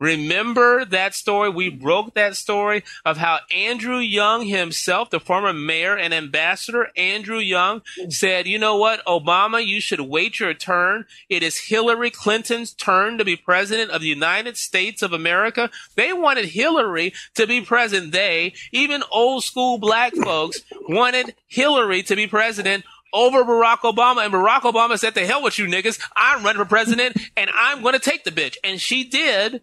Remember 0.00 0.84
that 0.84 1.14
story? 1.14 1.48
We 1.48 1.68
broke 1.70 2.14
that 2.14 2.36
story 2.36 2.82
of 3.04 3.16
how 3.16 3.38
Andrew 3.54 3.98
Young 3.98 4.44
himself, 4.46 5.10
the 5.10 5.20
former 5.20 5.52
mayor 5.52 5.96
and 5.96 6.12
ambassador, 6.12 6.88
Andrew 6.96 7.38
Young, 7.38 7.82
said, 8.08 8.46
you 8.46 8.58
know 8.58 8.76
what, 8.76 9.04
Obama, 9.06 9.64
you 9.64 9.80
should 9.80 10.00
wait 10.00 10.40
your 10.40 10.52
turn. 10.52 11.06
It 11.28 11.42
is 11.42 11.68
Hillary 11.68 12.10
Clinton's 12.10 12.72
turn 12.72 13.18
to 13.18 13.24
be 13.24 13.36
president 13.36 13.92
of 13.92 14.00
the 14.00 14.08
United 14.08 14.56
States 14.56 15.00
of 15.00 15.12
America. 15.12 15.70
They 15.94 16.12
wanted 16.12 16.46
Hillary 16.46 17.14
to 17.34 17.46
be 17.46 17.60
president. 17.60 18.12
They, 18.12 18.54
even 18.72 19.02
old 19.12 19.44
school 19.44 19.78
black 19.78 20.14
folks, 20.14 20.60
wanted 20.88 21.34
Hillary 21.46 22.02
to 22.04 22.16
be 22.16 22.26
president 22.26 22.84
over 23.12 23.44
Barack 23.44 23.78
Obama. 23.78 24.24
And 24.24 24.34
Barack 24.34 24.62
Obama 24.62 24.98
said, 24.98 25.14
the 25.14 25.24
hell 25.24 25.42
with 25.42 25.58
you 25.58 25.66
niggas. 25.66 26.00
I'm 26.16 26.44
running 26.44 26.60
for 26.60 26.68
president 26.68 27.16
and 27.36 27.48
I'm 27.54 27.80
going 27.80 27.94
to 27.94 28.00
take 28.00 28.24
the 28.24 28.32
bitch. 28.32 28.56
And 28.64 28.80
she 28.80 29.04
did 29.04 29.62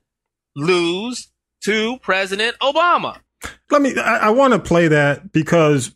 lose 0.56 1.30
to 1.62 1.98
President 2.00 2.58
Obama. 2.60 3.20
Let 3.70 3.82
me, 3.82 3.98
I, 3.98 4.18
I 4.18 4.30
want 4.30 4.54
to 4.54 4.60
play 4.60 4.88
that 4.90 5.32
because 5.32 5.96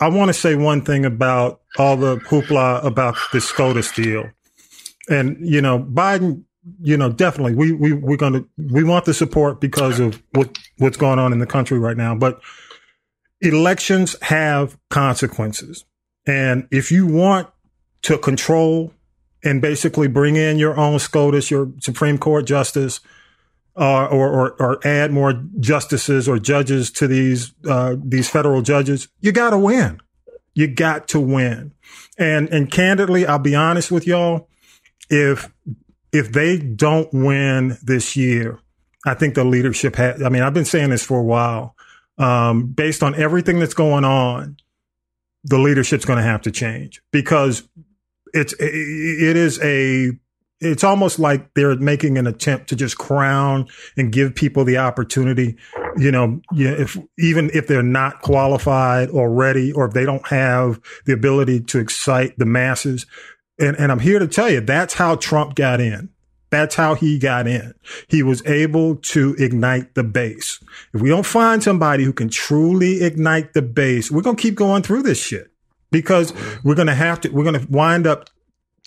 I 0.00 0.08
want 0.08 0.28
to 0.30 0.34
say 0.34 0.56
one 0.56 0.82
thing 0.82 1.04
about 1.04 1.60
all 1.78 1.96
the 1.96 2.16
hoopla 2.16 2.84
about 2.84 3.16
the 3.32 3.40
SCOTUS 3.40 3.92
deal. 3.92 4.30
And, 5.08 5.36
you 5.40 5.60
know, 5.60 5.78
Biden, 5.78 6.44
you 6.80 6.96
know, 6.96 7.10
definitely 7.10 7.54
we, 7.54 7.72
we, 7.72 7.92
we're 7.92 8.16
going 8.16 8.32
to, 8.32 8.48
we 8.56 8.84
want 8.84 9.04
the 9.04 9.14
support 9.14 9.60
because 9.60 10.00
of 10.00 10.22
what, 10.32 10.58
what's 10.78 10.96
going 10.96 11.18
on 11.18 11.32
in 11.32 11.38
the 11.38 11.46
country 11.46 11.78
right 11.78 11.96
now. 11.96 12.14
But 12.14 12.40
elections 13.40 14.16
have 14.22 14.78
consequences. 14.90 15.84
And 16.26 16.68
if 16.70 16.92
you 16.92 17.06
want 17.06 17.48
to 18.02 18.18
control 18.18 18.92
and 19.44 19.60
basically 19.60 20.06
bring 20.06 20.36
in 20.36 20.58
your 20.58 20.76
own 20.78 20.98
SCOTUS, 20.98 21.50
your 21.50 21.72
Supreme 21.80 22.18
Court 22.18 22.46
justice, 22.46 23.00
uh, 23.76 24.06
or, 24.06 24.28
or, 24.28 24.50
or 24.62 24.86
add 24.86 25.12
more 25.12 25.32
justices 25.58 26.28
or 26.28 26.38
judges 26.38 26.90
to 26.90 27.06
these 27.06 27.52
uh, 27.68 27.96
these 28.02 28.28
federal 28.28 28.62
judges, 28.62 29.08
you 29.20 29.32
got 29.32 29.50
to 29.50 29.58
win. 29.58 30.00
You 30.54 30.68
got 30.68 31.08
to 31.08 31.20
win. 31.20 31.72
And 32.18 32.48
and 32.50 32.70
candidly, 32.70 33.26
I'll 33.26 33.38
be 33.38 33.54
honest 33.54 33.90
with 33.90 34.06
y'all. 34.06 34.48
If 35.08 35.50
if 36.12 36.32
they 36.32 36.58
don't 36.58 37.12
win 37.12 37.78
this 37.82 38.16
year, 38.16 38.60
I 39.06 39.14
think 39.14 39.34
the 39.34 39.44
leadership 39.44 39.96
has. 39.96 40.22
I 40.22 40.28
mean, 40.28 40.42
I've 40.42 40.54
been 40.54 40.64
saying 40.64 40.90
this 40.90 41.04
for 41.04 41.18
a 41.18 41.24
while. 41.24 41.74
Um, 42.18 42.66
based 42.66 43.02
on 43.02 43.14
everything 43.14 43.58
that's 43.58 43.74
going 43.74 44.04
on, 44.04 44.58
the 45.44 45.58
leadership's 45.58 46.04
going 46.04 46.18
to 46.18 46.22
have 46.22 46.42
to 46.42 46.50
change 46.50 47.02
because 47.10 47.66
it's 48.34 48.52
it 48.58 49.36
is 49.36 49.58
a 49.62 50.12
it's 50.62 50.84
almost 50.84 51.18
like 51.18 51.52
they're 51.54 51.76
making 51.76 52.18
an 52.18 52.26
attempt 52.26 52.68
to 52.68 52.76
just 52.76 52.98
crown 52.98 53.66
and 53.96 54.12
give 54.12 54.34
people 54.34 54.64
the 54.64 54.78
opportunity. 54.78 55.56
You 55.96 56.10
know, 56.12 56.40
if 56.52 56.96
even 57.18 57.50
if 57.52 57.66
they're 57.66 57.82
not 57.82 58.22
qualified 58.22 59.10
or 59.10 59.30
ready, 59.30 59.72
or 59.72 59.86
if 59.86 59.92
they 59.92 60.04
don't 60.04 60.26
have 60.28 60.80
the 61.04 61.12
ability 61.12 61.60
to 61.60 61.78
excite 61.78 62.38
the 62.38 62.46
masses. 62.46 63.06
And, 63.58 63.76
and 63.76 63.92
I'm 63.92 64.00
here 64.00 64.18
to 64.18 64.28
tell 64.28 64.50
you 64.50 64.60
that's 64.60 64.94
how 64.94 65.16
Trump 65.16 65.54
got 65.54 65.80
in. 65.80 66.08
That's 66.50 66.74
how 66.74 66.94
he 66.94 67.18
got 67.18 67.46
in. 67.46 67.72
He 68.08 68.22
was 68.22 68.44
able 68.46 68.96
to 68.96 69.34
ignite 69.38 69.94
the 69.94 70.04
base. 70.04 70.62
If 70.92 71.00
we 71.00 71.08
don't 71.08 71.24
find 71.24 71.62
somebody 71.62 72.04
who 72.04 72.12
can 72.12 72.28
truly 72.28 73.02
ignite 73.02 73.54
the 73.54 73.62
base, 73.62 74.10
we're 74.10 74.20
going 74.20 74.36
to 74.36 74.42
keep 74.42 74.54
going 74.54 74.82
through 74.82 75.02
this 75.02 75.18
shit 75.18 75.50
because 75.90 76.34
we're 76.62 76.74
going 76.74 76.88
to 76.88 76.94
have 76.94 77.22
to, 77.22 77.30
we're 77.30 77.44
going 77.44 77.58
to 77.58 77.66
wind 77.70 78.06
up 78.06 78.28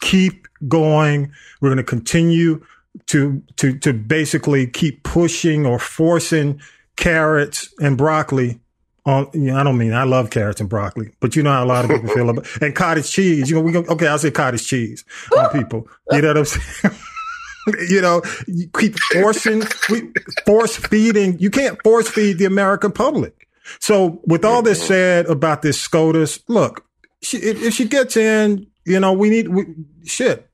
keep 0.02 0.48
going. 0.68 1.32
We're 1.62 1.70
going 1.70 1.78
to 1.78 1.84
continue 1.84 2.66
to 3.08 3.42
to 3.58 3.78
to 3.80 3.94
basically 3.94 4.68
keep 4.68 5.04
pushing 5.04 5.66
or 5.66 5.80
forcing 5.80 6.62
carrots 6.96 7.74
and 7.80 7.98
broccoli 7.98 8.60
on. 9.06 9.30
You 9.34 9.52
know, 9.52 9.58
I 9.58 9.64
don't 9.64 9.78
mean 9.78 9.94
I 9.94 10.04
love 10.04 10.30
carrots 10.30 10.62
and 10.62 10.70
broccoli, 10.70 11.14
but 11.20 11.36
you 11.36 11.44
know 11.44 11.52
how 11.52 11.64
a 11.64 11.66
lot 11.66 11.86
of 11.86 11.92
people 11.92 12.10
feel 12.10 12.30
about 12.30 12.48
and 12.62 12.76
cottage 12.76 13.12
cheese. 13.12 13.50
You 13.50 13.58
know, 13.58 13.62
we 13.62 13.72
go, 13.72 13.84
okay. 13.90 14.08
I'll 14.08 14.18
say 14.18 14.32
cottage 14.32 14.66
cheese 14.66 15.04
on 15.38 15.50
people. 15.50 15.88
You 16.12 16.22
know 16.22 16.30
what 16.30 16.38
I'm 16.38 16.46
saying? 16.46 16.96
you 17.90 18.02
know, 18.02 18.22
you 18.48 18.68
keep 18.78 18.98
forcing, 19.00 19.64
we, 19.90 20.12
force 20.46 20.76
feeding. 20.76 21.40
You 21.40 21.50
can't 21.50 21.82
force 21.84 22.08
feed 22.08 22.38
the 22.38 22.46
American 22.46 22.92
public. 22.92 23.48
So, 23.80 24.22
with 24.26 24.46
all 24.46 24.62
this 24.62 24.86
said 24.86 25.26
about 25.26 25.64
this 25.64 25.82
SCOTUS, 25.82 26.42
look, 26.48 26.86
she, 27.22 27.38
if, 27.38 27.62
if 27.64 27.74
she 27.74 27.86
gets 27.86 28.16
in, 28.16 28.68
you 28.86 29.00
know, 29.00 29.14
we 29.14 29.30
need 29.30 29.50
we, 29.50 29.66
shit. 30.06 30.50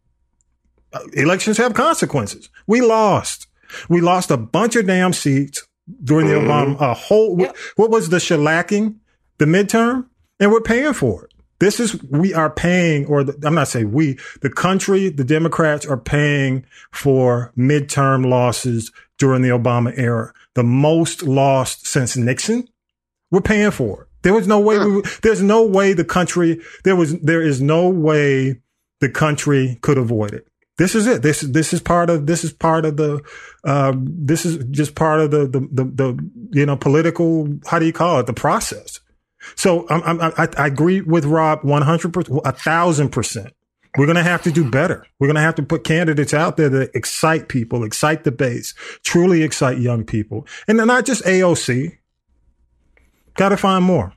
Elections 1.13 1.57
have 1.57 1.73
consequences. 1.73 2.49
We 2.67 2.81
lost. 2.81 3.47
We 3.87 4.01
lost 4.01 4.31
a 4.31 4.37
bunch 4.37 4.75
of 4.75 4.87
damn 4.87 5.13
seats 5.13 5.65
during 6.03 6.27
the 6.27 6.33
mm-hmm. 6.33 6.49
Obama. 6.49 6.81
A 6.81 6.93
whole 6.93 7.39
yep. 7.39 7.55
what 7.75 7.89
was 7.89 8.09
the 8.09 8.17
shellacking, 8.17 8.95
the 9.37 9.45
midterm, 9.45 10.07
and 10.39 10.51
we're 10.51 10.61
paying 10.61 10.93
for 10.93 11.25
it. 11.25 11.33
This 11.59 11.79
is 11.79 12.01
we 12.03 12.33
are 12.33 12.49
paying, 12.49 13.05
or 13.05 13.23
the, 13.23 13.37
I'm 13.47 13.53
not 13.53 13.67
saying 13.67 13.91
we, 13.91 14.17
the 14.41 14.49
country, 14.49 15.09
the 15.09 15.23
Democrats 15.23 15.85
are 15.85 15.97
paying 15.97 16.65
for 16.91 17.53
midterm 17.55 18.27
losses 18.27 18.91
during 19.19 19.43
the 19.43 19.49
Obama 19.49 19.93
era, 19.95 20.33
the 20.55 20.63
most 20.63 21.21
lost 21.21 21.85
since 21.85 22.17
Nixon. 22.17 22.67
We're 23.29 23.41
paying 23.41 23.71
for 23.71 24.03
it. 24.03 24.07
There 24.23 24.33
was 24.33 24.47
no 24.47 24.59
way. 24.59 24.77
We, 24.77 25.01
there's 25.21 25.41
no 25.41 25.63
way 25.63 25.93
the 25.93 26.05
country. 26.05 26.61
There 26.83 26.95
was. 26.95 27.19
There 27.19 27.41
is 27.41 27.61
no 27.61 27.89
way 27.89 28.61
the 28.99 29.09
country 29.09 29.77
could 29.81 29.97
avoid 29.97 30.33
it. 30.33 30.47
This 30.77 30.95
is 30.95 31.07
it. 31.07 31.21
This 31.21 31.41
this 31.41 31.73
is 31.73 31.81
part 31.81 32.09
of. 32.09 32.27
This 32.27 32.43
is 32.43 32.53
part 32.53 32.85
of 32.85 32.97
the. 32.97 33.23
Uh, 33.63 33.93
this 33.97 34.45
is 34.45 34.63
just 34.71 34.95
part 34.95 35.19
of 35.19 35.31
the, 35.31 35.47
the 35.47 35.59
the 35.71 35.83
the 35.83 36.29
you 36.51 36.65
know 36.65 36.77
political. 36.77 37.47
How 37.65 37.79
do 37.79 37.85
you 37.85 37.93
call 37.93 38.19
it? 38.19 38.27
The 38.27 38.33
process. 38.33 38.99
So 39.55 39.87
I'm, 39.89 40.03
I'm, 40.03 40.33
I, 40.37 40.47
I 40.57 40.67
agree 40.67 41.01
with 41.01 41.25
Rob 41.25 41.61
100%, 41.63 42.41
a 42.45 42.51
thousand 42.51 43.09
percent. 43.09 43.53
We're 43.97 44.05
going 44.05 44.15
to 44.15 44.23
have 44.23 44.43
to 44.43 44.51
do 44.51 44.69
better. 44.69 45.05
We're 45.19 45.27
going 45.27 45.35
to 45.35 45.41
have 45.41 45.55
to 45.55 45.63
put 45.63 45.83
candidates 45.83 46.33
out 46.33 46.55
there 46.55 46.69
that 46.69 46.95
excite 46.95 47.49
people, 47.49 47.83
excite 47.83 48.23
the 48.23 48.31
base, 48.31 48.73
truly 49.03 49.43
excite 49.43 49.79
young 49.79 50.05
people. 50.05 50.47
And 50.67 50.77
not 50.77 51.05
just 51.05 51.23
AOC. 51.25 51.97
Got 53.35 53.49
to 53.49 53.57
find 53.57 53.83
more. 53.83 54.13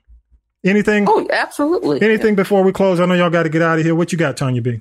Anything? 0.64 1.06
Oh, 1.08 1.26
absolutely. 1.30 2.00
Anything 2.00 2.34
before 2.34 2.62
we 2.62 2.72
close? 2.72 2.98
I 2.98 3.06
know 3.06 3.14
y'all 3.14 3.30
got 3.30 3.42
to 3.42 3.50
get 3.50 3.62
out 3.62 3.78
of 3.78 3.84
here. 3.84 3.94
What 3.94 4.12
you 4.12 4.18
got, 4.18 4.36
Tanya 4.36 4.62
B? 4.62 4.80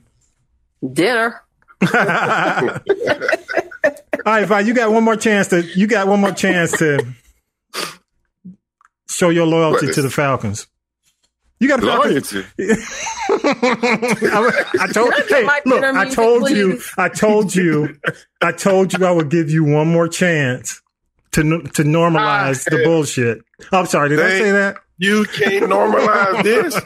Dinner. 0.91 1.41
All 4.25 4.25
right, 4.25 4.47
Vi, 4.47 4.59
you 4.61 4.73
got 4.73 4.91
one 4.91 5.03
more 5.03 5.17
chance 5.17 5.49
to 5.49 5.61
you 5.61 5.85
got 5.85 6.07
one 6.07 6.21
more 6.21 6.31
chance 6.31 6.71
to 6.77 7.05
show 9.09 9.29
your 9.29 9.45
loyalty 9.45 9.91
to 9.91 10.01
the 10.01 10.09
Falcons. 10.09 10.67
You 11.59 11.67
got 11.67 11.83
loyalty. 11.83 12.45
I, 12.59 14.67
I 14.81 14.87
told 14.93 15.13
hey, 15.27 15.47
look, 15.65 15.83
I 15.83 16.09
told 16.09 16.43
music, 16.43 16.57
you, 16.57 16.81
I 16.97 17.09
told 17.09 17.55
you, 17.55 17.97
I 18.41 18.53
told 18.53 18.93
you 18.93 19.05
I 19.05 19.11
would 19.11 19.29
give 19.29 19.49
you 19.49 19.65
one 19.65 19.87
more 19.87 20.07
chance 20.07 20.81
to 21.33 21.61
to 21.61 21.83
normalize 21.83 22.67
uh, 22.67 22.77
the 22.77 22.83
bullshit. 22.83 23.39
Oh, 23.71 23.79
I'm 23.79 23.85
sorry, 23.85 24.09
did 24.09 24.19
I 24.19 24.29
say 24.29 24.51
that? 24.51 24.77
You 24.97 25.25
can't 25.25 25.65
normalize 25.65 26.43
this. 26.43 26.79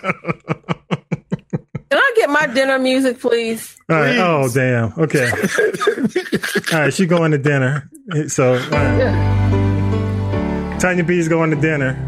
Can 1.90 2.00
I 2.00 2.14
get 2.18 2.30
my 2.30 2.48
dinner 2.48 2.80
music, 2.80 3.20
please? 3.20 3.78
All 3.90 3.96
right. 3.96 4.18
Oh, 4.18 4.50
damn. 4.54 4.92
Okay. 4.98 5.30
All 6.74 6.80
right. 6.80 6.94
She's 6.94 7.08
going 7.08 7.32
to 7.32 7.38
dinner. 7.38 7.90
So, 8.28 8.56
yeah. 8.56 10.78
Tanya 10.80 11.04
B's 11.04 11.28
going 11.30 11.52
to 11.52 11.56
dinner. 11.56 12.07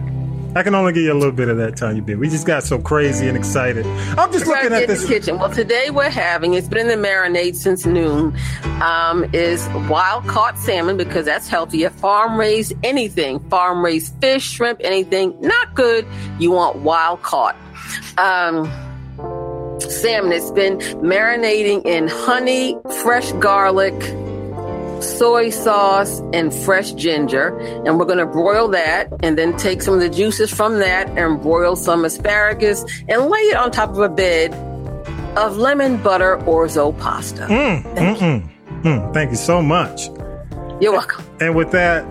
I 0.55 0.63
can 0.63 0.73
only 0.73 0.93
give 0.93 1.03
you 1.03 1.13
a 1.13 1.13
little 1.13 1.31
bit 1.31 1.47
of 1.47 1.57
that, 1.57 1.77
Tanya 1.77 2.01
B. 2.01 2.15
We 2.15 2.27
just 2.27 2.47
got 2.47 2.63
so 2.63 2.79
crazy 2.79 3.27
and 3.27 3.37
excited. 3.37 3.85
I'm 4.17 4.31
just 4.31 4.47
looking 4.47 4.73
at 4.73 4.87
this 4.87 5.05
kitchen. 5.05 5.37
Well, 5.37 5.51
today 5.51 5.91
we're 5.91 6.09
having 6.09 6.55
it's 6.55 6.67
been 6.67 6.79
in 6.79 6.87
the 6.87 7.07
marinade 7.07 7.55
since 7.55 7.85
noon. 7.85 8.35
Um, 8.81 9.29
is 9.31 9.67
wild 9.89 10.27
caught 10.27 10.57
salmon 10.57 10.97
because 10.97 11.25
that's 11.25 11.47
healthier. 11.47 11.91
Farm 11.91 12.39
raised 12.39 12.73
anything, 12.83 13.39
farm 13.49 13.85
raised 13.85 14.13
fish, 14.21 14.43
shrimp, 14.43 14.81
anything 14.83 15.39
not 15.39 15.75
good. 15.75 16.07
You 16.39 16.51
want 16.51 16.77
wild 16.77 17.21
caught. 17.21 17.55
Um, 18.17 18.65
salmon. 19.79 20.31
It's 20.31 20.51
been 20.51 20.79
marinating 20.79 21.85
in 21.85 22.07
honey, 22.07 22.75
fresh 23.03 23.31
garlic, 23.33 23.93
soy 25.03 25.49
sauce, 25.49 26.21
and 26.33 26.53
fresh 26.53 26.93
ginger. 26.93 27.57
And 27.85 27.99
we're 27.99 28.05
going 28.05 28.19
to 28.19 28.25
broil 28.25 28.67
that 28.69 29.09
and 29.21 29.37
then 29.37 29.55
take 29.57 29.81
some 29.81 29.93
of 29.93 29.99
the 29.99 30.09
juices 30.09 30.53
from 30.53 30.79
that 30.79 31.09
and 31.17 31.41
broil 31.41 31.75
some 31.75 32.05
asparagus 32.05 32.83
and 33.07 33.25
lay 33.25 33.39
it 33.39 33.55
on 33.55 33.71
top 33.71 33.89
of 33.91 33.99
a 33.99 34.09
bed 34.09 34.53
of 35.37 35.57
lemon 35.57 35.97
butter 35.97 36.37
orzo 36.39 36.97
pasta. 36.99 37.43
Mm, 37.43 37.95
Thank, 37.95 38.21
you. 38.21 38.49
Mm, 38.83 39.13
thank 39.13 39.31
you 39.31 39.37
so 39.37 39.61
much. 39.61 40.07
You're 40.81 40.93
welcome. 40.93 41.25
And 41.39 41.55
with 41.55 41.71
that, 41.71 42.05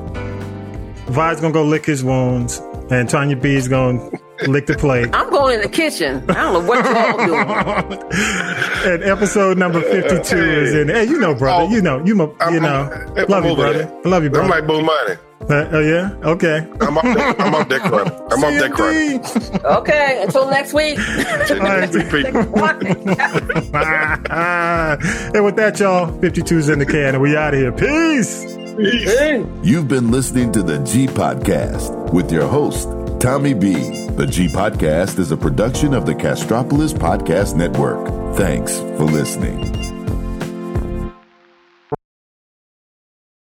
Vi's 1.09 1.41
going 1.41 1.53
to 1.53 1.59
go 1.59 1.65
lick 1.65 1.87
his 1.87 2.05
wounds, 2.05 2.61
and 2.91 3.09
Tanya 3.09 3.37
B 3.37 3.55
is 3.55 3.67
going 3.67 4.11
to 4.11 4.19
lick 4.47 4.67
the 4.67 4.77
plate. 4.77 5.09
I'm 5.13 5.31
going 5.31 5.57
in 5.57 5.63
the 5.63 5.69
kitchen. 5.69 6.25
I 6.31 6.35
don't 6.35 6.53
know 6.53 6.69
what 6.69 6.85
you 6.85 6.97
all 6.97 7.83
doing. 7.83 8.03
and 8.93 9.03
episode 9.03 9.59
number 9.59 9.81
52 9.81 10.37
is 10.37 10.75
in. 10.75 10.89
Hey, 10.89 11.05
you 11.05 11.19
know, 11.19 11.35
brother. 11.35 11.65
Oh, 11.65 11.69
you 11.69 11.83
know, 11.83 12.05
you, 12.05 12.17
you 12.17 12.37
I'm, 12.41 12.63
know. 12.63 12.91
I'm, 13.17 13.27
love 13.27 13.45
you, 13.45 13.55
brother. 13.57 13.85
There. 13.85 14.03
I 14.05 14.09
love 14.09 14.23
you, 14.23 14.31
brother. 14.31 14.45
I'm 14.45 14.51
like 14.51 14.67
Bull 14.67 14.83
Money. 14.83 15.17
Uh, 15.41 15.67
oh 15.73 15.81
yeah, 15.81 16.11
okay. 16.25 16.59
I'm 16.81 16.99
off 16.99 17.05
that. 17.05 17.41
I'm 17.41 17.55
off 17.55 17.69
that 17.69 17.81
credit. 17.81 18.13
I'm 18.31 18.45
off 18.45 18.61
that 18.61 18.73
credit. 18.73 19.65
Okay, 19.79 20.23
until 20.23 20.51
next 20.51 20.75
week. 20.75 20.99
and 20.99 21.15
with 25.45 25.57
that, 25.57 25.79
y'all, 25.79 26.07
52's 26.21 26.69
in 26.69 26.79
the 26.81 26.87
can, 26.87 27.15
and 27.15 27.23
we 27.23 27.37
out 27.37 27.55
of 27.55 27.61
here. 27.61 27.73
Peace. 27.73 28.45
Peace. 28.77 29.47
You've 29.63 29.89
been 29.89 30.11
listening 30.11 30.53
to 30.53 30.63
the 30.63 30.79
G 30.81 31.07
Podcast 31.07 32.13
with 32.13 32.31
your 32.31 32.47
host 32.47 32.89
Tommy 33.21 33.53
B. 33.53 33.73
The 34.11 34.27
G 34.27 34.47
Podcast 34.47 35.19
is 35.19 35.33
a 35.33 35.37
production 35.37 35.93
of 35.93 36.07
the 36.07 36.15
Castropolis 36.15 36.93
Podcast 36.93 37.57
Network. 37.57 38.37
Thanks 38.37 38.79
for 38.79 39.05
listening. 39.07 39.98